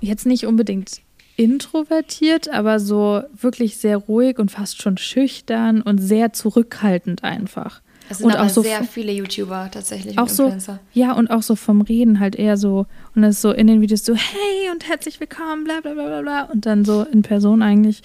jetzt 0.00 0.26
nicht 0.26 0.46
unbedingt 0.46 1.02
introvertiert, 1.36 2.48
aber 2.48 2.78
so 2.78 3.22
wirklich 3.32 3.76
sehr 3.78 3.96
ruhig 3.96 4.38
und 4.38 4.50
fast 4.50 4.80
schon 4.80 4.96
schüchtern 4.96 5.82
und 5.82 5.98
sehr 5.98 6.32
zurückhaltend 6.32 7.24
einfach. 7.24 7.82
Es 8.12 8.18
sind 8.18 8.26
und 8.26 8.34
aber 8.34 8.44
auch 8.44 8.50
so 8.50 8.62
sehr 8.62 8.84
viele 8.84 9.10
YouTuber 9.10 9.70
tatsächlich. 9.72 10.18
Auch 10.18 10.28
so, 10.28 10.54
ja, 10.92 11.12
und 11.12 11.30
auch 11.30 11.42
so 11.42 11.56
vom 11.56 11.80
Reden 11.80 12.20
halt 12.20 12.36
eher 12.36 12.58
so. 12.58 12.86
Und 13.14 13.24
es 13.24 13.36
ist 13.36 13.42
so 13.42 13.52
in 13.52 13.66
den 13.66 13.80
Videos 13.80 14.04
so, 14.04 14.14
hey 14.14 14.70
und 14.70 14.86
herzlich 14.86 15.18
willkommen, 15.18 15.64
bla 15.64 15.80
bla 15.80 15.94
bla 15.94 16.06
bla 16.06 16.20
bla. 16.20 16.42
Und 16.44 16.66
dann 16.66 16.84
so 16.84 17.04
in 17.04 17.22
Person 17.22 17.62
eigentlich, 17.62 18.02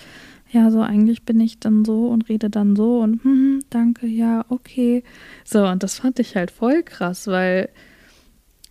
ja, 0.49 0.71
so 0.71 0.79
eigentlich 0.79 1.23
bin 1.23 1.41
ich 1.41 1.59
dann 1.59 1.83
so 1.83 2.07
und 2.07 2.29
rede 2.29 2.49
dann 2.49 2.77
so 2.77 2.99
und 2.99 3.21
hm, 3.23 3.31
hm 3.31 3.59
danke, 3.69 4.07
ja, 4.07 4.45
okay. 4.47 5.03
So, 5.43 5.67
und 5.67 5.83
das 5.83 5.99
fand 5.99 6.19
ich 6.19 6.37
halt 6.37 6.51
voll 6.51 6.83
krass, 6.83 7.27
weil 7.27 7.67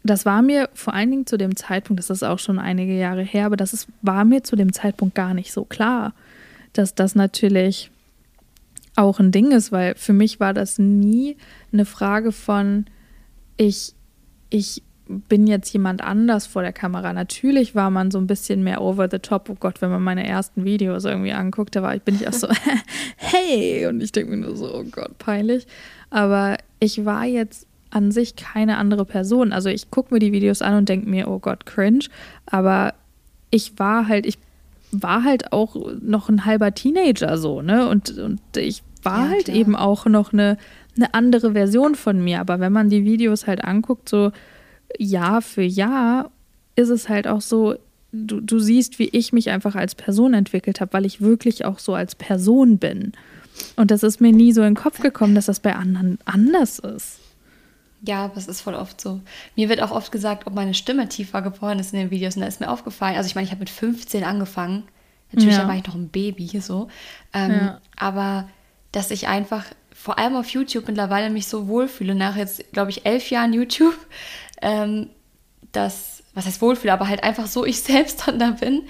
das 0.02 0.24
war 0.24 0.40
mir 0.40 0.70
vor 0.72 0.94
allen 0.94 1.10
Dingen 1.10 1.26
zu 1.26 1.36
dem 1.36 1.54
Zeitpunkt, 1.54 1.98
das 1.98 2.08
ist 2.08 2.22
auch 2.22 2.38
schon 2.38 2.58
einige 2.58 2.96
Jahre 2.96 3.22
her, 3.22 3.44
aber 3.44 3.56
das 3.56 3.74
ist, 3.74 3.88
war 4.00 4.24
mir 4.24 4.42
zu 4.42 4.56
dem 4.56 4.72
Zeitpunkt 4.72 5.14
gar 5.14 5.34
nicht 5.34 5.52
so 5.52 5.64
klar, 5.64 6.14
dass 6.72 6.94
das 6.94 7.14
natürlich 7.14 7.90
auch 8.96 9.20
ein 9.20 9.30
Ding 9.30 9.52
ist, 9.52 9.72
weil 9.72 9.94
für 9.94 10.12
mich 10.12 10.40
war 10.40 10.54
das 10.54 10.78
nie 10.78 11.36
eine 11.72 11.84
Frage 11.84 12.32
von, 12.32 12.86
ich, 13.56 13.94
ich 14.50 14.82
bin 15.08 15.46
jetzt 15.46 15.72
jemand 15.72 16.02
anders 16.02 16.46
vor 16.46 16.62
der 16.62 16.72
Kamera. 16.72 17.12
Natürlich 17.12 17.74
war 17.74 17.90
man 17.90 18.10
so 18.10 18.18
ein 18.18 18.26
bisschen 18.26 18.64
mehr 18.64 18.80
over 18.80 19.08
the 19.10 19.18
top. 19.18 19.48
Oh 19.48 19.56
Gott, 19.58 19.80
wenn 19.80 19.90
man 19.90 20.02
meine 20.02 20.26
ersten 20.26 20.64
Videos 20.64 21.04
irgendwie 21.04 21.32
anguckt, 21.32 21.76
da 21.76 21.82
war 21.82 21.94
ich, 21.94 22.02
bin 22.02 22.16
ich 22.16 22.26
auch 22.26 22.32
so, 22.32 22.48
hey, 23.16 23.86
und 23.86 24.00
ich 24.00 24.12
denke 24.12 24.32
mir 24.32 24.38
nur 24.38 24.56
so, 24.56 24.74
oh 24.74 24.84
Gott, 24.90 25.18
peinlich. 25.18 25.66
Aber 26.10 26.56
ich 26.80 27.04
war 27.04 27.24
jetzt 27.24 27.66
an 27.90 28.10
sich 28.10 28.34
keine 28.34 28.78
andere 28.78 29.04
Person. 29.04 29.52
Also 29.52 29.68
ich 29.68 29.90
gucke 29.90 30.12
mir 30.12 30.20
die 30.20 30.32
Videos 30.32 30.60
an 30.60 30.74
und 30.74 30.88
denke 30.88 31.08
mir, 31.08 31.28
oh 31.28 31.38
Gott, 31.38 31.66
cringe. 31.66 32.06
Aber 32.46 32.94
ich 33.50 33.78
war 33.78 34.08
halt, 34.08 34.26
ich 34.26 34.38
war 35.02 35.24
halt 35.24 35.52
auch 35.52 35.76
noch 36.00 36.28
ein 36.28 36.44
halber 36.44 36.74
Teenager 36.74 37.38
so, 37.38 37.62
ne? 37.62 37.88
Und, 37.88 38.18
und 38.18 38.40
ich 38.56 38.82
war 39.02 39.24
ja, 39.24 39.30
halt 39.30 39.44
klar. 39.44 39.56
eben 39.56 39.76
auch 39.76 40.06
noch 40.06 40.32
eine, 40.32 40.58
eine 40.96 41.14
andere 41.14 41.52
Version 41.52 41.94
von 41.94 42.22
mir. 42.22 42.40
Aber 42.40 42.60
wenn 42.60 42.72
man 42.72 42.90
die 42.90 43.04
Videos 43.04 43.46
halt 43.46 43.64
anguckt, 43.64 44.08
so 44.08 44.32
Jahr 44.98 45.42
für 45.42 45.62
Jahr, 45.62 46.30
ist 46.74 46.88
es 46.90 47.08
halt 47.08 47.26
auch 47.26 47.40
so, 47.40 47.76
du, 48.12 48.40
du 48.40 48.58
siehst, 48.58 48.98
wie 48.98 49.08
ich 49.08 49.32
mich 49.32 49.50
einfach 49.50 49.74
als 49.74 49.94
Person 49.94 50.34
entwickelt 50.34 50.80
habe, 50.80 50.92
weil 50.92 51.06
ich 51.06 51.20
wirklich 51.20 51.64
auch 51.64 51.78
so 51.78 51.94
als 51.94 52.14
Person 52.14 52.78
bin. 52.78 53.12
Und 53.76 53.90
das 53.90 54.02
ist 54.02 54.20
mir 54.20 54.32
nie 54.32 54.52
so 54.52 54.60
in 54.62 54.74
den 54.74 54.82
Kopf 54.82 55.00
gekommen, 55.00 55.34
dass 55.34 55.46
das 55.46 55.60
bei 55.60 55.74
anderen 55.74 56.18
anders 56.24 56.78
ist. 56.78 57.18
Ja, 58.06 58.24
aber 58.24 58.36
es 58.36 58.46
ist 58.46 58.60
voll 58.60 58.74
oft 58.74 59.00
so. 59.00 59.20
Mir 59.56 59.68
wird 59.68 59.82
auch 59.82 59.90
oft 59.90 60.12
gesagt, 60.12 60.46
ob 60.46 60.54
meine 60.54 60.74
Stimme 60.74 61.08
tiefer 61.08 61.42
geworden 61.42 61.78
ist 61.78 61.92
in 61.92 61.98
den 61.98 62.10
Videos. 62.10 62.36
Und 62.36 62.42
da 62.42 62.48
ist 62.48 62.60
mir 62.60 62.70
aufgefallen, 62.70 63.16
also 63.16 63.26
ich 63.26 63.34
meine, 63.34 63.46
ich 63.46 63.50
habe 63.50 63.60
mit 63.60 63.70
15 63.70 64.24
angefangen. 64.24 64.84
Natürlich, 65.32 65.56
ja. 65.56 65.66
war 65.66 65.74
ich 65.74 65.86
noch 65.86 65.94
ein 65.96 66.08
Baby 66.08 66.46
hier 66.46 66.62
so. 66.62 66.88
Ähm, 67.32 67.50
ja. 67.50 67.80
Aber 67.96 68.48
dass 68.92 69.10
ich 69.10 69.26
einfach, 69.26 69.64
vor 69.92 70.18
allem 70.18 70.36
auf 70.36 70.48
YouTube 70.50 70.86
mittlerweile 70.86 71.30
mich 71.30 71.48
so 71.48 71.66
wohlfühle, 71.66 72.14
nach 72.14 72.36
jetzt, 72.36 72.72
glaube 72.72 72.90
ich, 72.90 73.04
elf 73.04 73.30
Jahren 73.30 73.52
YouTube, 73.52 73.96
ähm, 74.62 75.10
dass 75.72 76.16
was 76.36 76.44
heißt 76.44 76.60
Wohlfühl, 76.60 76.90
aber 76.90 77.08
halt 77.08 77.24
einfach 77.24 77.46
so 77.46 77.64
ich 77.64 77.80
selbst 77.82 78.28
dann 78.28 78.38
da 78.38 78.50
bin, 78.50 78.82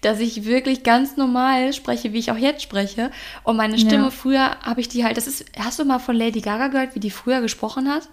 dass 0.00 0.20
ich 0.20 0.46
wirklich 0.46 0.82
ganz 0.82 1.16
normal 1.16 1.74
spreche, 1.74 2.12
wie 2.14 2.18
ich 2.18 2.30
auch 2.30 2.36
jetzt 2.36 2.62
spreche. 2.62 3.10
Und 3.44 3.56
meine 3.56 3.78
Stimme 3.78 4.04
ja. 4.04 4.10
früher 4.10 4.56
habe 4.62 4.80
ich 4.80 4.88
die 4.88 5.04
halt, 5.04 5.18
das 5.18 5.26
ist, 5.26 5.44
hast 5.58 5.78
du 5.78 5.84
mal 5.84 5.98
von 5.98 6.16
Lady 6.16 6.40
Gaga 6.40 6.68
gehört, 6.68 6.94
wie 6.94 7.00
die 7.00 7.10
früher 7.10 7.42
gesprochen 7.42 7.90
hat? 7.90 8.08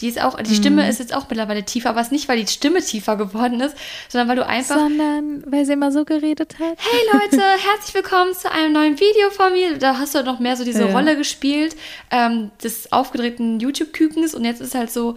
Die 0.00 0.08
ist 0.08 0.20
auch, 0.20 0.36
die 0.36 0.54
Stimme 0.54 0.82
mhm. 0.82 0.90
ist 0.90 0.98
jetzt 0.98 1.14
auch 1.14 1.26
mittlerweile 1.30 1.64
tiefer, 1.64 1.88
aber 1.88 2.00
es 2.00 2.08
ist 2.08 2.12
nicht, 2.12 2.28
weil 2.28 2.38
die 2.38 2.46
Stimme 2.46 2.82
tiefer 2.82 3.16
geworden 3.16 3.60
ist, 3.62 3.74
sondern 4.08 4.28
weil 4.28 4.36
du 4.36 4.46
einfach. 4.46 4.76
Sondern 4.76 5.42
weil 5.50 5.64
sie 5.64 5.72
immer 5.72 5.90
so 5.90 6.04
geredet 6.04 6.58
hat. 6.58 6.76
Hey 6.78 7.00
Leute, 7.12 7.42
herzlich 7.42 7.94
willkommen 7.94 8.34
zu 8.34 8.50
einem 8.52 8.74
neuen 8.74 9.00
Video 9.00 9.30
von 9.30 9.54
mir. 9.54 9.78
Da 9.78 9.98
hast 9.98 10.14
du 10.14 10.22
noch 10.22 10.38
mehr 10.38 10.56
so 10.56 10.64
diese 10.64 10.86
ja. 10.86 10.92
Rolle 10.92 11.16
gespielt, 11.16 11.76
ähm, 12.10 12.50
des 12.62 12.92
aufgedrehten 12.92 13.58
YouTube-Kükens 13.58 14.34
und 14.34 14.44
jetzt 14.44 14.60
ist 14.60 14.74
halt 14.74 14.90
so, 14.90 15.14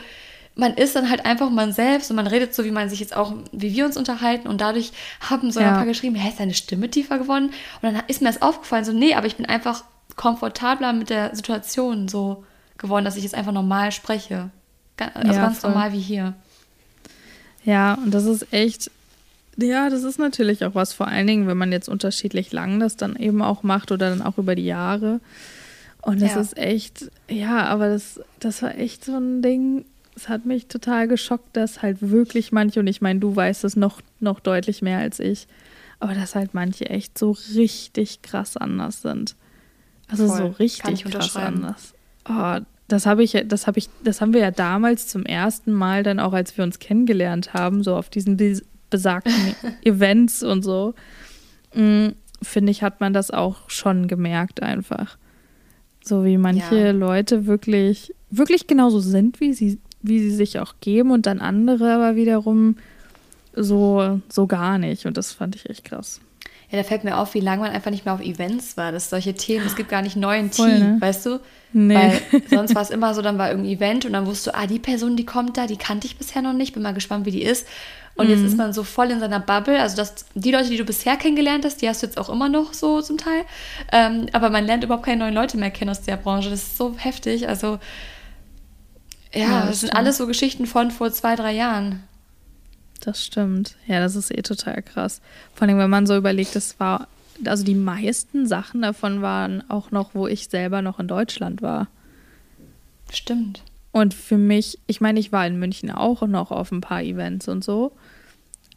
man 0.56 0.76
ist 0.76 0.96
dann 0.96 1.10
halt 1.10 1.26
einfach 1.26 1.50
man 1.50 1.74
selbst 1.74 2.10
und 2.10 2.16
man 2.16 2.28
redet 2.28 2.56
so, 2.56 2.64
wie 2.64 2.72
man 2.72 2.90
sich 2.90 3.02
jetzt 3.02 3.16
auch, 3.16 3.34
wie 3.52 3.76
wir 3.76 3.86
uns 3.86 3.98
unterhalten 3.98 4.48
und 4.48 4.62
dadurch 4.62 4.92
haben 5.20 5.52
so 5.52 5.60
ja. 5.60 5.70
ein 5.70 5.74
paar 5.74 5.86
geschrieben, 5.86 6.16
hä, 6.16 6.30
ist 6.30 6.40
deine 6.40 6.54
Stimme 6.54 6.90
tiefer 6.90 7.18
geworden? 7.18 7.52
Und 7.82 7.94
dann 7.94 8.02
ist 8.08 8.22
mir 8.22 8.30
das 8.30 8.42
aufgefallen, 8.42 8.86
so, 8.86 8.94
nee, 8.94 9.14
aber 9.14 9.28
ich 9.28 9.36
bin 9.36 9.46
einfach 9.46 9.84
komfortabler 10.16 10.94
mit 10.94 11.10
der 11.10 11.36
Situation 11.36 12.08
so 12.08 12.46
geworden, 12.78 13.04
dass 13.04 13.18
ich 13.18 13.24
jetzt 13.24 13.36
einfach 13.36 13.52
normal 13.52 13.92
spreche. 13.92 14.52
Also 15.02 15.34
ja, 15.34 15.42
ganz 15.42 15.60
voll. 15.60 15.72
normal 15.72 15.94
wie 15.94 16.00
hier. 16.00 16.34
Ja, 17.64 17.96
und 17.96 18.12
das 18.14 18.26
ist 18.26 18.52
echt, 18.54 18.92
ja, 19.58 19.90
das 19.90 20.04
ist 20.04 20.20
natürlich 20.20 20.64
auch 20.66 20.76
was, 20.76 20.94
vor 20.94 21.08
allen 21.08 21.28
Dingen, 21.28 21.48
wenn 21.48 21.58
man 21.58 21.72
jetzt 21.72 21.90
unterschiedlich 21.90 22.52
lang 22.52 22.80
das 22.80 22.96
dann 22.96 23.16
eben 23.16 23.42
auch 23.42 23.64
macht 23.64 23.92
oder 23.92 24.10
dann 24.10 24.22
auch 24.22 24.38
über 24.38 24.56
die 24.56 24.66
Jahre. 24.66 25.20
Und 26.02 26.22
das 26.22 26.36
ja. 26.36 26.40
ist 26.40 26.58
echt, 26.58 27.12
ja, 27.30 27.66
aber 27.66 27.90
das, 27.90 28.22
das 28.40 28.62
war 28.62 28.78
echt 28.78 29.04
so 29.04 29.18
ein 29.18 29.42
Ding, 29.42 29.86
es 30.16 30.30
hat 30.30 30.46
mich 30.46 30.68
total 30.68 31.08
geschockt, 31.08 31.56
dass 31.56 31.82
halt 31.82 31.98
wirklich 32.02 32.52
manche, 32.52 32.80
und 32.80 32.88
ich 32.88 33.02
meine, 33.02 33.20
du 33.20 33.36
weißt 33.36 33.64
es 33.66 33.76
noch, 33.76 34.02
noch 34.20 34.40
deutlich 34.40 34.82
mehr 34.82 35.00
als 35.00 35.20
ich, 35.20 35.48
aber 36.00 36.14
dass 36.14 36.36
halt 36.36 36.54
manche 36.54 36.90
echt 36.90 37.18
so 37.18 37.32
richtig 37.56 38.22
krass 38.22 38.56
anders 38.56 39.02
sind. 39.02 39.36
Also 40.08 40.28
Voll. 40.28 40.38
so 40.38 40.48
richtig 40.48 41.04
krass 41.06 41.36
anders. 41.36 41.94
Oh, 42.28 42.60
das 42.92 43.06
habe 43.06 43.24
ich, 43.24 43.38
das 43.48 43.68
habe 43.68 43.80
ich, 43.80 43.90
das 44.04 44.22
haben 44.22 44.34
wir 44.34 44.42
ja 44.42 44.52
damals 44.52 45.08
zum 45.08 45.26
ersten 45.26 45.72
Mal 45.72 46.04
dann 46.04 46.20
auch, 46.20 46.34
als 46.34 46.58
wir 46.58 46.64
uns 46.64 46.80
kennengelernt 46.80 47.54
haben, 47.54 47.84
so 47.84 47.96
auf 47.96 48.10
diesen 48.10 48.38
besagten 48.90 49.56
Events 49.84 50.44
und 50.44 50.64
so, 50.64 50.94
mm, 51.74 52.10
finde 52.42 52.72
ich, 52.72 52.84
hat 52.84 53.00
man 53.00 53.14
das 53.14 53.32
auch 53.32 53.70
schon 53.70 54.08
gemerkt 54.08 54.64
einfach. 54.64 55.18
So 56.04 56.26
wie 56.26 56.38
manche 56.38 56.88
ja. 56.88 56.92
Leute 56.92 57.46
wirklich, 57.46 58.14
wirklich 58.30 58.68
genauso 58.68 59.00
sind, 59.00 59.40
wie 59.40 59.54
sie, 59.54 59.80
wie 60.02 60.20
sie 60.20 60.36
sich 60.36 60.60
auch 60.60 60.76
geben 60.82 61.12
und 61.12 61.26
dann 61.26 61.40
andere 61.40 61.94
aber 61.94 62.16
wiederum 62.16 62.78
so, 63.54 64.22
so 64.30 64.48
gar 64.48 64.78
nicht. 64.78 65.06
Und 65.06 65.18
das 65.18 65.34
fand 65.34 65.56
ich 65.56 65.70
echt 65.70 65.86
krass. 65.86 66.22
Ja, 66.72 66.78
da 66.78 66.84
fällt 66.84 67.04
mir 67.04 67.18
auf, 67.18 67.34
wie 67.34 67.40
lange 67.40 67.64
man 67.64 67.72
einfach 67.72 67.90
nicht 67.90 68.06
mehr 68.06 68.14
auf 68.14 68.22
Events 68.22 68.78
war. 68.78 68.92
Das 68.92 69.10
solche 69.10 69.34
Themen, 69.34 69.66
es 69.66 69.76
gibt 69.76 69.90
gar 69.90 70.04
nicht 70.04 70.16
neuen 70.16 70.52
Voll, 70.52 70.70
Team, 70.70 70.80
ne? 70.80 70.98
weißt 71.00 71.26
du? 71.26 71.40
Nee. 71.74 71.96
Weil 71.96 72.42
sonst 72.50 72.76
war 72.76 72.84
es 72.84 72.92
immer 72.92 73.14
so, 73.14 73.22
dann 73.22 73.38
war 73.38 73.50
irgendein 73.50 73.74
Event 73.74 74.06
und 74.06 74.14
dann 74.14 74.26
wusstest 74.28 74.48
du, 74.48 74.56
ah, 74.56 74.68
die 74.68 74.80
Person, 74.80 75.16
die 75.16 75.26
kommt 75.26 75.58
da, 75.58 75.66
die 75.66 75.78
kannte 75.78 76.06
ich 76.06 76.18
bisher 76.18 76.42
noch 76.42 76.54
nicht, 76.54 76.74
bin 76.74 76.84
mal 76.84 76.94
gespannt, 76.94 77.26
wie 77.26 77.32
die 77.32 77.42
ist. 77.42 77.66
Und 78.16 78.28
mhm. 78.28 78.34
jetzt 78.34 78.44
ist 78.44 78.58
man 78.58 78.74
so 78.74 78.84
voll 78.84 79.10
in 79.12 79.20
seiner 79.20 79.40
Bubble. 79.40 79.80
Also 79.80 79.96
das, 79.96 80.26
die 80.36 80.52
Leute, 80.52 80.70
die 80.70 80.78
du 80.78 80.84
bisher 80.84 81.16
kennengelernt 81.16 81.66
hast, 81.66 81.82
die 81.82 81.88
hast 81.88 82.04
du 82.04 82.08
jetzt 82.08 82.18
auch 82.18 82.30
immer 82.30 82.50
noch 82.50 82.74
so 82.74 83.02
zum 83.02 83.18
Teil. 83.18 83.46
Ähm, 83.92 84.28
aber 84.34 84.50
man 84.50 84.66
lernt 84.66 84.84
überhaupt 84.84 85.06
keine 85.06 85.24
neuen 85.24 85.34
Leute 85.34 85.58
mehr 85.58 85.72
kennen 85.72 85.90
aus 85.90 86.02
der 86.02 86.18
Branche. 86.18 86.50
Das 86.50 86.62
ist 86.64 86.78
so 86.78 86.96
heftig. 86.98 87.48
Also 87.48 87.80
ja, 89.34 89.42
ja 89.42 89.60
das, 89.62 89.70
das 89.70 89.80
sind 89.82 89.96
alles 89.96 90.18
so 90.18 90.28
Geschichten 90.28 90.66
von 90.66 90.92
vor 90.92 91.12
zwei, 91.14 91.36
drei 91.36 91.54
Jahren. 91.54 92.04
Das 93.00 93.26
stimmt. 93.26 93.76
Ja, 93.88 94.00
das 94.00 94.16
ist 94.16 94.32
eh 94.32 94.42
total 94.42 94.82
krass. 94.82 95.22
Vor 95.54 95.68
allem, 95.68 95.78
wenn 95.78 95.90
man 95.90 96.06
so 96.06 96.18
überlegt, 96.18 96.56
das 96.56 96.80
war, 96.80 97.08
also 97.46 97.64
die 97.64 97.76
meisten 97.76 98.48
Sachen 98.48 98.82
davon 98.82 99.22
waren 99.22 99.64
auch 99.70 99.92
noch, 99.92 100.14
wo 100.14 100.28
ich 100.28 100.50
selber 100.50 100.82
noch 100.82 101.00
in 101.00 101.08
Deutschland 101.08 101.62
war. 101.62 101.88
Stimmt. 103.12 103.64
Und 103.92 104.14
für 104.14 104.38
mich, 104.38 104.78
ich 104.88 105.02
meine, 105.02 105.20
ich 105.20 105.32
war 105.32 105.48
in 105.48 105.60
München 105.60 105.92
auch 105.92 106.22
noch 106.24 106.52
auf 106.52 106.72
ein 106.72 106.82
paar 106.82 107.02
Events 107.02 107.48
und 107.48 107.64
so. 107.64 107.92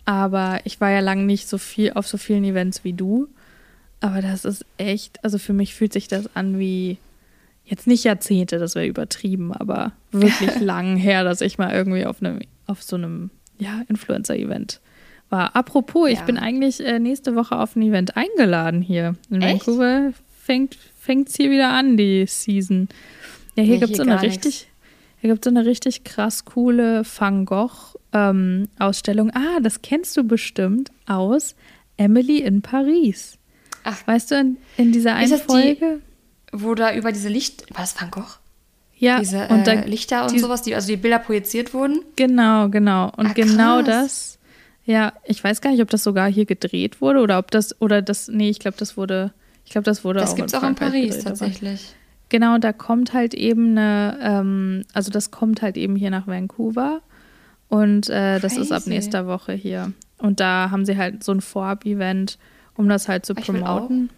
Aber 0.04 0.60
ich 0.64 0.80
war 0.80 0.90
ja 0.90 1.00
lange 1.00 1.24
nicht 1.24 1.48
so 1.48 1.58
viel 1.58 1.92
auf 1.92 2.06
so 2.06 2.16
vielen 2.16 2.44
Events 2.44 2.84
wie 2.84 2.92
du. 2.92 3.28
Aber 4.00 4.20
das 4.20 4.44
ist 4.44 4.64
echt, 4.78 5.22
also 5.24 5.38
für 5.38 5.52
mich 5.52 5.74
fühlt 5.74 5.92
sich 5.92 6.08
das 6.08 6.34
an 6.34 6.58
wie 6.58 6.98
jetzt 7.64 7.86
nicht 7.86 8.04
Jahrzehnte, 8.04 8.58
das 8.58 8.74
wäre 8.74 8.86
übertrieben, 8.86 9.52
aber 9.52 9.92
wirklich 10.10 10.60
lang 10.60 10.96
her, 10.96 11.22
dass 11.24 11.40
ich 11.40 11.58
mal 11.58 11.72
irgendwie 11.72 12.06
auf 12.06 12.20
einem, 12.20 12.40
auf 12.66 12.82
so 12.82 12.96
einem 12.96 13.30
ja, 13.62 13.82
Influencer-Event 13.88 14.80
war. 15.30 15.56
Apropos, 15.56 16.08
ja. 16.08 16.14
ich 16.14 16.20
bin 16.20 16.36
eigentlich 16.36 16.84
äh, 16.84 16.98
nächste 16.98 17.34
Woche 17.34 17.58
auf 17.58 17.76
ein 17.76 17.82
Event 17.82 18.16
eingeladen 18.16 18.82
hier 18.82 19.16
in 19.30 19.42
Echt? 19.42 19.66
Vancouver. 19.66 20.12
Fängt 20.38 21.28
es 21.28 21.36
hier 21.36 21.50
wieder 21.50 21.70
an, 21.70 21.96
die 21.96 22.26
Season. 22.26 22.88
Ja, 23.54 23.62
hier 23.62 23.74
nee, 23.74 23.80
gibt 23.80 23.92
es 23.92 23.96
so 23.96 24.02
eine 24.02 24.20
richtig, 24.22 24.68
hier 25.20 25.30
gibt 25.30 25.44
so 25.44 25.50
eine 25.50 25.64
richtig 25.64 26.04
krass 26.04 26.44
coole 26.44 27.02
Van 27.04 27.44
Gogh 27.44 27.94
ähm. 28.12 28.68
Ah, 28.78 29.60
das 29.60 29.82
kennst 29.82 30.16
du 30.16 30.24
bestimmt 30.24 30.90
aus 31.06 31.54
Emily 31.96 32.38
in 32.38 32.62
Paris. 32.62 33.38
Ach, 33.84 34.06
weißt 34.06 34.30
du, 34.30 34.34
in, 34.36 34.56
in 34.76 34.92
dieser 34.92 35.14
einen 35.14 35.38
Folge, 35.38 36.00
die, 36.52 36.62
wo 36.62 36.74
da 36.74 36.94
über 36.94 37.12
diese 37.12 37.28
Licht, 37.28 37.70
war 37.70 37.80
das 37.80 38.00
Van 38.00 38.10
Gogh? 38.10 38.38
Ja, 39.02 39.18
diese 39.18 39.48
und 39.48 39.66
äh, 39.66 39.84
Lichter 39.84 40.22
und 40.22 40.30
die, 40.30 40.38
sowas, 40.38 40.62
die, 40.62 40.76
also 40.76 40.86
die 40.86 40.96
Bilder 40.96 41.18
projiziert 41.18 41.74
wurden. 41.74 42.02
Genau, 42.14 42.68
genau. 42.68 43.10
Und 43.16 43.26
ah, 43.26 43.32
genau 43.32 43.82
das, 43.82 44.38
ja, 44.84 45.12
ich 45.24 45.42
weiß 45.42 45.60
gar 45.60 45.70
nicht, 45.72 45.82
ob 45.82 45.90
das 45.90 46.04
sogar 46.04 46.30
hier 46.30 46.44
gedreht 46.44 47.00
wurde 47.00 47.18
oder 47.18 47.40
ob 47.40 47.50
das, 47.50 47.80
oder 47.80 48.00
das, 48.00 48.28
nee, 48.28 48.48
ich 48.48 48.60
glaube, 48.60 48.76
das 48.76 48.96
wurde, 48.96 49.32
ich 49.64 49.72
glaube, 49.72 49.86
das 49.86 50.04
wurde 50.04 50.20
das 50.20 50.30
auch. 50.30 50.34
Das 50.34 50.36
gibt 50.36 50.48
es 50.50 50.54
auch 50.54 50.62
in 50.62 50.76
Paris 50.76 51.16
gedreht, 51.16 51.24
tatsächlich. 51.24 51.96
Genau, 52.28 52.58
da 52.58 52.72
kommt 52.72 53.12
halt 53.12 53.34
eben 53.34 53.76
eine, 53.76 54.18
ähm, 54.22 54.84
also 54.92 55.10
das 55.10 55.32
kommt 55.32 55.62
halt 55.62 55.76
eben 55.76 55.96
hier 55.96 56.10
nach 56.10 56.28
Vancouver 56.28 57.00
und 57.68 58.08
äh, 58.08 58.38
das 58.38 58.56
ist 58.56 58.70
ab 58.70 58.86
nächster 58.86 59.26
Woche 59.26 59.52
hier. 59.52 59.92
Und 60.18 60.38
da 60.38 60.70
haben 60.70 60.84
sie 60.84 60.96
halt 60.96 61.24
so 61.24 61.32
ein 61.32 61.40
Vorab-Event, 61.40 62.38
um 62.76 62.88
das 62.88 63.08
halt 63.08 63.26
zu 63.26 63.34
promoten. 63.34 64.10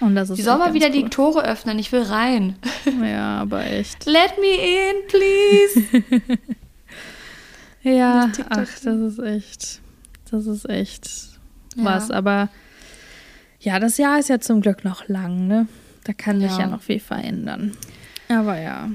Und 0.00 0.14
das 0.14 0.30
ist 0.30 0.38
die 0.38 0.42
soll 0.42 0.58
mal 0.58 0.74
wieder 0.74 0.86
cool. 0.86 0.92
die 0.92 1.04
Tore 1.04 1.44
öffnen, 1.44 1.78
ich 1.78 1.92
will 1.92 2.02
rein. 2.02 2.56
Ja, 3.02 3.40
aber 3.40 3.64
echt. 3.64 4.06
Let 4.06 4.34
me 4.38 4.56
in, 4.56 5.06
please. 5.08 6.04
ja, 7.96 8.30
ach, 8.48 8.80
das 8.82 8.84
ist 8.84 9.18
echt, 9.18 9.80
das 10.30 10.46
ist 10.46 10.68
echt 10.68 11.08
ja. 11.76 11.84
was. 11.84 12.10
Aber 12.10 12.48
ja, 13.60 13.78
das 13.78 13.98
Jahr 13.98 14.18
ist 14.18 14.28
ja 14.28 14.40
zum 14.40 14.60
Glück 14.60 14.84
noch 14.84 15.08
lang, 15.08 15.46
ne? 15.46 15.66
Da 16.04 16.12
kann 16.12 16.40
sich 16.40 16.52
ja, 16.52 16.60
ja 16.60 16.66
noch 16.66 16.82
viel 16.82 17.00
verändern. 17.00 17.72
Aber 18.28 18.58
ja. 18.58 18.88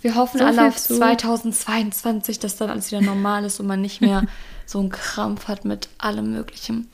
Wir 0.00 0.14
hoffen 0.14 0.38
so 0.38 0.44
alle 0.44 0.68
auf 0.68 0.76
zu. 0.76 0.96
2022, 0.96 2.38
dass 2.38 2.56
dann 2.56 2.70
alles 2.70 2.90
wieder 2.90 3.00
normal 3.00 3.44
ist 3.44 3.60
und 3.60 3.66
man 3.66 3.80
nicht 3.80 4.00
mehr 4.00 4.24
so 4.66 4.80
einen 4.80 4.90
Krampf 4.90 5.48
hat 5.48 5.64
mit 5.64 5.88
allem 5.98 6.32
Möglichen. 6.32 6.88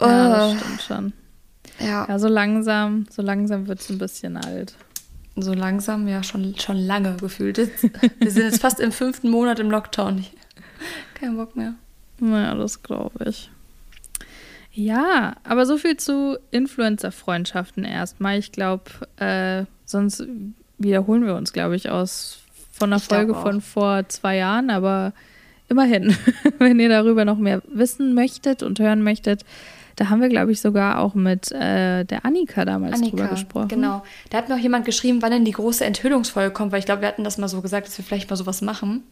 Ja, 0.00 0.28
das 0.28 0.52
äh. 0.52 0.58
stimmt 0.58 0.82
schon. 0.82 1.12
Ja. 1.78 2.06
ja, 2.08 2.18
so 2.18 2.28
langsam, 2.28 3.06
so 3.10 3.22
langsam 3.22 3.66
wird 3.66 3.80
es 3.80 3.90
ein 3.90 3.98
bisschen 3.98 4.36
alt. 4.36 4.74
So 5.36 5.52
langsam, 5.52 6.08
ja, 6.08 6.22
schon, 6.22 6.58
schon 6.58 6.78
lange 6.78 7.16
gefühlt. 7.16 7.58
Wir 7.58 8.30
sind 8.30 8.44
jetzt 8.44 8.62
fast 8.62 8.80
im 8.80 8.92
fünften 8.92 9.28
Monat 9.28 9.58
im 9.58 9.70
Lockdown. 9.70 10.24
Kein 11.14 11.36
Bock 11.36 11.56
mehr. 11.56 11.74
Naja, 12.18 12.54
das 12.54 12.82
glaube 12.82 13.28
ich. 13.28 13.50
Ja, 14.72 15.36
aber 15.44 15.64
so 15.66 15.78
viel 15.78 15.96
zu 15.96 16.38
Influencer-Freundschaften 16.50 17.84
erstmal. 17.84 18.38
Ich 18.38 18.52
glaube, 18.52 18.84
äh, 19.16 19.64
sonst 19.84 20.24
wiederholen 20.78 21.24
wir 21.24 21.34
uns, 21.34 21.52
glaube 21.52 21.76
ich, 21.76 21.90
aus 21.90 22.40
von 22.72 22.92
einer 22.92 23.00
ich 23.00 23.08
Folge 23.08 23.34
von 23.34 23.60
vor 23.60 24.08
zwei 24.08 24.36
Jahren. 24.36 24.70
Aber 24.70 25.12
immerhin, 25.68 26.14
wenn 26.58 26.78
ihr 26.78 26.90
darüber 26.90 27.24
noch 27.24 27.38
mehr 27.38 27.62
wissen 27.68 28.14
möchtet 28.14 28.62
und 28.62 28.78
hören 28.78 29.02
möchtet, 29.02 29.44
da 29.96 30.10
haben 30.10 30.20
wir, 30.20 30.28
glaube 30.28 30.52
ich, 30.52 30.60
sogar 30.60 31.00
auch 31.00 31.14
mit 31.14 31.50
äh, 31.52 32.04
der 32.04 32.24
Annika 32.24 32.64
damals 32.66 32.96
Annika, 32.96 33.16
drüber 33.16 33.28
gesprochen. 33.28 33.68
Genau. 33.68 34.04
Da 34.30 34.38
hat 34.38 34.48
mir 34.48 34.54
auch 34.54 34.60
jemand 34.60 34.84
geschrieben, 34.84 35.22
wann 35.22 35.30
denn 35.30 35.44
die 35.46 35.52
große 35.52 35.84
Enthüllungsfolge 35.84 36.52
kommt, 36.52 36.70
weil 36.70 36.80
ich 36.80 36.84
glaube, 36.84 37.00
wir 37.00 37.08
hatten 37.08 37.24
das 37.24 37.38
mal 37.38 37.48
so 37.48 37.62
gesagt, 37.62 37.86
dass 37.86 37.96
wir 37.96 38.04
vielleicht 38.04 38.28
mal 38.28 38.36
sowas 38.36 38.60
machen. 38.60 39.02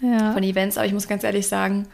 Ja. 0.00 0.32
Von 0.32 0.42
Events, 0.42 0.78
aber 0.78 0.86
ich 0.86 0.94
muss 0.94 1.06
ganz 1.06 1.22
ehrlich 1.22 1.46
sagen, 1.46 1.86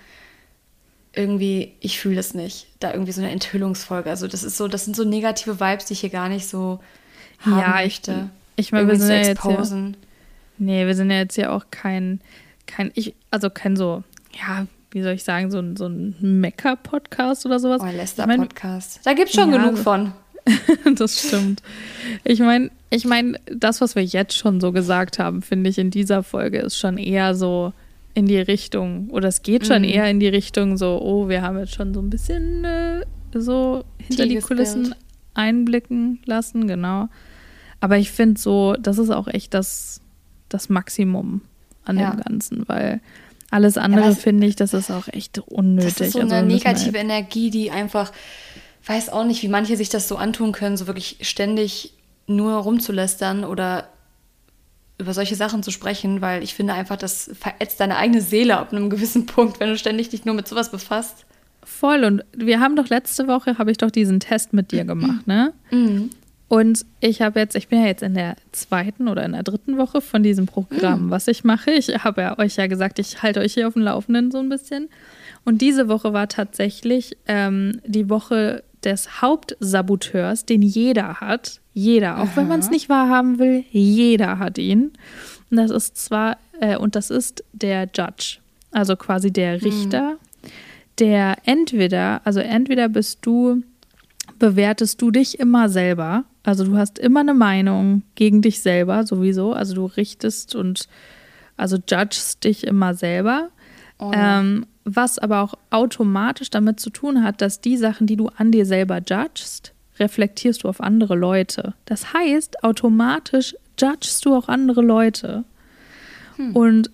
irgendwie, 1.12 1.74
ich 1.80 1.98
fühle 1.98 2.14
das 2.14 2.32
nicht. 2.32 2.68
Da 2.78 2.92
irgendwie 2.92 3.12
so 3.12 3.20
eine 3.20 3.30
Enthüllungsfolge. 3.32 4.08
Also, 4.08 4.28
das 4.28 4.44
ist 4.44 4.56
so, 4.56 4.68
das 4.68 4.84
sind 4.84 4.94
so 4.94 5.04
negative 5.04 5.58
Vibes, 5.58 5.86
die 5.86 5.94
ich 5.94 6.00
hier 6.00 6.10
gar 6.10 6.28
nicht 6.28 6.46
so 6.48 6.80
haben 7.40 7.58
ja, 7.58 7.82
möchte. 7.82 8.30
Ich, 8.54 8.66
ich 8.66 8.72
meine, 8.72 8.88
wir 8.88 8.96
sind 8.96 9.10
ja 9.10 9.16
jetzt 9.16 9.44
ja, 9.44 9.92
Nee, 10.58 10.86
wir 10.86 10.94
sind 10.94 11.10
ja 11.10 11.18
jetzt 11.18 11.36
ja 11.36 11.50
auch 11.50 11.66
kein, 11.70 12.20
kein, 12.66 12.92
ich, 12.94 13.14
also 13.30 13.50
kein 13.50 13.76
so, 13.76 14.04
ja, 14.32 14.66
wie 14.90 15.02
soll 15.02 15.12
ich 15.12 15.24
sagen, 15.24 15.50
so, 15.50 15.62
so 15.76 15.86
ein 15.86 16.16
Mecker-Podcast 16.20 17.44
oder 17.46 17.60
sowas. 17.60 17.80
Oh, 17.82 17.86
ein 17.86 17.96
Lester-Podcast. 17.96 19.00
Da 19.04 19.12
gibt 19.12 19.28
es 19.28 19.34
schon 19.34 19.52
ja, 19.52 19.58
genug 19.58 19.78
von. 19.78 20.12
das 20.96 21.26
stimmt. 21.26 21.62
Ich 22.24 22.40
meine, 22.40 22.70
ich 22.90 23.04
meine, 23.04 23.38
das, 23.46 23.80
was 23.80 23.94
wir 23.94 24.04
jetzt 24.04 24.34
schon 24.34 24.60
so 24.60 24.72
gesagt 24.72 25.18
haben, 25.18 25.42
finde 25.42 25.68
ich 25.68 25.78
in 25.78 25.90
dieser 25.90 26.22
Folge 26.22 26.58
ist 26.58 26.78
schon 26.78 26.96
eher 26.96 27.34
so 27.34 27.72
in 28.14 28.26
die 28.26 28.38
Richtung, 28.38 29.10
oder 29.10 29.28
es 29.28 29.42
geht 29.42 29.66
schon 29.66 29.82
mhm. 29.82 29.88
eher 29.88 30.10
in 30.10 30.20
die 30.20 30.28
Richtung 30.28 30.76
so, 30.76 31.00
oh, 31.00 31.28
wir 31.28 31.42
haben 31.42 31.58
jetzt 31.58 31.74
schon 31.74 31.94
so 31.94 32.00
ein 32.00 32.10
bisschen 32.10 32.64
äh, 32.64 33.04
so 33.32 33.84
hinter 33.98 34.24
Tiefes 34.24 34.44
die 34.44 34.48
Kulissen 34.48 34.82
Bild. 34.84 34.96
einblicken 35.34 36.20
lassen, 36.24 36.66
genau. 36.66 37.08
Aber 37.80 37.98
ich 37.98 38.10
finde 38.10 38.40
so, 38.40 38.74
das 38.74 38.98
ist 38.98 39.10
auch 39.10 39.28
echt 39.28 39.54
das, 39.54 40.00
das 40.48 40.68
Maximum 40.68 41.42
an 41.84 41.98
ja. 41.98 42.10
dem 42.10 42.20
Ganzen, 42.22 42.68
weil 42.68 43.00
alles 43.50 43.78
andere 43.78 44.08
ja, 44.08 44.14
finde 44.14 44.46
ich, 44.46 44.56
das 44.56 44.74
ist 44.74 44.90
auch 44.90 45.08
echt 45.08 45.38
unnötig. 45.38 45.94
Das 45.94 46.06
ist 46.08 46.12
so 46.12 46.20
also 46.20 46.34
eine 46.34 46.46
negative 46.46 46.98
Energie, 46.98 47.50
die 47.50 47.70
einfach, 47.70 48.12
weiß 48.86 49.08
auch 49.08 49.24
nicht, 49.24 49.42
wie 49.42 49.48
manche 49.48 49.76
sich 49.76 49.88
das 49.88 50.06
so 50.06 50.16
antun 50.16 50.52
können, 50.52 50.76
so 50.76 50.86
wirklich 50.86 51.18
ständig 51.22 51.94
nur 52.26 52.52
rumzulästern 52.54 53.44
oder 53.44 53.88
über 54.98 55.14
solche 55.14 55.36
Sachen 55.36 55.62
zu 55.62 55.70
sprechen, 55.70 56.20
weil 56.20 56.42
ich 56.42 56.54
finde 56.54 56.74
einfach, 56.74 56.96
das 56.96 57.30
verätzt 57.38 57.80
deine 57.80 57.96
eigene 57.96 58.20
Seele 58.20 58.58
ab 58.58 58.72
einem 58.72 58.90
gewissen 58.90 59.26
Punkt, 59.26 59.60
wenn 59.60 59.70
du 59.70 59.78
ständig 59.78 60.10
dich 60.10 60.24
nur 60.24 60.34
mit 60.34 60.46
sowas 60.46 60.70
befasst. 60.70 61.24
Voll. 61.62 62.04
Und 62.04 62.24
wir 62.36 62.60
haben 62.60 62.76
doch 62.76 62.88
letzte 62.88 63.28
Woche, 63.28 63.58
habe 63.58 63.70
ich 63.70 63.78
doch 63.78 63.90
diesen 63.90 64.20
Test 64.20 64.52
mit 64.52 64.72
dir 64.72 64.84
gemacht, 64.84 65.26
ne? 65.26 65.52
Mhm. 65.70 66.10
Und 66.48 66.86
ich 67.00 67.20
habe 67.20 67.40
jetzt, 67.40 67.54
ich 67.56 67.68
bin 67.68 67.80
ja 67.80 67.86
jetzt 67.86 68.02
in 68.02 68.14
der 68.14 68.36
zweiten 68.52 69.08
oder 69.08 69.22
in 69.24 69.32
der 69.32 69.42
dritten 69.42 69.76
Woche 69.76 70.00
von 70.00 70.22
diesem 70.22 70.46
Programm, 70.46 71.06
mhm. 71.06 71.10
was 71.10 71.28
ich 71.28 71.44
mache. 71.44 71.70
Ich 71.72 71.88
habe 71.88 72.22
ja 72.22 72.38
euch 72.38 72.56
ja 72.56 72.66
gesagt, 72.66 72.98
ich 72.98 73.22
halte 73.22 73.40
euch 73.40 73.54
hier 73.54 73.68
auf 73.68 73.74
dem 73.74 73.82
Laufenden 73.82 74.30
so 74.30 74.38
ein 74.38 74.48
bisschen. 74.48 74.88
Und 75.44 75.60
diese 75.60 75.88
Woche 75.88 76.14
war 76.14 76.28
tatsächlich 76.28 77.16
ähm, 77.26 77.80
die 77.84 78.08
Woche 78.08 78.64
des 78.82 79.20
Hauptsaboteurs, 79.20 80.46
den 80.46 80.62
jeder 80.62 81.20
hat. 81.20 81.60
Jeder, 81.74 82.16
auch 82.18 82.22
Aha. 82.22 82.36
wenn 82.36 82.48
man 82.48 82.60
es 82.60 82.70
nicht 82.70 82.88
wahrhaben 82.88 83.38
will, 83.38 83.64
jeder 83.70 84.38
hat 84.38 84.56
ihn. 84.58 84.92
Und 85.50 85.58
das 85.58 85.70
ist 85.70 85.98
zwar, 85.98 86.38
äh, 86.60 86.76
und 86.76 86.96
das 86.96 87.10
ist 87.10 87.44
der 87.52 87.88
Judge, 87.94 88.38
also 88.72 88.96
quasi 88.96 89.30
der 89.30 89.58
mhm. 89.58 89.62
Richter, 89.62 90.10
mhm. 90.12 90.48
der 90.98 91.36
entweder, 91.44 92.22
also 92.24 92.40
entweder 92.40 92.88
bist 92.88 93.18
du 93.22 93.62
bewertest 94.38 95.00
du 95.02 95.10
dich 95.10 95.38
immer 95.40 95.68
selber. 95.68 96.24
Also 96.48 96.64
du 96.64 96.78
hast 96.78 96.98
immer 96.98 97.20
eine 97.20 97.34
Meinung 97.34 98.04
gegen 98.14 98.40
dich 98.40 98.62
selber 98.62 99.04
sowieso. 99.04 99.52
Also 99.52 99.74
du 99.74 99.84
richtest 99.84 100.54
und 100.54 100.88
also 101.58 101.76
judgest 101.76 102.42
dich 102.42 102.66
immer 102.66 102.94
selber. 102.94 103.50
Oh. 103.98 104.12
Ähm, 104.14 104.64
was 104.84 105.18
aber 105.18 105.42
auch 105.42 105.56
automatisch 105.68 106.48
damit 106.48 106.80
zu 106.80 106.88
tun 106.88 107.22
hat, 107.22 107.42
dass 107.42 107.60
die 107.60 107.76
Sachen, 107.76 108.06
die 108.06 108.16
du 108.16 108.28
an 108.28 108.50
dir 108.50 108.64
selber 108.64 109.02
judgst, 109.06 109.74
reflektierst 109.98 110.64
du 110.64 110.70
auf 110.70 110.80
andere 110.80 111.16
Leute. 111.16 111.74
Das 111.84 112.14
heißt, 112.14 112.64
automatisch 112.64 113.54
judgst 113.78 114.24
du 114.24 114.34
auch 114.34 114.48
andere 114.48 114.80
Leute. 114.80 115.44
Hm. 116.36 116.56
Und 116.56 116.90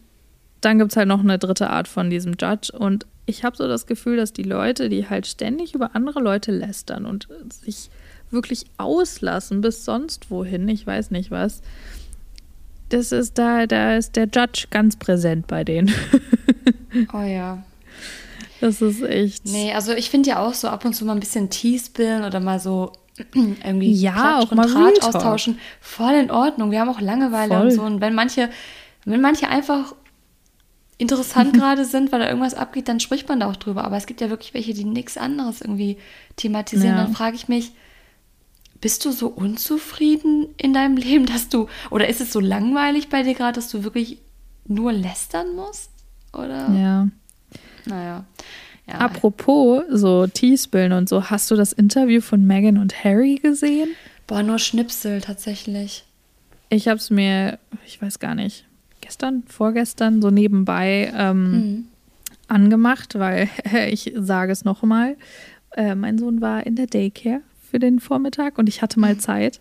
dann 0.63 0.81
gibt 0.81 0.91
es 0.91 0.97
halt 0.97 1.07
noch 1.07 1.21
eine 1.21 1.39
dritte 1.39 1.71
Art 1.71 1.87
von 1.87 2.11
diesem 2.11 2.35
Judge. 2.41 2.77
Und 2.77 3.07
ich 3.25 3.45
habe 3.45 3.57
so 3.57 3.69
das 3.69 3.87
Gefühl, 3.87 4.17
dass 4.17 4.33
die 4.33 4.43
Leute, 4.43 4.89
die 4.89 5.09
halt 5.09 5.29
ständig 5.29 5.77
über 5.77 5.95
andere 5.95 6.19
Leute 6.19 6.51
lästern 6.51 7.07
und 7.07 7.29
sich 7.63 7.89
wirklich 8.35 8.67
auslassen 8.77 9.61
bis 9.61 9.85
sonst 9.85 10.31
wohin, 10.31 10.69
ich 10.69 10.87
weiß 10.87 11.11
nicht 11.11 11.31
was, 11.31 11.63
das 12.91 13.13
ist 13.13 13.39
da, 13.39 13.67
da 13.67 13.97
ist 13.97 14.17
der 14.17 14.25
Judge 14.25 14.67
ganz 14.71 14.97
präsent 14.97 15.47
bei 15.47 15.65
denen. 15.65 15.93
oh 17.13 17.23
ja. 17.23 17.63
Das 18.61 18.81
ist 18.81 19.03
echt. 19.03 19.47
Nee, 19.47 19.73
also 19.73 19.93
ich 19.93 20.11
finde 20.11 20.31
ja 20.31 20.39
auch 20.39 20.55
so 20.55 20.69
ab 20.69 20.85
und 20.85 20.95
zu 20.95 21.05
mal 21.05 21.13
ein 21.13 21.21
bisschen 21.21 21.51
Teaspillen 21.51 22.25
oder 22.25 22.41
mal 22.41 22.61
so 22.61 22.93
irgendwie 23.35 23.93
ja, 23.93 24.39
auch 24.39 24.51
mal 24.53 24.67
Draht 24.67 25.03
austauschen. 25.03 25.59
Voll 25.81 26.15
in 26.15 26.31
Ordnung. 26.31 26.71
Wir 26.71 26.81
haben 26.81 26.89
auch 26.89 27.01
Langeweile 27.01 27.57
Voll. 27.57 27.67
und 27.67 27.71
so. 27.73 27.83
Und 27.83 28.01
wenn 28.01 28.15
manche, 28.15 28.51
wenn 29.05 29.21
manche 29.21 29.49
einfach 29.49 29.95
interessant 30.99 31.53
gerade 31.59 31.85
sind, 31.85 32.13
weil 32.13 32.21
da 32.21 32.29
irgendwas 32.29 32.55
abgeht, 32.55 32.89
dann 32.89 33.01
spricht 33.01 33.29
man 33.29 33.41
da 33.41 33.51
auch 33.51 33.57
drüber. 33.57 33.85
Aber 33.85 33.97
es 33.97 34.07
gibt 34.07 34.21
ja 34.21 34.31
wirklich 34.31 34.55
welche, 34.55 34.75
die 34.75 34.85
nichts 34.85 35.17
anderes 35.17 35.61
irgendwie 35.61 35.99
thematisieren. 36.37 36.97
Ja. 36.97 37.05
Dann 37.05 37.15
frage 37.15 37.37
ich 37.37 37.49
mich, 37.49 37.73
bist 38.85 39.03
du 39.07 39.13
so 39.13 39.29
unzufrieden 39.29 40.49
in 40.59 40.75
deinem 40.75 40.99
Leben, 40.99 41.25
dass 41.25 41.49
du, 41.49 41.69
oder 41.91 42.07
ist 42.07 42.21
es 42.21 42.31
so 42.31 42.39
langweilig 42.39 43.09
bei 43.09 43.23
dir 43.23 43.33
gerade, 43.33 43.55
dass 43.55 43.71
du 43.71 43.83
wirklich 43.83 44.19
nur 44.67 44.93
lästern 44.93 45.57
musst? 45.57 45.89
Oder? 46.35 46.69
Ja. 46.69 47.09
Naja. 47.87 48.27
Ja. 48.87 48.95
Apropos 48.99 49.85
so 49.89 50.27
Teespillen 50.27 50.93
und 50.93 51.09
so, 51.09 51.31
hast 51.31 51.51
du 51.51 51.57
das 51.57 51.73
Interview 51.73 52.21
von 52.21 52.47
Megan 52.47 52.77
und 52.77 53.05
Harry 53.05 53.37
gesehen? 53.37 53.89
Boah, 54.27 54.43
nur 54.43 54.59
Schnipsel 54.59 55.23
tatsächlich. 55.23 56.05
Ich 56.69 56.87
habe 56.87 56.99
es 56.99 57.09
mir, 57.09 57.59
ich 57.87 58.03
weiß 58.03 58.19
gar 58.19 58.35
nicht, 58.35 58.67
gestern, 59.01 59.45
vorgestern 59.47 60.21
so 60.21 60.29
nebenbei 60.29 61.11
ähm, 61.17 61.53
mhm. 61.53 61.85
angemacht, 62.49 63.19
weil 63.19 63.49
ich 63.89 64.13
sage 64.15 64.53
es 64.53 64.63
nochmal, 64.67 65.17
äh, 65.71 65.95
mein 65.95 66.19
Sohn 66.19 66.43
war 66.43 66.67
in 66.67 66.77
der 66.77 66.87
Daycare 66.87 67.41
für 67.75 67.81
den 67.81 67.99
Vormittag 67.99 68.57
und 68.57 68.69
ich 68.69 68.83
hatte 68.83 69.01
mal 69.01 69.19
Zeit. 69.19 69.61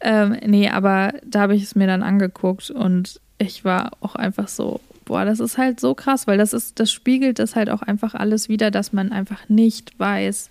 Ähm, 0.00 0.36
nee, 0.44 0.68
aber 0.68 1.12
da 1.24 1.42
habe 1.42 1.54
ich 1.54 1.62
es 1.62 1.76
mir 1.76 1.86
dann 1.86 2.02
angeguckt 2.02 2.68
und 2.68 3.20
ich 3.38 3.64
war 3.64 3.92
auch 4.00 4.16
einfach 4.16 4.48
so, 4.48 4.80
boah, 5.04 5.24
das 5.24 5.38
ist 5.38 5.56
halt 5.56 5.78
so 5.78 5.94
krass, 5.94 6.26
weil 6.26 6.36
das 6.36 6.52
ist, 6.52 6.80
das 6.80 6.90
spiegelt 6.90 7.38
das 7.38 7.54
halt 7.54 7.70
auch 7.70 7.82
einfach 7.82 8.16
alles 8.16 8.48
wieder, 8.48 8.72
dass 8.72 8.92
man 8.92 9.12
einfach 9.12 9.48
nicht 9.48 9.96
weiß, 10.00 10.50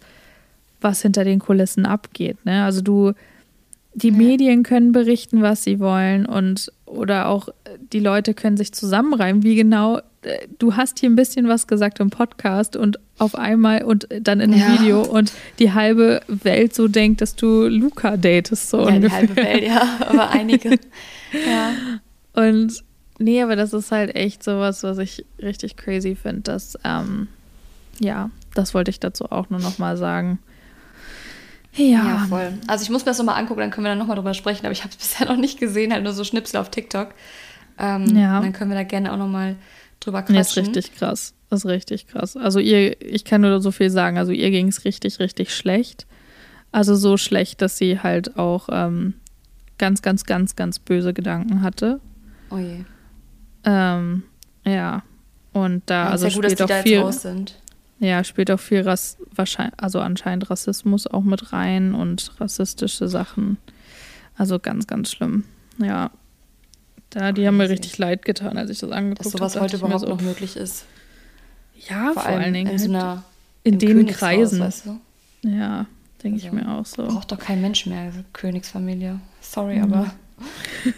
was 0.80 1.02
hinter 1.02 1.26
den 1.26 1.40
Kulissen 1.40 1.86
abgeht. 1.86 2.46
Ne? 2.46 2.64
Also 2.64 2.80
du, 2.80 3.12
die 3.96 4.12
ja. 4.12 4.16
Medien 4.16 4.64
können 4.64 4.94
berichten, 4.94 5.42
was 5.42 5.66
sie 5.66 5.82
wollen 5.82 6.26
und 6.26 6.72
oder 6.86 7.28
auch 7.28 7.50
die 7.92 8.00
Leute 8.00 8.34
können 8.34 8.56
sich 8.56 8.72
zusammenreimen, 8.72 9.44
wie 9.44 9.56
genau 9.56 9.98
äh, 9.98 10.04
du 10.60 10.76
hast 10.76 11.00
hier 11.00 11.10
ein 11.10 11.16
bisschen 11.16 11.48
was 11.48 11.68
gesagt 11.68 12.00
im 12.00 12.10
Podcast 12.10 12.76
und 12.76 13.00
auf 13.18 13.36
einmal 13.36 13.84
und 13.84 14.08
dann 14.22 14.40
in 14.40 14.54
einem 14.54 14.60
ja. 14.60 14.80
Video 14.80 15.02
und 15.02 15.32
die 15.60 15.74
halbe 15.74 16.22
Welt 16.28 16.74
so 16.74 16.88
denkt, 16.88 17.22
dass 17.22 17.36
du 17.36 17.68
Luca 17.68 18.18
datest 18.18 18.70
so 18.70 18.80
ja, 18.82 18.96
ungefähr. 18.96 19.10
die 19.10 19.14
halbe 19.14 19.36
Welt, 19.36 19.64
ja, 19.64 19.98
aber 20.08 20.30
einige. 20.32 20.70
ja. 21.32 21.74
Und 22.34 22.84
nee, 23.20 23.42
aber 23.42 23.56
das 23.56 23.74
ist 23.74 23.92
halt 23.92 24.16
echt 24.16 24.44
sowas, 24.44 24.84
was 24.84 24.98
ich 24.98 25.26
richtig 25.42 25.78
crazy 25.78 26.16
finde, 26.16 26.42
dass 26.42 26.78
ähm, 26.84 27.28
ja, 28.00 28.30
das 28.54 28.74
wollte 28.74 28.92
ich 28.92 29.00
dazu 29.00 29.26
auch 29.32 29.50
nur 29.50 29.60
noch 29.60 29.78
mal 29.78 29.98
sagen. 29.98 30.40
Ja. 31.76 32.06
ja, 32.06 32.26
voll. 32.30 32.54
Also 32.68 32.84
ich 32.84 32.90
muss 32.92 33.04
mir 33.04 33.12
das 33.12 33.18
nochmal 33.18 33.40
angucken, 33.40 33.62
dann 33.62 33.72
können 33.72 33.86
wir 33.86 33.90
dann 33.90 33.98
nochmal 33.98 34.16
drüber 34.16 34.36
sprechen, 34.36 34.66
aber 34.66 34.74
ich 34.74 34.84
habe 34.84 34.92
es 34.92 34.98
bisher 34.98 35.28
noch 35.28 35.38
nicht 35.38 35.60
gesehen, 35.60 35.92
halt 35.92 36.04
nur 36.04 36.14
so 36.14 36.24
Schnipsel 36.24 36.60
auf 36.60 36.70
TikTok. 36.70 37.10
Ähm, 37.80 38.06
ja. 38.16 38.40
Dann 38.40 38.54
können 38.54 38.70
wir 38.70 38.78
da 38.78 38.84
gerne 38.84 39.12
auch 39.12 39.18
nochmal 39.18 39.56
drüber 40.06 40.22
quatschen. 40.22 40.36
Das 40.36 40.50
ist 40.50 40.58
richtig 40.58 40.96
krass. 40.96 41.34
Das 41.50 41.66
ist 41.66 41.66
richtig 41.70 42.08
krass. 42.08 42.36
Also 42.36 42.60
ihr, 42.60 43.00
ich 43.02 43.26
kann 43.26 43.42
nur 43.42 43.62
so 43.62 43.72
viel 43.72 43.90
sagen, 43.90 44.18
also 44.18 44.32
ihr 44.32 44.50
ging 44.50 44.68
es 44.68 44.86
richtig, 44.86 45.20
richtig 45.20 45.54
schlecht. 45.54 46.08
Also 46.72 46.96
so 46.96 47.18
schlecht, 47.18 47.62
dass 47.62 47.78
sie 47.78 48.00
halt 48.00 48.38
auch 48.38 48.68
ähm, 48.72 49.14
ganz, 49.78 50.02
ganz, 50.02 50.26
ganz, 50.26 50.56
ganz 50.56 50.80
böse 50.80 51.14
Gedanken 51.14 51.62
hatte. 51.62 52.00
Oh 52.50 52.58
je. 52.58 52.84
Ähm, 53.64 54.24
ja. 54.66 55.04
Und 55.52 55.84
da 55.86 56.06
ja, 56.06 56.10
also 56.10 56.28
ja 56.28 56.34
gut, 56.34 56.46
spielt 56.46 56.62
auch 56.64 56.82
viel, 56.82 57.14
Ja, 58.00 58.24
spielt 58.24 58.50
auch 58.50 58.60
viel 58.60 58.82
Rass, 58.82 59.18
wahrscheinlich, 59.36 59.76
also 59.78 60.00
anscheinend 60.00 60.50
Rassismus 60.50 61.06
auch 61.06 61.24
mit 61.24 61.54
rein 61.54 61.94
und 61.94 62.32
rassistische 62.40 63.08
Sachen. 63.08 63.58
Also 64.36 64.60
ganz, 64.60 64.88
ganz 64.88 65.12
schlimm. 65.12 65.44
Ja. 65.78 66.10
Da, 67.14 67.32
die 67.32 67.46
haben 67.46 67.58
mir 67.58 67.70
richtig 67.70 67.96
leid 68.00 68.26
getan, 68.26 68.58
als 68.58 68.72
ich 68.72 68.80
das 68.80 68.90
angeguckt 68.90 69.20
habe. 69.20 69.38
Dass 69.38 69.54
sowas 69.54 69.56
hab, 69.56 69.64
heute 69.64 69.78
überhaupt 69.78 70.00
so, 70.00 70.08
noch 70.08 70.22
möglich 70.22 70.58
ist. 70.58 70.86
Ja, 71.88 72.12
vor, 72.14 72.24
vor 72.24 72.26
allen 72.26 72.54
Dingen. 72.54 72.72
In, 72.72 72.80
so 72.80 72.86
halt 72.86 72.96
einer, 72.96 73.24
in 73.64 73.78
den 73.78 74.08
Kreisen. 74.08 74.60
Weißt 74.60 74.88
du? 74.88 75.00
Ja, 75.48 75.86
denke 76.24 76.44
also, 76.44 76.48
ich 76.48 76.54
mir 76.54 76.72
auch 76.72 76.86
so. 76.88 77.06
Braucht 77.06 77.32
doch 77.32 77.38
kein 77.38 77.62
Mensch 77.62 77.86
mehr, 77.86 78.02
also 78.02 78.22
Königsfamilie. 78.34 79.20
Sorry, 79.42 79.76
mhm. 79.76 79.94
aber 79.94 80.14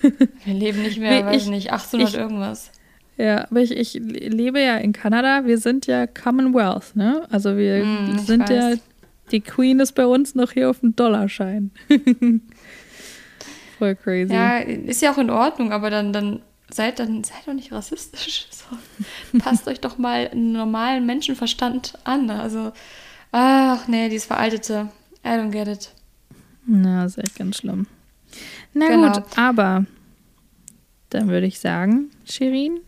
wir 0.45 0.53
leben 0.53 0.83
nicht 0.83 0.99
mehr, 0.99 1.21
nee, 1.21 1.25
weiß 1.25 1.43
ich, 1.43 1.49
nicht, 1.49 1.73
800 1.73 2.09
ich, 2.09 2.15
irgendwas. 2.15 2.71
Ja, 3.17 3.45
aber 3.49 3.59
ich, 3.61 3.71
ich 3.71 3.93
lebe 3.93 4.61
ja 4.61 4.77
in 4.77 4.93
Kanada. 4.93 5.45
Wir 5.45 5.57
sind 5.57 5.85
ja 5.85 6.07
Commonwealth, 6.07 6.95
ne? 6.95 7.27
Also 7.29 7.57
wir 7.57 7.83
mm, 7.83 8.19
sind 8.19 8.49
ja, 8.49 8.73
die 9.31 9.41
Queen 9.41 9.81
ist 9.81 9.93
bei 9.93 10.05
uns 10.05 10.35
noch 10.35 10.51
hier 10.51 10.69
auf 10.69 10.79
dem 10.79 10.95
Dollarschein. 10.95 11.71
Voll 13.77 13.95
crazy. 13.95 14.33
Ja, 14.33 14.57
ist 14.57 15.01
ja 15.01 15.11
auch 15.11 15.17
in 15.17 15.29
Ordnung, 15.29 15.71
aber 15.71 15.89
dann, 15.89 16.13
dann 16.13 16.41
seid 16.69 16.99
dann 16.99 17.23
seid 17.23 17.47
doch 17.47 17.53
nicht 17.53 17.71
rassistisch. 17.71 18.47
So. 18.55 19.37
Passt 19.37 19.67
euch 19.67 19.79
doch 19.79 19.99
mal 19.99 20.27
einen 20.31 20.53
normalen 20.53 21.05
Menschenverstand 21.05 21.93
an. 22.03 22.31
Also, 22.31 22.71
ach 23.31 23.87
nee, 23.87 24.09
dieses 24.09 24.25
veraltete. 24.25 24.89
I 25.23 25.27
don't 25.27 25.51
get 25.51 25.67
it. 25.67 25.91
Na, 26.65 27.05
ist 27.05 27.19
echt 27.19 27.35
ganz 27.37 27.57
schlimm. 27.57 27.85
Na 28.73 28.87
genau. 28.87 29.11
gut, 29.11 29.23
aber 29.37 29.85
dann 31.09 31.27
würde 31.27 31.45
ich 31.45 31.59
sagen, 31.59 32.09
Shirin, 32.25 32.79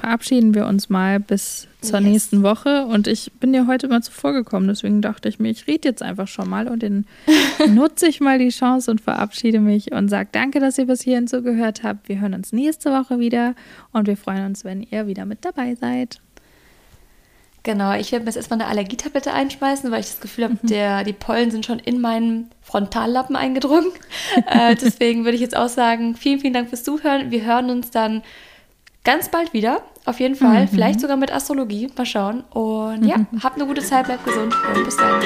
verabschieden 0.00 0.54
wir 0.54 0.66
uns 0.66 0.88
mal 0.88 1.20
bis 1.20 1.68
zur 1.80 2.00
yes. 2.00 2.08
nächsten 2.08 2.42
Woche. 2.42 2.86
Und 2.86 3.06
ich 3.06 3.32
bin 3.38 3.52
ja 3.52 3.66
heute 3.66 3.88
mal 3.88 4.02
zuvor 4.02 4.32
gekommen, 4.32 4.66
deswegen 4.68 5.02
dachte 5.02 5.28
ich 5.28 5.38
mir, 5.38 5.50
ich 5.50 5.66
rede 5.66 5.88
jetzt 5.88 6.02
einfach 6.02 6.26
schon 6.26 6.48
mal 6.48 6.68
und 6.68 6.82
dann 6.82 7.04
nutze 7.68 8.08
ich 8.08 8.20
mal 8.20 8.38
die 8.38 8.48
Chance 8.48 8.90
und 8.90 9.00
verabschiede 9.00 9.60
mich 9.60 9.92
und 9.92 10.08
sage 10.08 10.30
danke, 10.32 10.58
dass 10.58 10.78
ihr 10.78 10.86
bis 10.86 11.02
hierhin 11.02 11.26
zugehört 11.26 11.82
habt. 11.82 12.08
Wir 12.08 12.20
hören 12.20 12.34
uns 12.34 12.52
nächste 12.52 12.90
Woche 12.90 13.18
wieder 13.18 13.54
und 13.92 14.06
wir 14.06 14.16
freuen 14.16 14.46
uns, 14.46 14.64
wenn 14.64 14.82
ihr 14.82 15.06
wieder 15.06 15.26
mit 15.26 15.44
dabei 15.44 15.74
seid. 15.74 16.20
Genau, 17.62 17.92
ich 17.92 18.10
werde 18.10 18.24
mir 18.24 18.30
jetzt 18.30 18.36
erstmal 18.36 18.62
eine 18.62 18.70
Allergietablette 18.70 19.34
einschmeißen, 19.34 19.90
weil 19.90 20.00
ich 20.00 20.06
das 20.06 20.20
Gefühl 20.20 20.44
habe, 20.44 20.56
mhm. 20.62 21.04
die 21.04 21.12
Pollen 21.12 21.50
sind 21.50 21.66
schon 21.66 21.78
in 21.78 22.00
meinen 22.00 22.50
Frontallappen 22.62 23.36
eingedrungen. 23.36 23.92
äh, 24.46 24.74
deswegen 24.76 25.24
würde 25.24 25.34
ich 25.34 25.42
jetzt 25.42 25.56
auch 25.56 25.68
sagen, 25.68 26.16
vielen, 26.16 26.40
vielen 26.40 26.54
Dank 26.54 26.70
fürs 26.70 26.84
Zuhören. 26.84 27.30
Wir 27.30 27.44
hören 27.44 27.68
uns 27.68 27.90
dann 27.90 28.22
ganz 29.04 29.30
bald 29.30 29.52
wieder. 29.52 29.82
Auf 30.06 30.20
jeden 30.20 30.34
Fall. 30.34 30.62
Mhm. 30.62 30.68
Vielleicht 30.68 31.00
sogar 31.00 31.16
mit 31.16 31.32
Astrologie. 31.32 31.90
Mal 31.96 32.06
schauen. 32.06 32.44
Und 32.50 33.04
ja, 33.04 33.18
mhm. 33.18 33.26
habt 33.42 33.56
eine 33.56 33.66
gute 33.66 33.82
Zeit, 33.82 34.06
bleibt 34.06 34.24
gesund 34.24 34.54
und 34.74 34.84
bis 34.84 34.96
dann. 34.96 35.20